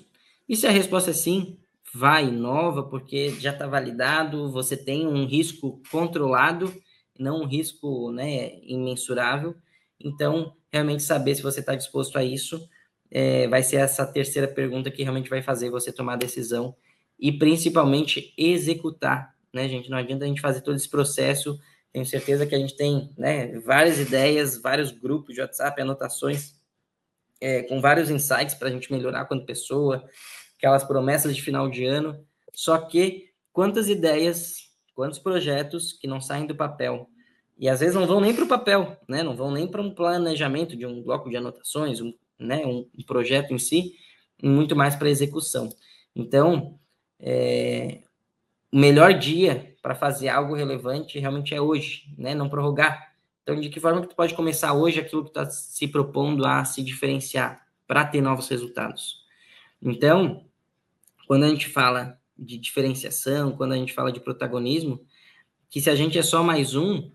E 0.47 0.55
se 0.55 0.67
a 0.67 0.71
resposta 0.71 1.11
é 1.11 1.13
sim, 1.13 1.57
vai, 1.93 2.27
inova, 2.27 2.83
porque 2.83 3.31
já 3.39 3.51
está 3.51 3.67
validado, 3.67 4.51
você 4.51 4.75
tem 4.75 5.07
um 5.07 5.25
risco 5.25 5.81
controlado, 5.89 6.73
não 7.17 7.41
um 7.41 7.45
risco 7.45 8.11
né, 8.11 8.59
imensurável. 8.63 9.55
Então, 9.99 10.55
realmente 10.71 11.03
saber 11.03 11.35
se 11.35 11.41
você 11.41 11.59
está 11.59 11.75
disposto 11.75 12.17
a 12.17 12.23
isso 12.23 12.67
é, 13.11 13.47
vai 13.47 13.61
ser 13.61 13.77
essa 13.77 14.05
terceira 14.05 14.47
pergunta 14.47 14.89
que 14.89 15.03
realmente 15.03 15.29
vai 15.29 15.41
fazer 15.41 15.69
você 15.69 15.91
tomar 15.91 16.13
a 16.13 16.17
decisão 16.17 16.73
e 17.19 17.31
principalmente 17.31 18.33
executar, 18.37 19.35
né, 19.53 19.67
gente? 19.67 19.89
Não 19.89 19.97
adianta 19.97 20.25
a 20.25 20.27
gente 20.27 20.41
fazer 20.41 20.61
todo 20.61 20.75
esse 20.75 20.89
processo. 20.89 21.59
Tenho 21.91 22.05
certeza 22.05 22.45
que 22.45 22.55
a 22.55 22.57
gente 22.57 22.75
tem 22.75 23.11
né, 23.17 23.59
várias 23.59 23.99
ideias, 23.99 24.61
vários 24.61 24.91
grupos 24.91 25.35
de 25.35 25.41
WhatsApp, 25.41 25.81
anotações 25.81 26.53
é, 27.39 27.63
com 27.63 27.81
vários 27.81 28.09
insights 28.09 28.55
para 28.55 28.69
a 28.69 28.71
gente 28.71 28.91
melhorar 28.91 29.25
quanto 29.25 29.45
pessoa, 29.45 30.07
aquelas 30.57 30.83
promessas 30.83 31.35
de 31.35 31.41
final 31.41 31.69
de 31.69 31.85
ano. 31.85 32.25
Só 32.53 32.77
que 32.77 33.29
quantas 33.51 33.89
ideias, 33.89 34.69
quantos 34.93 35.19
projetos 35.19 35.91
que 35.93 36.07
não 36.07 36.21
saem 36.21 36.45
do 36.45 36.55
papel 36.55 37.09
e 37.57 37.67
às 37.67 37.79
vezes 37.79 37.95
não 37.95 38.07
vão 38.07 38.21
nem 38.21 38.33
para 38.33 38.43
o 38.43 38.47
papel, 38.47 38.97
né? 39.07 39.21
Não 39.21 39.35
vão 39.35 39.51
nem 39.51 39.67
para 39.67 39.81
um 39.81 39.93
planejamento 39.93 40.75
de 40.75 40.85
um 40.85 41.03
bloco 41.03 41.29
de 41.29 41.37
anotações, 41.37 42.01
um, 42.01 42.13
né? 42.39 42.65
um 42.65 42.87
projeto 43.05 43.53
em 43.53 43.59
si, 43.59 43.93
muito 44.41 44.75
mais 44.75 44.95
para 44.95 45.09
execução. 45.09 45.69
Então, 46.15 46.79
é, 47.19 48.01
o 48.71 48.77
melhor 48.77 49.13
dia 49.13 49.75
para 49.81 49.95
fazer 49.95 50.29
algo 50.29 50.55
relevante 50.55 51.19
realmente 51.19 51.53
é 51.53 51.61
hoje, 51.61 52.05
né? 52.17 52.33
Não 52.33 52.49
prorrogar. 52.49 53.13
Então, 53.43 53.59
de 53.59 53.69
que 53.69 53.79
forma 53.79 54.01
que 54.01 54.07
tu 54.07 54.15
pode 54.15 54.33
começar 54.33 54.73
hoje 54.73 54.99
aquilo 54.99 55.23
que 55.23 55.29
está 55.29 55.49
se 55.49 55.87
propondo 55.87 56.45
a 56.45 56.63
se 56.63 56.81
diferenciar 56.83 57.65
para 57.87 58.05
ter 58.05 58.21
novos 58.21 58.47
resultados? 58.47 59.25
Então, 59.81 60.45
quando 61.27 61.43
a 61.43 61.49
gente 61.49 61.67
fala 61.67 62.19
de 62.37 62.57
diferenciação, 62.57 63.51
quando 63.51 63.73
a 63.73 63.77
gente 63.77 63.93
fala 63.93 64.11
de 64.11 64.19
protagonismo, 64.19 65.03
que 65.69 65.81
se 65.81 65.89
a 65.89 65.95
gente 65.95 66.17
é 66.17 66.23
só 66.23 66.43
mais 66.43 66.75
um, 66.75 67.11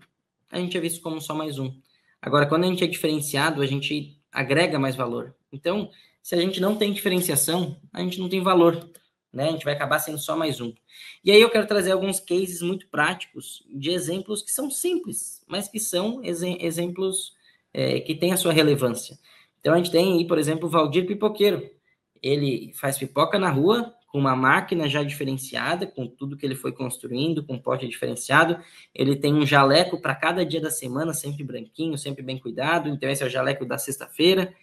a 0.51 0.59
gente 0.59 0.77
é 0.77 0.79
visto 0.79 1.01
como 1.01 1.21
só 1.21 1.33
mais 1.33 1.57
um. 1.57 1.73
Agora, 2.21 2.45
quando 2.45 2.65
a 2.65 2.67
gente 2.67 2.83
é 2.83 2.87
diferenciado, 2.87 3.61
a 3.61 3.65
gente 3.65 4.19
agrega 4.31 4.77
mais 4.77 4.95
valor. 4.95 5.35
Então, 5.51 5.89
se 6.21 6.35
a 6.35 6.37
gente 6.37 6.59
não 6.59 6.75
tem 6.75 6.91
diferenciação, 6.91 7.79
a 7.93 8.01
gente 8.01 8.19
não 8.19 8.27
tem 8.27 8.41
valor 8.41 8.89
né? 9.31 9.49
A 9.49 9.51
gente 9.51 9.65
vai 9.65 9.73
acabar 9.73 9.99
sendo 9.99 10.17
só 10.17 10.35
mais 10.35 10.59
um. 10.61 10.73
E 11.23 11.31
aí 11.31 11.41
eu 11.41 11.49
quero 11.49 11.67
trazer 11.67 11.91
alguns 11.91 12.19
cases 12.19 12.61
muito 12.61 12.87
práticos 12.87 13.63
de 13.69 13.91
exemplos 13.91 14.41
que 14.41 14.51
são 14.51 14.69
simples, 14.69 15.43
mas 15.47 15.67
que 15.67 15.79
são 15.79 16.23
ex 16.23 16.41
exemplos 16.41 17.35
é, 17.73 17.99
que 17.99 18.15
têm 18.15 18.33
a 18.33 18.37
sua 18.37 18.53
relevância. 18.53 19.17
Então 19.59 19.73
a 19.73 19.77
gente 19.77 19.91
tem 19.91 20.17
aí, 20.17 20.27
por 20.27 20.37
exemplo, 20.37 20.67
o 20.67 20.71
Valdir 20.71 21.05
Pipoqueiro. 21.05 21.69
Ele 22.21 22.71
faz 22.73 22.97
pipoca 22.97 23.37
na 23.37 23.49
rua 23.49 23.93
com 24.07 24.17
uma 24.17 24.35
máquina 24.35 24.87
já 24.87 25.03
diferenciada, 25.03 25.85
com 25.85 26.07
tudo 26.07 26.37
que 26.37 26.45
ele 26.45 26.55
foi 26.55 26.71
construindo, 26.71 27.43
com 27.43 27.59
pote 27.59 27.87
diferenciado. 27.87 28.57
Ele 28.95 29.15
tem 29.15 29.33
um 29.33 29.45
jaleco 29.45 30.01
para 30.01 30.15
cada 30.15 30.45
dia 30.45 30.61
da 30.61 30.71
semana, 30.71 31.13
sempre 31.13 31.43
branquinho, 31.43 31.97
sempre 31.97 32.23
bem 32.23 32.39
cuidado. 32.39 32.89
Então 32.89 33.09
esse 33.09 33.21
é 33.21 33.25
o 33.25 33.29
jaleco 33.29 33.65
da 33.65 33.77
sexta-feira 33.77 34.53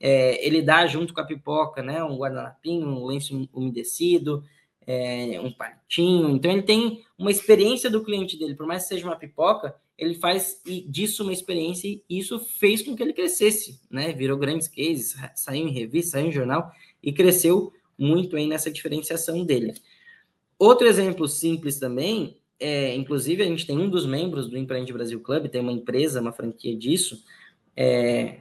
é, 0.00 0.44
ele 0.46 0.62
dá 0.62 0.86
junto 0.86 1.14
com 1.14 1.20
a 1.20 1.24
pipoca, 1.24 1.82
né? 1.82 2.02
Um 2.02 2.16
guardanapinho, 2.16 2.86
um 2.86 3.06
lenço 3.06 3.48
umedecido, 3.52 4.44
é, 4.86 5.40
um 5.40 5.52
patinho. 5.52 6.30
Então 6.30 6.50
ele 6.50 6.62
tem 6.62 7.02
uma 7.18 7.30
experiência 7.30 7.90
do 7.90 8.04
cliente 8.04 8.38
dele, 8.38 8.54
por 8.54 8.66
mais 8.66 8.82
que 8.82 8.88
seja 8.88 9.06
uma 9.06 9.16
pipoca, 9.16 9.74
ele 9.96 10.14
faz 10.14 10.60
disso 10.88 11.22
uma 11.22 11.32
experiência 11.32 11.88
e 11.88 12.02
isso 12.08 12.38
fez 12.38 12.82
com 12.82 12.96
que 12.96 13.02
ele 13.02 13.12
crescesse, 13.12 13.80
né? 13.90 14.12
Virou 14.12 14.36
grandes 14.36 14.68
cases, 14.68 15.16
saiu 15.34 15.68
em 15.68 15.72
revista, 15.72 16.12
saiu 16.12 16.26
em 16.26 16.32
jornal 16.32 16.70
e 17.02 17.12
cresceu 17.12 17.72
muito 17.96 18.36
aí 18.36 18.46
nessa 18.46 18.70
diferenciação 18.70 19.44
dele. 19.44 19.74
Outro 20.58 20.86
exemplo 20.86 21.28
simples 21.28 21.78
também, 21.78 22.38
é, 22.58 22.94
inclusive 22.94 23.42
a 23.42 23.46
gente 23.46 23.66
tem 23.66 23.78
um 23.78 23.88
dos 23.88 24.06
membros 24.06 24.48
do 24.48 24.58
Empreende 24.58 24.92
Brasil 24.92 25.20
Club, 25.20 25.48
tem 25.48 25.60
uma 25.60 25.72
empresa, 25.72 26.20
uma 26.20 26.32
franquia 26.32 26.76
disso, 26.76 27.22
é, 27.76 28.40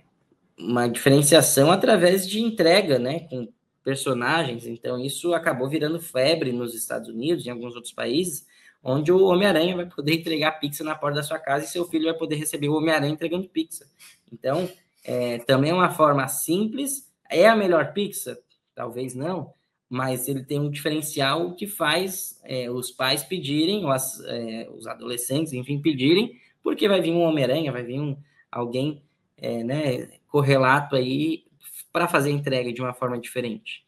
uma 0.58 0.88
diferenciação 0.88 1.72
através 1.72 2.28
de 2.28 2.42
entrega, 2.42 3.00
né, 3.00 3.22
com 3.22 3.48
personagens. 3.84 4.66
Então, 4.66 5.00
isso 5.00 5.34
acabou 5.34 5.68
virando 5.68 6.00
febre 6.00 6.52
nos 6.52 6.74
Estados 6.74 7.10
Unidos 7.10 7.46
e 7.46 7.50
em 7.50 7.52
alguns 7.52 7.76
outros 7.76 7.94
países, 7.94 8.48
onde 8.82 9.12
o 9.12 9.26
Homem-Aranha 9.26 9.76
vai 9.76 9.86
poder 9.86 10.14
entregar 10.20 10.60
pizza 10.60 10.84
na 10.84 10.96
porta 10.96 11.18
da 11.18 11.24
sua 11.24 11.40
casa 11.40 11.66
e 11.66 11.68
seu 11.68 11.86
filho 11.86 12.06
vai 12.06 12.14
poder 12.14 12.36
receber 12.36 12.70
o 12.70 12.76
Homem-Aranha 12.76 13.14
entregando 13.14 13.50
pizza. 13.50 13.86
Então, 14.32 14.70
é, 15.04 15.40
também 15.40 15.72
é 15.72 15.74
uma 15.74 15.90
forma 15.90 16.28
simples. 16.28 17.12
É 17.30 17.48
a 17.48 17.56
melhor 17.56 17.94
pizza? 17.94 18.40
Talvez 18.74 19.14
não, 19.14 19.54
mas 19.90 20.28
ele 20.28 20.44
tem 20.44 20.60
um 20.60 20.72
diferencial 20.72 21.54
que 21.54 21.68
faz 21.68 22.40
é, 22.44 22.70
os 22.70 22.90
pais 22.90 23.24
pedirem, 23.24 23.86
ou 23.86 23.92
as, 23.92 24.20
é, 24.26 24.68
os 24.76 24.88
adolescentes, 24.88 25.54
enfim, 25.54 25.80
pedirem, 25.80 26.40
porque 26.64 26.88
vai 26.88 27.02
vir 27.02 27.12
um 27.12 27.22
Homem-Aranha, 27.22 27.72
vai 27.72 27.84
vir 27.84 28.00
um, 28.00 28.18
alguém 28.52 29.04
é, 29.38 29.64
né, 29.64 30.10
correlato 30.34 30.96
aí 30.96 31.44
para 31.92 32.08
fazer 32.08 32.32
a 32.32 32.34
entrega 32.34 32.74
de 32.74 32.82
uma 32.82 32.92
forma 32.92 33.20
diferente. 33.20 33.86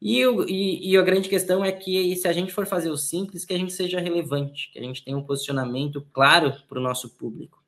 E, 0.00 0.24
o, 0.24 0.48
e, 0.48 0.92
e, 0.92 0.96
a 0.96 1.02
grande 1.02 1.28
questão 1.28 1.64
é 1.64 1.72
que 1.72 2.14
se 2.14 2.28
a 2.28 2.32
gente 2.32 2.52
for 2.52 2.64
fazer 2.64 2.90
o 2.90 2.96
simples, 2.96 3.44
que 3.44 3.52
a 3.52 3.58
gente 3.58 3.72
seja 3.72 3.98
relevante, 3.98 4.70
que 4.72 4.78
a 4.78 4.82
gente 4.82 5.04
tenha 5.04 5.16
um 5.16 5.24
posicionamento 5.24 6.06
claro 6.12 6.54
para 6.68 6.78
o 6.78 6.82
nosso 6.82 7.16
público. 7.16 7.60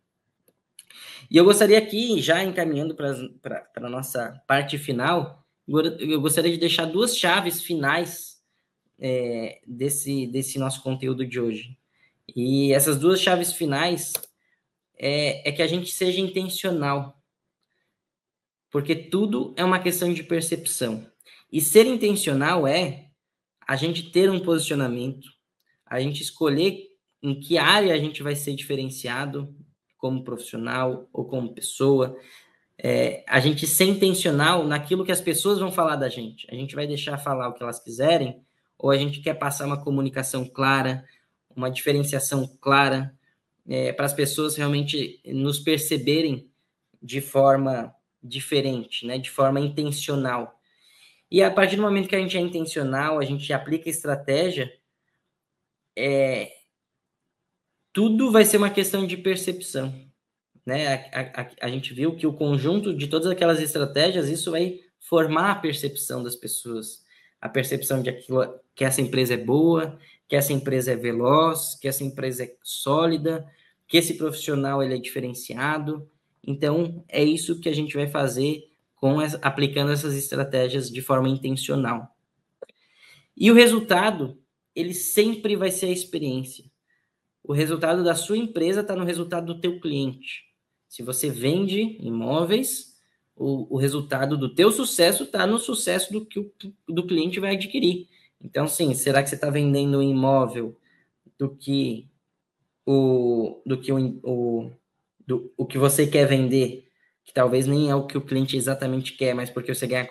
E 1.29 1.37
eu 1.37 1.45
gostaria 1.45 1.79
aqui, 1.79 2.21
já 2.23 2.45
encaminhando 2.45 2.95
para 2.95 3.67
a 3.75 3.91
nossa 3.91 4.41
parte 4.47 4.79
final, 4.79 5.45
eu 5.67 6.21
gostaria 6.21 6.53
de 6.53 6.59
deixar 6.59 6.85
duas 6.85 7.17
chaves 7.17 7.61
finais 7.61 8.41
é, 9.01 9.61
desse, 9.67 10.29
desse 10.29 10.61
nosso 10.61 10.81
conteúdo 10.81 11.27
de 11.27 11.41
hoje. 11.41 11.77
E 12.37 12.73
essas 12.73 13.01
duas 13.01 13.21
chaves 13.21 13.53
finais 13.53 14.13
é, 14.97 15.49
é 15.49 15.51
que 15.51 15.63
a 15.63 15.67
gente 15.67 15.91
seja 15.91 16.21
intencional 16.21 17.16
Porque 18.71 18.95
tudo 18.95 19.55
é 19.57 19.65
uma 19.65 19.79
questão 19.79 20.13
de 20.13 20.23
percepção. 20.23 21.07
E 21.53 21.61
ser 21.61 21.87
intencional 21.87 22.67
é 22.67 23.07
a 23.67 23.77
gente 23.77 24.11
ter 24.11 24.31
um 24.31 24.41
posicionamento, 24.41 25.29
a 25.85 26.01
gente 26.01 26.23
escolher 26.23 26.87
em 27.23 27.39
que 27.39 27.59
área 27.59 27.95
a 27.95 27.99
gente 27.99 28.23
vai 28.23 28.35
ser 28.35 28.55
diferenciado 28.55 29.55
como 29.97 30.23
profissional 30.23 31.09
ou 31.13 31.25
como 31.25 31.55
pessoa. 31.55 32.17
É, 32.79 33.25
a 33.27 33.41
gente 33.41 33.67
ser 33.67 33.87
intencional 33.87 34.67
naquilo 34.67 35.05
que 35.05 35.13
as 35.13 35.21
pessoas 35.21 35.59
vão 35.59 35.73
falar 35.73 35.97
da 35.97 36.09
gente. 36.09 36.47
A 36.51 36.55
gente 36.55 36.75
vai 36.75 36.87
deixar 36.87 37.19
falar 37.19 37.49
o 37.49 37.55
que 37.55 37.63
elas 37.63 37.83
quiserem, 37.83 38.45
ou 38.79 38.91
a 38.91 38.97
gente 38.97 39.21
quer 39.21 39.35
passar 39.35 39.67
uma 39.67 39.83
comunicação 39.83 40.45
clara, 40.47 41.05
uma 41.55 41.71
diferenciação 41.71 42.47
clara, 42.61 43.15
é, 43.67 43.93
para 43.93 44.07
as 44.07 44.13
pessoas 44.13 44.57
realmente 44.57 45.21
nos 45.25 45.59
perceberem 45.59 46.51
de 47.03 47.21
forma 47.21 47.93
diferente, 48.23 49.07
né, 49.07 49.19
de 49.19 49.31
forma 49.31 49.61
intencional. 49.61 50.61
E 51.31 51.43
a 51.43 51.51
partir 51.51 51.77
do 51.77 51.83
momento 51.83 52.09
que 52.09 52.17
a 52.17 52.21
gente 52.21 52.37
é 52.37 52.41
intencional, 52.41 53.19
a 53.19 53.25
gente 53.25 53.53
aplica 53.53 53.91
estratégia, 53.91 54.73
é, 55.97 56.53
tudo 57.93 58.31
vai 58.31 58.45
ser 58.45 58.59
uma 58.59 58.71
questão 58.71 59.07
de 59.07 59.17
percepção. 59.17 59.93
Né? 60.65 61.09
A, 61.13 61.43
a, 61.43 61.51
a, 61.63 61.69
gente 61.69 61.95
viu 61.95 62.15
que 62.15 62.27
o 62.27 62.33
conjunto 62.33 62.95
de 62.95 63.07
todas 63.07 63.31
aquelas 63.31 63.61
estratégias, 63.61 64.29
isso 64.29 64.51
vai 64.51 64.81
formar 65.01 65.53
a 65.53 65.55
percepção 65.55 66.23
das 66.23 66.37
pessoas. 66.37 67.05
A 67.41 67.49
percepção 67.49 68.03
de 68.03 68.11
aquilo, 68.11 68.61
que 68.75 68.85
essa 68.85 69.01
empresa 69.01 69.35
é 69.35 69.37
boa, 69.37 69.99
que 70.29 70.37
essa 70.37 70.53
empresa 70.53 70.93
é 70.93 70.97
veloz, 70.97 71.77
que 71.81 71.89
essa 71.89 72.05
empresa 72.05 72.45
é 72.45 72.57
sólida, 72.63 73.47
que 73.87 73.97
esse 73.97 74.15
profissional 74.15 74.83
ele 74.83 74.95
é 74.95 74.99
diferenciado. 74.99 76.11
Então, 76.47 77.05
é 77.09 77.25
isso 77.25 77.61
que 77.61 77.69
a 77.69 77.75
gente 77.75 77.97
vai 77.97 78.07
fazer 78.07 78.63
com 78.95 79.19
aplicando 79.43 79.91
essas 79.91 80.15
estratégias 80.15 80.91
de 80.91 81.03
forma 81.03 81.29
intencional. 81.29 82.17
E 83.37 83.51
o 83.51 83.55
resultado, 83.55 84.39
ele 84.75 84.95
sempre 84.95 85.57
vai 85.57 85.71
ser 85.71 85.87
a 85.87 85.93
experiência. 85.93 86.65
O 87.43 87.53
resultado 87.53 88.03
da 88.03 88.15
sua 88.15 88.39
empresa 88.39 88.81
está 88.81 88.97
no 88.97 89.05
resultado 89.05 89.55
do 89.55 89.61
teu 89.61 89.81
cliente. 89.81 90.45
Se 90.89 91.03
você 91.03 91.29
vende 91.29 91.99
imóveis, 92.01 92.97
o, 93.37 93.75
o 93.75 93.79
resultado 93.79 94.37
do 94.39 94.55
teu 94.55 94.73
sucesso 94.73 95.25
está 95.25 95.47
no 95.47 95.59
sucesso 95.59 96.13
do 96.13 96.25
que 96.25 96.39
o 96.39 96.53
do 96.89 97.07
cliente 97.07 97.39
vai 97.39 97.55
adquirir. 97.55 98.09
Então, 98.41 98.67
sim, 98.67 98.95
será 98.95 99.23
que 99.23 99.29
você 99.29 99.35
está 99.35 99.51
vendendo 99.51 99.99
um 99.99 100.03
imóvel 100.03 100.77
do 101.39 101.55
que 101.55 102.09
o 102.87 103.61
do 103.67 103.79
que 103.79 103.93
o, 103.93 104.21
o, 104.23 104.71
do, 105.27 105.53
o 105.57 105.67
que 105.67 105.79
você 105.79 106.07
quer 106.07 106.27
vender, 106.27 106.85
que 107.25 107.33
talvez 107.33 107.67
nem 107.67 107.91
é 107.91 107.95
o 107.95 108.07
que 108.07 108.17
o 108.17 108.21
cliente 108.21 108.57
exatamente 108.57 109.13
quer, 109.15 109.35
mas 109.35 109.51
porque 109.51 109.75
você 109.75 109.87
ganha, 109.87 110.07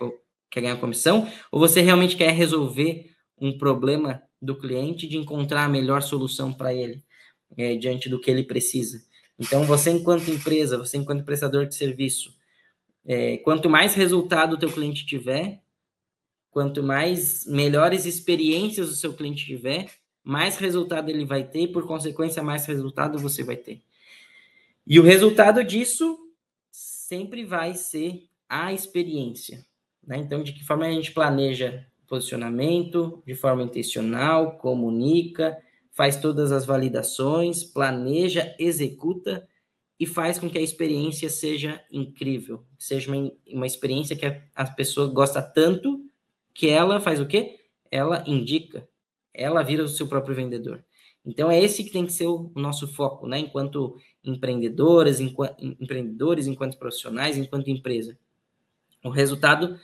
quer 0.51 0.61
ganhar 0.61 0.76
comissão, 0.78 1.30
ou 1.51 1.59
você 1.59 1.82
realmente 1.82 2.16
quer 2.16 2.32
resolver 2.32 3.11
um 3.39 3.57
problema 3.57 4.22
do 4.41 4.57
cliente 4.57 5.07
de 5.07 5.18
encontrar 5.18 5.66
a 5.66 5.70
melhor 5.70 6.01
solução 6.01 6.53
para 6.53 6.74
ele 6.74 7.03
é, 7.57 7.76
diante 7.76 8.09
do 8.09 8.20
que 8.20 8.30
ele 8.30 8.43
precisa. 8.43 9.01
Então, 9.39 9.63
você 9.63 9.89
enquanto 9.91 10.30
empresa, 10.30 10.78
você 10.78 10.97
enquanto 10.97 11.26
prestador 11.26 11.66
de 11.66 11.76
serviço, 11.76 12.34
é, 13.05 13.38
quanto 13.38 13.70
mais 13.70 13.93
resultado 13.93 14.53
o 14.53 14.57
teu 14.57 14.72
cliente 14.72 15.05
tiver, 15.05 15.61
quanto 16.49 16.82
mais 16.82 17.45
melhores 17.45 18.05
experiências 18.05 18.89
o 18.89 18.95
seu 18.95 19.13
cliente 19.13 19.45
tiver, 19.45 19.89
mais 20.24 20.57
resultado 20.57 21.09
ele 21.09 21.26
vai 21.26 21.43
ter, 21.43 21.61
e 21.61 21.68
por 21.68 21.86
consequência, 21.86 22.41
mais 22.41 22.66
resultado 22.66 23.20
você 23.20 23.43
vai 23.43 23.57
ter. 23.57 23.82
E 24.88 24.99
o 24.99 25.03
resultado 25.03 25.63
disso 25.63 26.17
sempre 26.71 27.43
vai 27.43 27.73
ser 27.73 28.27
a 28.47 28.71
experiência. 28.71 29.65
Né? 30.05 30.17
Então, 30.17 30.43
de 30.43 30.53
que 30.53 30.63
forma 30.63 30.86
a 30.86 30.91
gente 30.91 31.11
planeja 31.11 31.86
posicionamento, 32.07 33.23
de 33.25 33.33
forma 33.33 33.63
intencional, 33.63 34.57
comunica, 34.57 35.57
faz 35.91 36.17
todas 36.17 36.51
as 36.51 36.65
validações, 36.65 37.63
planeja, 37.63 38.55
executa 38.59 39.47
e 39.99 40.05
faz 40.05 40.38
com 40.38 40.49
que 40.49 40.57
a 40.57 40.61
experiência 40.61 41.29
seja 41.29 41.81
incrível, 41.91 42.65
seja 42.77 43.11
uma, 43.11 43.31
uma 43.47 43.65
experiência 43.65 44.15
que 44.15 44.25
a, 44.25 44.41
a 44.53 44.65
pessoa 44.65 45.07
gosta 45.07 45.41
tanto 45.41 46.05
que 46.53 46.69
ela 46.69 46.99
faz 46.99 47.19
o 47.19 47.25
quê? 47.25 47.59
Ela 47.89 48.23
indica, 48.27 48.88
ela 49.33 49.63
vira 49.63 49.83
o 49.83 49.88
seu 49.88 50.07
próprio 50.07 50.36
vendedor. 50.36 50.83
Então 51.26 51.49
é 51.49 51.59
esse 51.59 51.84
que 51.84 51.91
tem 51.91 52.05
que 52.05 52.13
ser 52.13 52.28
o, 52.28 52.51
nosso 52.55 52.88
foco, 52.88 53.28
né? 53.28 53.39
Enquanto 53.39 53.97
empreendedoras, 54.23 55.19
enquanto, 55.19 55.55
empreendedores, 55.59 56.47
enquanto 56.47 56.78
profissionais, 56.78 57.38
enquanto 57.38 57.69
empresa. 57.69 58.17
O 59.03 59.09
resultado 59.09 59.80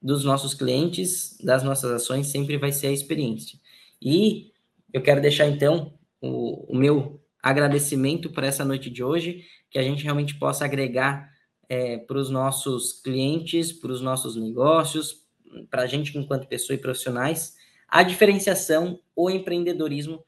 dos 0.00 0.24
nossos 0.24 0.54
clientes, 0.54 1.36
das 1.42 1.62
nossas 1.62 1.90
ações, 1.90 2.28
sempre 2.28 2.56
vai 2.56 2.72
ser 2.72 2.88
a 2.88 2.92
experiência. 2.92 3.58
E 4.00 4.52
eu 4.92 5.02
quero 5.02 5.20
deixar, 5.20 5.46
então, 5.48 5.92
o, 6.20 6.72
o 6.72 6.76
meu 6.76 7.20
agradecimento 7.42 8.30
por 8.30 8.44
essa 8.44 8.64
noite 8.64 8.90
de 8.90 9.02
hoje, 9.02 9.44
que 9.70 9.78
a 9.78 9.82
gente 9.82 10.04
realmente 10.04 10.34
possa 10.38 10.64
agregar 10.64 11.30
é, 11.68 11.98
para 11.98 12.18
os 12.18 12.30
nossos 12.30 13.00
clientes, 13.02 13.72
para 13.72 13.92
os 13.92 14.00
nossos 14.00 14.36
negócios, 14.36 15.22
para 15.70 15.82
a 15.82 15.86
gente 15.86 16.16
enquanto 16.16 16.48
pessoa 16.48 16.74
e 16.74 16.80
profissionais, 16.80 17.54
a 17.88 18.02
diferenciação, 18.02 19.00
o 19.14 19.30
empreendedorismo 19.30 20.22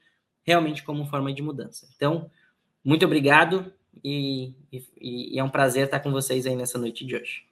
realmente 0.49 0.83
como 0.83 1.05
forma 1.05 1.31
de 1.31 1.43
mudança. 1.43 1.87
Então, 1.95 2.29
muito 2.83 3.05
obrigado 3.05 3.71
e, 4.03 4.55
e, 4.71 5.35
e 5.35 5.39
é 5.39 5.43
um 5.43 5.49
prazer 5.49 5.85
estar 5.85 5.99
com 5.99 6.11
vocês 6.11 6.47
aí 6.47 6.55
nessa 6.55 6.79
noite 6.79 7.05
de 7.05 7.15
hoje. 7.15 7.43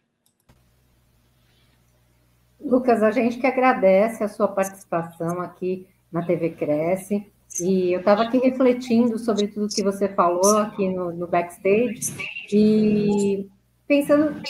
Lucas, 2.60 3.04
a 3.04 3.12
gente 3.12 3.38
que 3.38 3.46
agradece 3.46 4.24
a 4.24 4.28
sua 4.28 4.48
participação 4.48 5.40
aqui 5.42 5.88
na 6.12 6.26
TV 6.26 6.50
Cresce. 6.50 7.32
E 7.62 7.94
eu 7.94 8.00
estava 8.00 8.24
aqui 8.24 8.40
refletindo 8.40 9.18
sobre 9.20 9.48
tudo 9.48 9.74
que 9.74 9.84
você 9.84 10.10
falou 10.10 10.58
aqui 10.58 10.90
no, 10.90 11.14
no 11.14 11.28
backstage 11.28 12.14
e 12.52 13.48
pensando 13.88 14.42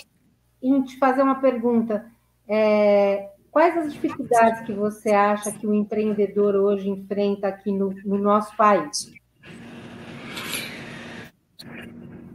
em 0.63 0.81
te 0.83 0.97
fazer 0.97 1.21
uma 1.21 1.35
pergunta. 1.35 2.09
É, 2.47 3.29
quais 3.51 3.77
as 3.77 3.93
dificuldades 3.93 4.65
que 4.65 4.73
você 4.73 5.11
acha 5.11 5.51
que 5.51 5.65
o 5.65 5.73
empreendedor 5.73 6.55
hoje 6.55 6.89
enfrenta 6.89 7.47
aqui 7.47 7.71
no, 7.71 7.89
no 8.05 8.17
nosso 8.17 8.55
país? 8.55 9.11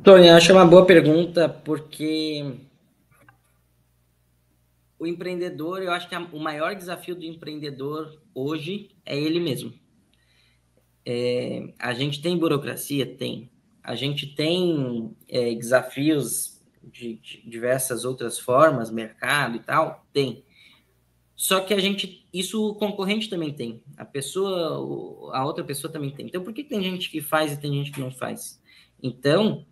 Tony, 0.03 0.29
acho 0.31 0.53
uma 0.53 0.67
boa 0.67 0.85
pergunta, 0.85 1.49
porque 1.49 2.57
o 4.99 5.07
empreendedor, 5.07 5.83
eu 5.83 5.93
acho 5.93 6.09
que 6.09 6.15
a, 6.15 6.21
o 6.21 6.39
maior 6.39 6.75
desafio 6.75 7.15
do 7.15 7.25
empreendedor 7.25 8.21
hoje 8.35 8.91
é 9.05 9.19
ele 9.19 9.41
mesmo. 9.41 9.73
É, 11.05 11.73
a 11.79 11.93
gente 11.93 12.23
tem 12.23 12.39
burocracia? 12.39 13.05
Tem. 13.05 13.51
A 13.83 13.97
gente 13.97 14.27
tem 14.35 15.17
é, 15.29 15.55
desafios 15.55 16.61
de, 16.83 17.15
de, 17.17 17.43
diversas 17.45 18.05
outras 18.05 18.39
formas, 18.39 18.91
mercado 18.91 19.57
e 19.57 19.61
tal? 19.61 20.07
Tem. 20.13 20.45
Só 21.43 21.61
que 21.61 21.75
a 21.75 21.81
gente, 21.81 22.25
isso 22.33 22.69
o 22.69 22.73
concorrente 22.77 23.29
também 23.29 23.53
tem. 23.53 23.83
A 23.97 24.05
pessoa, 24.05 25.35
a 25.37 25.45
outra 25.45 25.65
pessoa 25.65 25.93
também 25.93 26.13
tem. 26.13 26.27
Então, 26.27 26.45
por 26.45 26.53
que 26.53 26.63
tem 26.63 26.81
gente 26.81 27.11
que 27.11 27.21
faz 27.21 27.51
e 27.51 27.57
tem 27.57 27.73
gente 27.73 27.91
que 27.91 27.99
não 27.99 28.13
faz? 28.13 28.63
Então, 29.03 29.67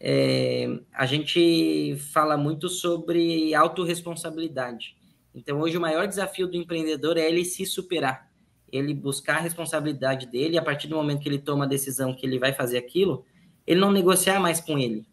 é, 0.00 0.80
a 0.90 1.04
gente 1.04 1.94
fala 2.10 2.38
muito 2.38 2.70
sobre 2.70 3.54
autorresponsabilidade. 3.54 4.96
Então, 5.34 5.60
hoje, 5.60 5.76
o 5.76 5.80
maior 5.82 6.08
desafio 6.08 6.48
do 6.48 6.56
empreendedor 6.56 7.18
é 7.18 7.28
ele 7.28 7.44
se 7.44 7.66
superar, 7.66 8.32
ele 8.72 8.94
buscar 8.94 9.36
a 9.36 9.40
responsabilidade 9.40 10.24
dele, 10.24 10.56
a 10.56 10.62
partir 10.62 10.88
do 10.88 10.96
momento 10.96 11.20
que 11.20 11.28
ele 11.28 11.38
toma 11.38 11.66
a 11.66 11.68
decisão 11.68 12.14
que 12.14 12.24
ele 12.24 12.38
vai 12.38 12.54
fazer 12.54 12.78
aquilo, 12.78 13.26
ele 13.66 13.78
não 13.78 13.92
negociar 13.92 14.40
mais 14.40 14.58
com 14.58 14.78
ele. 14.78 15.04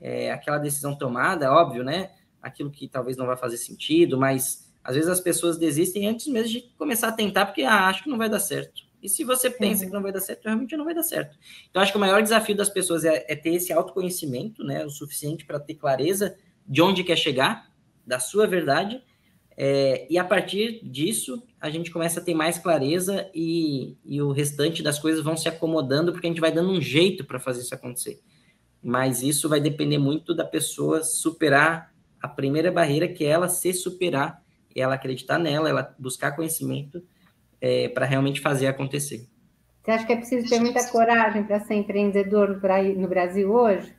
É, 0.00 0.32
aquela 0.32 0.58
decisão 0.58 0.98
tomada, 0.98 1.52
óbvio, 1.52 1.84
né? 1.84 2.10
Aquilo 2.42 2.68
que 2.68 2.88
talvez 2.88 3.16
não 3.16 3.26
vai 3.26 3.36
fazer 3.36 3.58
sentido, 3.58 4.18
mas 4.18 4.71
às 4.84 4.94
vezes 4.94 5.10
as 5.10 5.20
pessoas 5.20 5.58
desistem 5.58 6.06
antes 6.06 6.26
mesmo 6.26 6.50
de 6.50 6.60
começar 6.76 7.08
a 7.08 7.12
tentar, 7.12 7.46
porque 7.46 7.62
ah, 7.62 7.86
acho 7.86 8.02
que 8.02 8.10
não 8.10 8.18
vai 8.18 8.28
dar 8.28 8.40
certo. 8.40 8.82
E 9.02 9.08
se 9.08 9.24
você 9.24 9.50
pensa 9.50 9.82
uhum. 9.82 9.88
que 9.88 9.94
não 9.94 10.02
vai 10.02 10.12
dar 10.12 10.20
certo, 10.20 10.44
realmente 10.44 10.76
não 10.76 10.84
vai 10.84 10.94
dar 10.94 11.02
certo. 11.02 11.36
Então, 11.68 11.82
acho 11.82 11.90
que 11.90 11.98
o 11.98 12.00
maior 12.00 12.22
desafio 12.22 12.56
das 12.56 12.68
pessoas 12.68 13.04
é, 13.04 13.24
é 13.28 13.34
ter 13.34 13.54
esse 13.54 13.72
autoconhecimento, 13.72 14.62
né, 14.62 14.84
o 14.84 14.90
suficiente 14.90 15.44
para 15.44 15.58
ter 15.58 15.74
clareza 15.74 16.36
de 16.66 16.80
onde 16.80 17.02
quer 17.02 17.16
chegar, 17.16 17.70
da 18.06 18.20
sua 18.20 18.46
verdade, 18.46 19.02
é, 19.56 20.06
e 20.08 20.18
a 20.18 20.24
partir 20.24 20.80
disso, 20.82 21.42
a 21.60 21.68
gente 21.68 21.90
começa 21.90 22.20
a 22.20 22.22
ter 22.22 22.34
mais 22.34 22.58
clareza 22.58 23.28
e, 23.34 23.96
e 24.04 24.20
o 24.22 24.32
restante 24.32 24.82
das 24.82 24.98
coisas 24.98 25.22
vão 25.22 25.36
se 25.36 25.48
acomodando, 25.48 26.12
porque 26.12 26.26
a 26.26 26.30
gente 26.30 26.40
vai 26.40 26.52
dando 26.52 26.70
um 26.70 26.80
jeito 26.80 27.24
para 27.24 27.38
fazer 27.38 27.62
isso 27.62 27.74
acontecer. 27.74 28.20
Mas 28.82 29.22
isso 29.22 29.48
vai 29.48 29.60
depender 29.60 29.98
muito 29.98 30.34
da 30.34 30.44
pessoa 30.44 31.02
superar 31.02 31.92
a 32.20 32.28
primeira 32.28 32.72
barreira, 32.72 33.08
que 33.08 33.24
é 33.24 33.28
ela 33.28 33.48
se 33.48 33.72
superar, 33.72 34.41
ela 34.74 34.94
acreditar 34.94 35.38
nela, 35.38 35.68
ela 35.68 35.94
buscar 35.98 36.32
conhecimento 36.32 37.02
é, 37.60 37.88
para 37.88 38.06
realmente 38.06 38.40
fazer 38.40 38.66
acontecer. 38.66 39.28
Você 39.82 39.90
acha 39.90 40.06
que 40.06 40.12
é 40.12 40.16
preciso 40.16 40.48
ter 40.48 40.60
muita 40.60 40.88
coragem 40.90 41.44
para 41.44 41.60
ser 41.60 41.74
empreendedor 41.74 42.60
no 42.96 43.08
Brasil 43.08 43.52
hoje? 43.52 43.92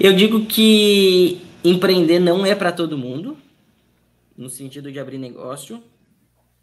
Eu 0.00 0.14
digo 0.14 0.46
que 0.46 1.42
empreender 1.64 2.18
não 2.18 2.44
é 2.44 2.54
para 2.54 2.72
todo 2.72 2.98
mundo, 2.98 3.36
no 4.36 4.48
sentido 4.48 4.90
de 4.90 4.98
abrir 4.98 5.18
negócio, 5.18 5.82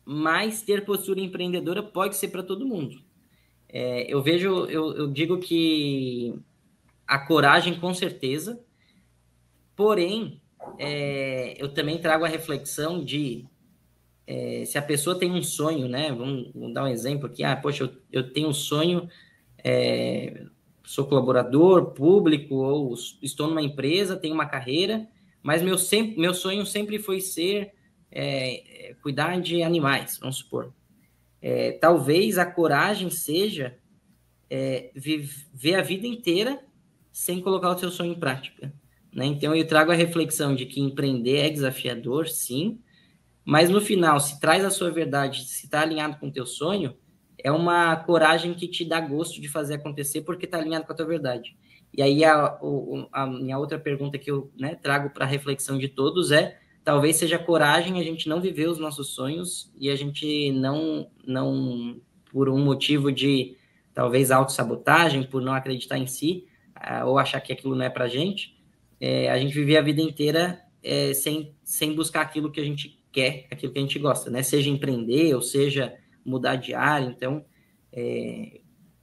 mas 0.06 0.62
ter 0.62 0.86
postura 0.86 1.20
empreendedora 1.20 1.82
pode 1.82 2.16
ser 2.16 2.28
para 2.30 2.44
todo 2.44 2.68
mundo. 2.68 3.02
É, 3.70 4.06
eu 4.12 4.22
vejo, 4.22 4.66
eu, 4.66 4.96
eu 4.96 5.12
digo 5.12 5.40
que 5.40 6.36
a 7.08 7.18
coragem, 7.18 7.80
com 7.80 7.94
certeza, 7.94 8.60
porém, 9.76 10.42
é, 10.78 11.56
eu 11.58 11.74
também 11.74 12.00
trago 12.00 12.26
a 12.26 12.28
reflexão 12.28 13.04
de 13.04 13.46
é, 14.26 14.64
se 14.66 14.78
a 14.78 14.82
pessoa 14.82 15.18
tem 15.18 15.32
um 15.32 15.44
sonho, 15.44 15.88
né? 15.88 16.12
Vamos, 16.12 16.52
vamos, 16.54 16.74
dar 16.74 16.84
um 16.86 16.88
exemplo 16.88 17.28
aqui. 17.28 17.44
Ah, 17.44 17.56
poxa, 17.56 17.84
eu, 17.84 17.94
eu 18.12 18.34
tenho 18.34 18.50
um 18.50 18.54
sonho, 18.54 19.10
é, 19.64 20.46
sou 20.84 21.06
colaborador 21.06 21.92
público 21.92 22.56
ou 22.56 22.94
estou 23.22 23.48
numa 23.48 23.62
empresa, 23.62 24.16
tenho 24.16 24.34
uma 24.34 24.46
carreira, 24.46 25.08
mas 25.42 25.62
meu, 25.62 25.76
meu 26.18 26.34
sonho 26.34 26.66
sempre 26.66 27.00
foi 27.00 27.20
ser 27.20 27.74
é 28.16 28.96
cuidar 29.02 29.42
de 29.42 29.64
animais, 29.64 30.20
vamos 30.20 30.38
supor. 30.38 30.72
É, 31.42 31.72
talvez 31.74 32.38
a 32.38 32.46
coragem 32.46 33.10
seja 33.10 33.78
é, 34.50 34.92
viver 34.96 35.76
a 35.76 35.82
vida 35.82 36.06
inteira 36.06 36.64
sem 37.12 37.42
colocar 37.42 37.72
o 37.72 37.78
seu 37.78 37.90
sonho 37.90 38.14
em 38.14 38.20
prática. 38.20 38.72
Né? 39.14 39.26
Então, 39.26 39.56
eu 39.56 39.68
trago 39.68 39.92
a 39.92 39.96
reflexão 39.96 40.56
de 40.56 40.66
que 40.66 40.82
empreender 40.82 41.38
é 41.38 41.50
desafiador, 41.50 42.28
sim, 42.28 42.80
mas 43.46 43.70
no 43.70 43.82
final, 43.82 44.20
se 44.20 44.40
traz 44.40 44.64
a 44.64 44.70
sua 44.70 44.90
verdade, 44.90 45.44
se 45.46 45.66
está 45.66 45.82
alinhado 45.82 46.18
com 46.18 46.28
o 46.28 46.32
teu 46.32 46.46
sonho, 46.46 46.96
é 47.38 47.52
uma 47.52 47.96
coragem 47.96 48.54
que 48.54 48.68
te 48.68 48.86
dá 48.86 49.02
gosto 49.02 49.42
de 49.42 49.50
fazer 49.50 49.76
acontecer 49.76 50.22
porque 50.22 50.46
está 50.46 50.58
alinhado 50.58 50.86
com 50.86 50.94
a 50.94 50.96
tua 50.96 51.06
verdade. 51.06 51.56
E 51.94 52.02
aí 52.02 52.24
a, 52.24 52.58
a 53.12 53.28
minha 53.28 53.60
outra 53.60 53.78
pergunta 53.78 54.18
que 54.18 54.32
eu 54.32 54.50
né, 54.58 54.76
trago 54.76 55.10
para 55.10 55.26
a 55.26 55.28
reflexão 55.28 55.78
de 55.78 55.90
todos 55.90 56.32
é 56.32 56.58
talvez 56.84 57.18
seja 57.18 57.38
coragem 57.38 58.00
a 58.00 58.04
gente 58.04 58.28
não 58.28 58.42
viver 58.42 58.68
os 58.68 58.80
nossos 58.80 59.10
sonhos 59.10 59.72
e 59.78 59.90
a 59.90 59.96
gente 59.96 60.52
não, 60.52 61.08
não 61.26 62.02
por 62.32 62.50
um 62.50 62.64
motivo 62.64 63.12
de 63.12 63.56
talvez 63.94 64.32
autossabotagem, 64.32 65.24
por 65.24 65.42
não 65.42 65.54
acreditar 65.54 65.98
em 65.98 66.08
si, 66.08 66.48
uh, 66.78 67.06
ou 67.06 67.20
achar 67.20 67.40
que 67.40 67.54
aquilo 67.54 67.76
não 67.76 67.86
é 67.86 67.90
para 67.90 68.08
gente, 68.08 68.53
é, 69.06 69.30
a 69.30 69.38
gente 69.38 69.54
viver 69.54 69.76
a 69.76 69.82
vida 69.82 70.02
inteira 70.02 70.62
é, 70.82 71.14
sem, 71.14 71.54
sem 71.62 71.94
buscar 71.94 72.22
aquilo 72.22 72.50
que 72.50 72.62
a 72.62 72.64
gente 72.64 73.04
quer, 73.12 73.48
aquilo 73.52 73.74
que 73.74 73.80
a 73.80 73.82
gente 73.82 74.00
gosta, 74.00 74.32
né? 74.32 74.42
Seja 74.42 74.70
empreender 74.70 75.36
ou 75.36 75.42
seja 75.42 75.94
mudar 76.26 76.56
de 76.56 76.74
área. 76.74 77.08
Então, 77.08 77.44
é, 77.92 78.62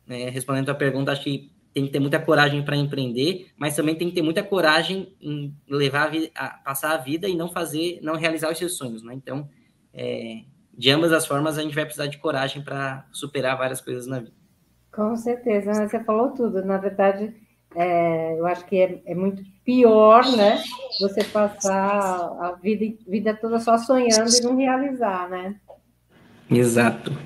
é, 0.09 0.31
respondendo 0.31 0.71
a 0.71 0.75
pergunta, 0.75 1.13
acho 1.13 1.23
que 1.23 1.53
tem 1.75 1.85
que 1.85 1.93
ter 1.93 2.01
muita 2.01 2.19
coragem 2.19 2.65
para 2.65 2.77
empreender, 2.77 3.49
mas 3.59 3.77
também 3.77 3.95
tem 3.95 4.09
que 4.09 4.15
ter 4.15 4.23
muita 4.23 4.43
coragem 4.43 5.15
em 5.21 5.55
levar 5.69 6.05
a, 6.05 6.09
vida, 6.09 6.31
a, 6.35 6.49
passar 6.49 6.93
a 6.95 6.97
vida 6.97 7.29
e 7.29 7.37
não 7.37 7.51
fazer, 7.51 8.01
não 8.01 8.17
realizar 8.17 8.51
os 8.51 8.57
seus 8.57 8.79
sonhos, 8.79 9.03
né? 9.03 9.13
Então, 9.13 9.51
é, 9.93 10.45
de 10.73 10.91
ambas 10.91 11.13
as 11.13 11.27
formas, 11.27 11.59
a 11.59 11.63
gente 11.63 11.75
vai 11.75 11.85
precisar 11.85 12.07
de 12.07 12.17
coragem 12.17 12.65
para 12.65 13.07
superar 13.13 13.59
várias 13.59 13.83
coisas 13.83 14.07
na 14.07 14.21
vida. 14.21 14.33
Com 14.91 15.15
certeza, 15.15 15.87
você 15.87 16.03
falou 16.03 16.31
tudo. 16.31 16.65
Na 16.65 16.79
verdade, 16.79 17.35
é, 17.75 18.39
eu 18.39 18.47
acho 18.47 18.67
que 18.67 18.77
é, 18.77 19.01
é, 19.07 19.15
muito 19.15 19.43
pior, 19.71 20.25
né? 20.37 20.61
Você 21.01 21.23
passar 21.23 21.79
a 21.79 22.59
vida, 22.61 22.99
vida 23.07 23.39
toda 23.41 23.61
só 23.61 23.79
sonhando 23.79 24.29
e 24.29 24.41
não 24.43 24.57
realizar, 24.57 25.29
né? 25.29 25.55
Exato. 26.51 27.17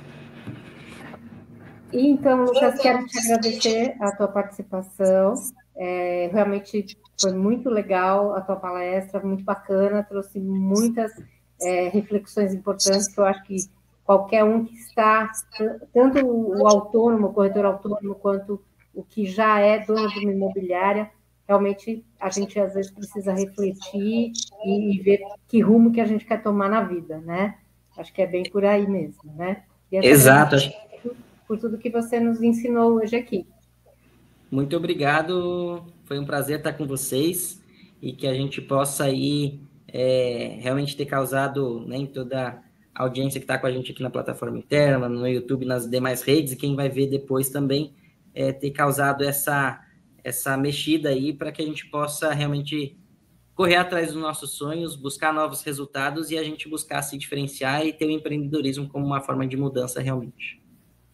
Então, 1.90 2.45
Lucas, 2.45 2.78
quero 2.82 3.07
te 3.07 3.18
agradecer 3.18 3.97
a 3.99 4.14
tua 4.14 4.28
participação. 4.28 5.34
É, 5.74 6.28
realmente 6.30 6.99
foi 7.18 7.32
muito 7.32 7.70
legal 7.70 8.34
a 8.34 8.42
tua 8.42 8.57
palestra, 8.57 9.20
muito 9.20 9.42
bacana, 9.42 10.03
trouxe 10.03 10.38
muitas 10.38 11.12
é, 11.62 11.88
reflexões 11.88 12.53
importantes 12.53 13.09
que 13.09 13.18
eu 13.18 13.24
acho 13.24 13.42
que 13.45 13.57
qualquer 14.05 14.45
um 14.45 14.66
que 14.66 14.74
está, 14.74 15.32
tanto 15.95 16.26
o 16.26 16.68
autônomo, 16.68 17.28
o 17.28 17.32
corretor 17.32 17.64
autônomo, 17.64 18.14
quanto 18.16 18.61
o 18.92 19.03
que 19.03 19.24
já 19.24 19.61
é 19.61 19.78
dono 19.78 20.09
de 20.09 20.18
uma 20.18 20.32
imobiliária, 20.32 21.11
realmente 21.47 22.05
a 22.20 22.30
gente 22.30 22.59
às 22.59 22.74
vezes 22.74 22.90
precisa 22.90 23.32
refletir 23.32 24.32
e, 24.64 24.95
e 24.95 25.01
ver 25.01 25.20
que 25.49 25.61
rumo 25.61 25.92
que 25.92 26.01
a 26.01 26.07
gente 26.07 26.24
quer 26.24 26.42
tomar 26.42 26.68
na 26.68 26.82
vida, 26.82 27.18
né? 27.18 27.57
Acho 27.97 28.12
que 28.12 28.22
é 28.22 28.26
bem 28.26 28.45
por 28.45 28.64
aí 28.64 28.86
mesmo, 28.88 29.32
né? 29.36 29.62
Exato. 29.90 30.57
Por 31.47 31.59
tudo 31.59 31.78
que 31.78 31.90
você 31.90 32.18
nos 32.18 32.42
ensinou 32.42 32.95
hoje 32.95 33.16
aqui. 33.16 33.47
Muito 34.51 34.76
obrigado. 34.76 35.84
Foi 36.05 36.18
um 36.18 36.24
prazer 36.24 36.59
estar 36.59 36.72
com 36.72 36.86
vocês 36.86 37.62
e 38.01 38.12
que 38.12 38.26
a 38.26 38.34
gente 38.34 38.61
possa 38.61 39.05
aí 39.05 39.61
é, 39.88 40.59
realmente 40.61 40.97
ter 40.97 41.07
causado 41.07 41.86
né, 41.86 41.97
em 41.97 42.07
toda 42.07 42.62
a 42.95 43.03
audiência 43.03 43.40
que 43.40 43.45
está 43.45 43.59
com 43.59 43.66
a 43.66 43.70
gente 43.70 43.92
aqui 43.92 44.03
na 44.03 44.11
plataforma 44.11 44.59
interna, 44.59 45.09
no 45.09 45.26
YouTube, 45.26 45.64
nas 45.64 45.88
demais 45.88 46.22
redes, 46.22 46.53
e 46.53 46.57
quem 46.57 46.76
vai 46.76 46.88
ver 46.88 47.09
depois 47.09 47.49
também 47.49 47.92
é, 48.34 48.53
ter 48.53 48.70
causado 48.70 49.24
essa, 49.24 49.80
essa 50.25 50.57
mexida 50.57 51.11
aí 51.11 51.33
para 51.33 51.53
que 51.53 51.62
a 51.62 51.66
gente 51.66 51.87
possa 51.91 52.33
realmente 52.33 52.99
correr 53.55 53.77
atrás 53.77 54.12
dos 54.12 54.20
nossos 54.20 54.57
sonhos, 54.57 54.97
buscar 54.97 55.33
novos 55.33 55.62
resultados 55.62 56.31
e 56.31 56.39
a 56.39 56.43
gente 56.43 56.68
buscar 56.68 57.03
se 57.03 57.16
diferenciar 57.16 57.87
e 57.87 57.93
ter 57.93 58.07
o 58.07 58.11
empreendedorismo 58.11 58.89
como 58.89 59.07
uma 59.07 59.20
forma 59.20 59.47
de 59.47 59.57
mudança 59.57 60.01
realmente. 60.01 60.61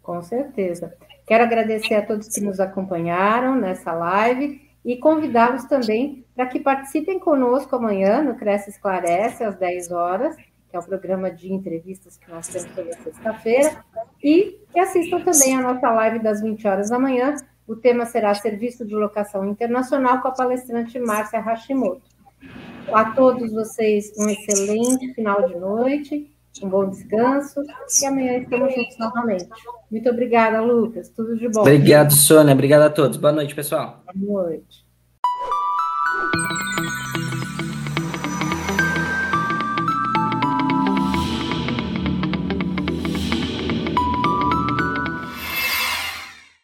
Com 0.02 0.22
certeza. 0.22 0.94
Quero 1.26 1.44
agradecer 1.44 1.94
a 1.94 2.06
todos 2.06 2.28
que 2.28 2.40
nos 2.40 2.58
acompanharam 2.58 3.54
nessa 3.56 3.92
live 3.92 4.70
e 4.84 4.96
convidá-los 4.96 5.64
também 5.64 6.24
para 6.34 6.46
que 6.46 6.58
participem 6.58 7.18
conosco 7.18 7.76
amanhã 7.76 8.22
no 8.22 8.34
Cresce 8.34 8.70
Esclarece, 8.70 9.44
às 9.44 9.54
10 9.56 9.90
horas, 9.90 10.36
que 10.36 10.76
é 10.76 10.78
o 10.78 10.82
programa 10.82 11.30
de 11.30 11.52
entrevistas 11.52 12.16
que 12.16 12.30
nós 12.30 12.48
temos 12.48 12.70
toda 12.74 12.92
sexta-feira, 12.94 13.84
e 14.22 14.58
que 14.72 14.80
assistam 14.80 15.20
também 15.20 15.56
a 15.56 15.62
nossa 15.62 15.90
live 15.90 16.20
das 16.20 16.40
20 16.40 16.66
horas 16.66 16.90
da 16.90 16.98
manhã. 16.98 17.34
O 17.70 17.76
tema 17.76 18.04
será 18.04 18.34
Serviço 18.34 18.84
de 18.84 18.96
Locação 18.96 19.48
Internacional 19.48 20.20
com 20.20 20.26
a 20.26 20.32
palestrante 20.32 20.98
Márcia 20.98 21.38
Hashimoto. 21.38 22.02
A 22.92 23.12
todos 23.12 23.52
vocês, 23.52 24.12
um 24.18 24.28
excelente 24.28 25.14
final 25.14 25.46
de 25.46 25.54
noite, 25.54 26.28
um 26.64 26.68
bom 26.68 26.90
descanso 26.90 27.60
e 28.02 28.06
amanhã 28.06 28.38
estamos 28.38 28.74
juntos 28.74 28.98
novamente. 28.98 29.48
Muito 29.88 30.10
obrigada, 30.10 30.60
Lucas. 30.60 31.10
Tudo 31.10 31.38
de 31.38 31.48
bom. 31.48 31.60
Obrigado, 31.60 32.12
Sônia. 32.12 32.54
Obrigado 32.54 32.82
a 32.82 32.90
todos. 32.90 33.16
Boa 33.16 33.32
noite, 33.32 33.54
pessoal. 33.54 34.02
Boa 34.16 34.42
noite. 34.48 34.84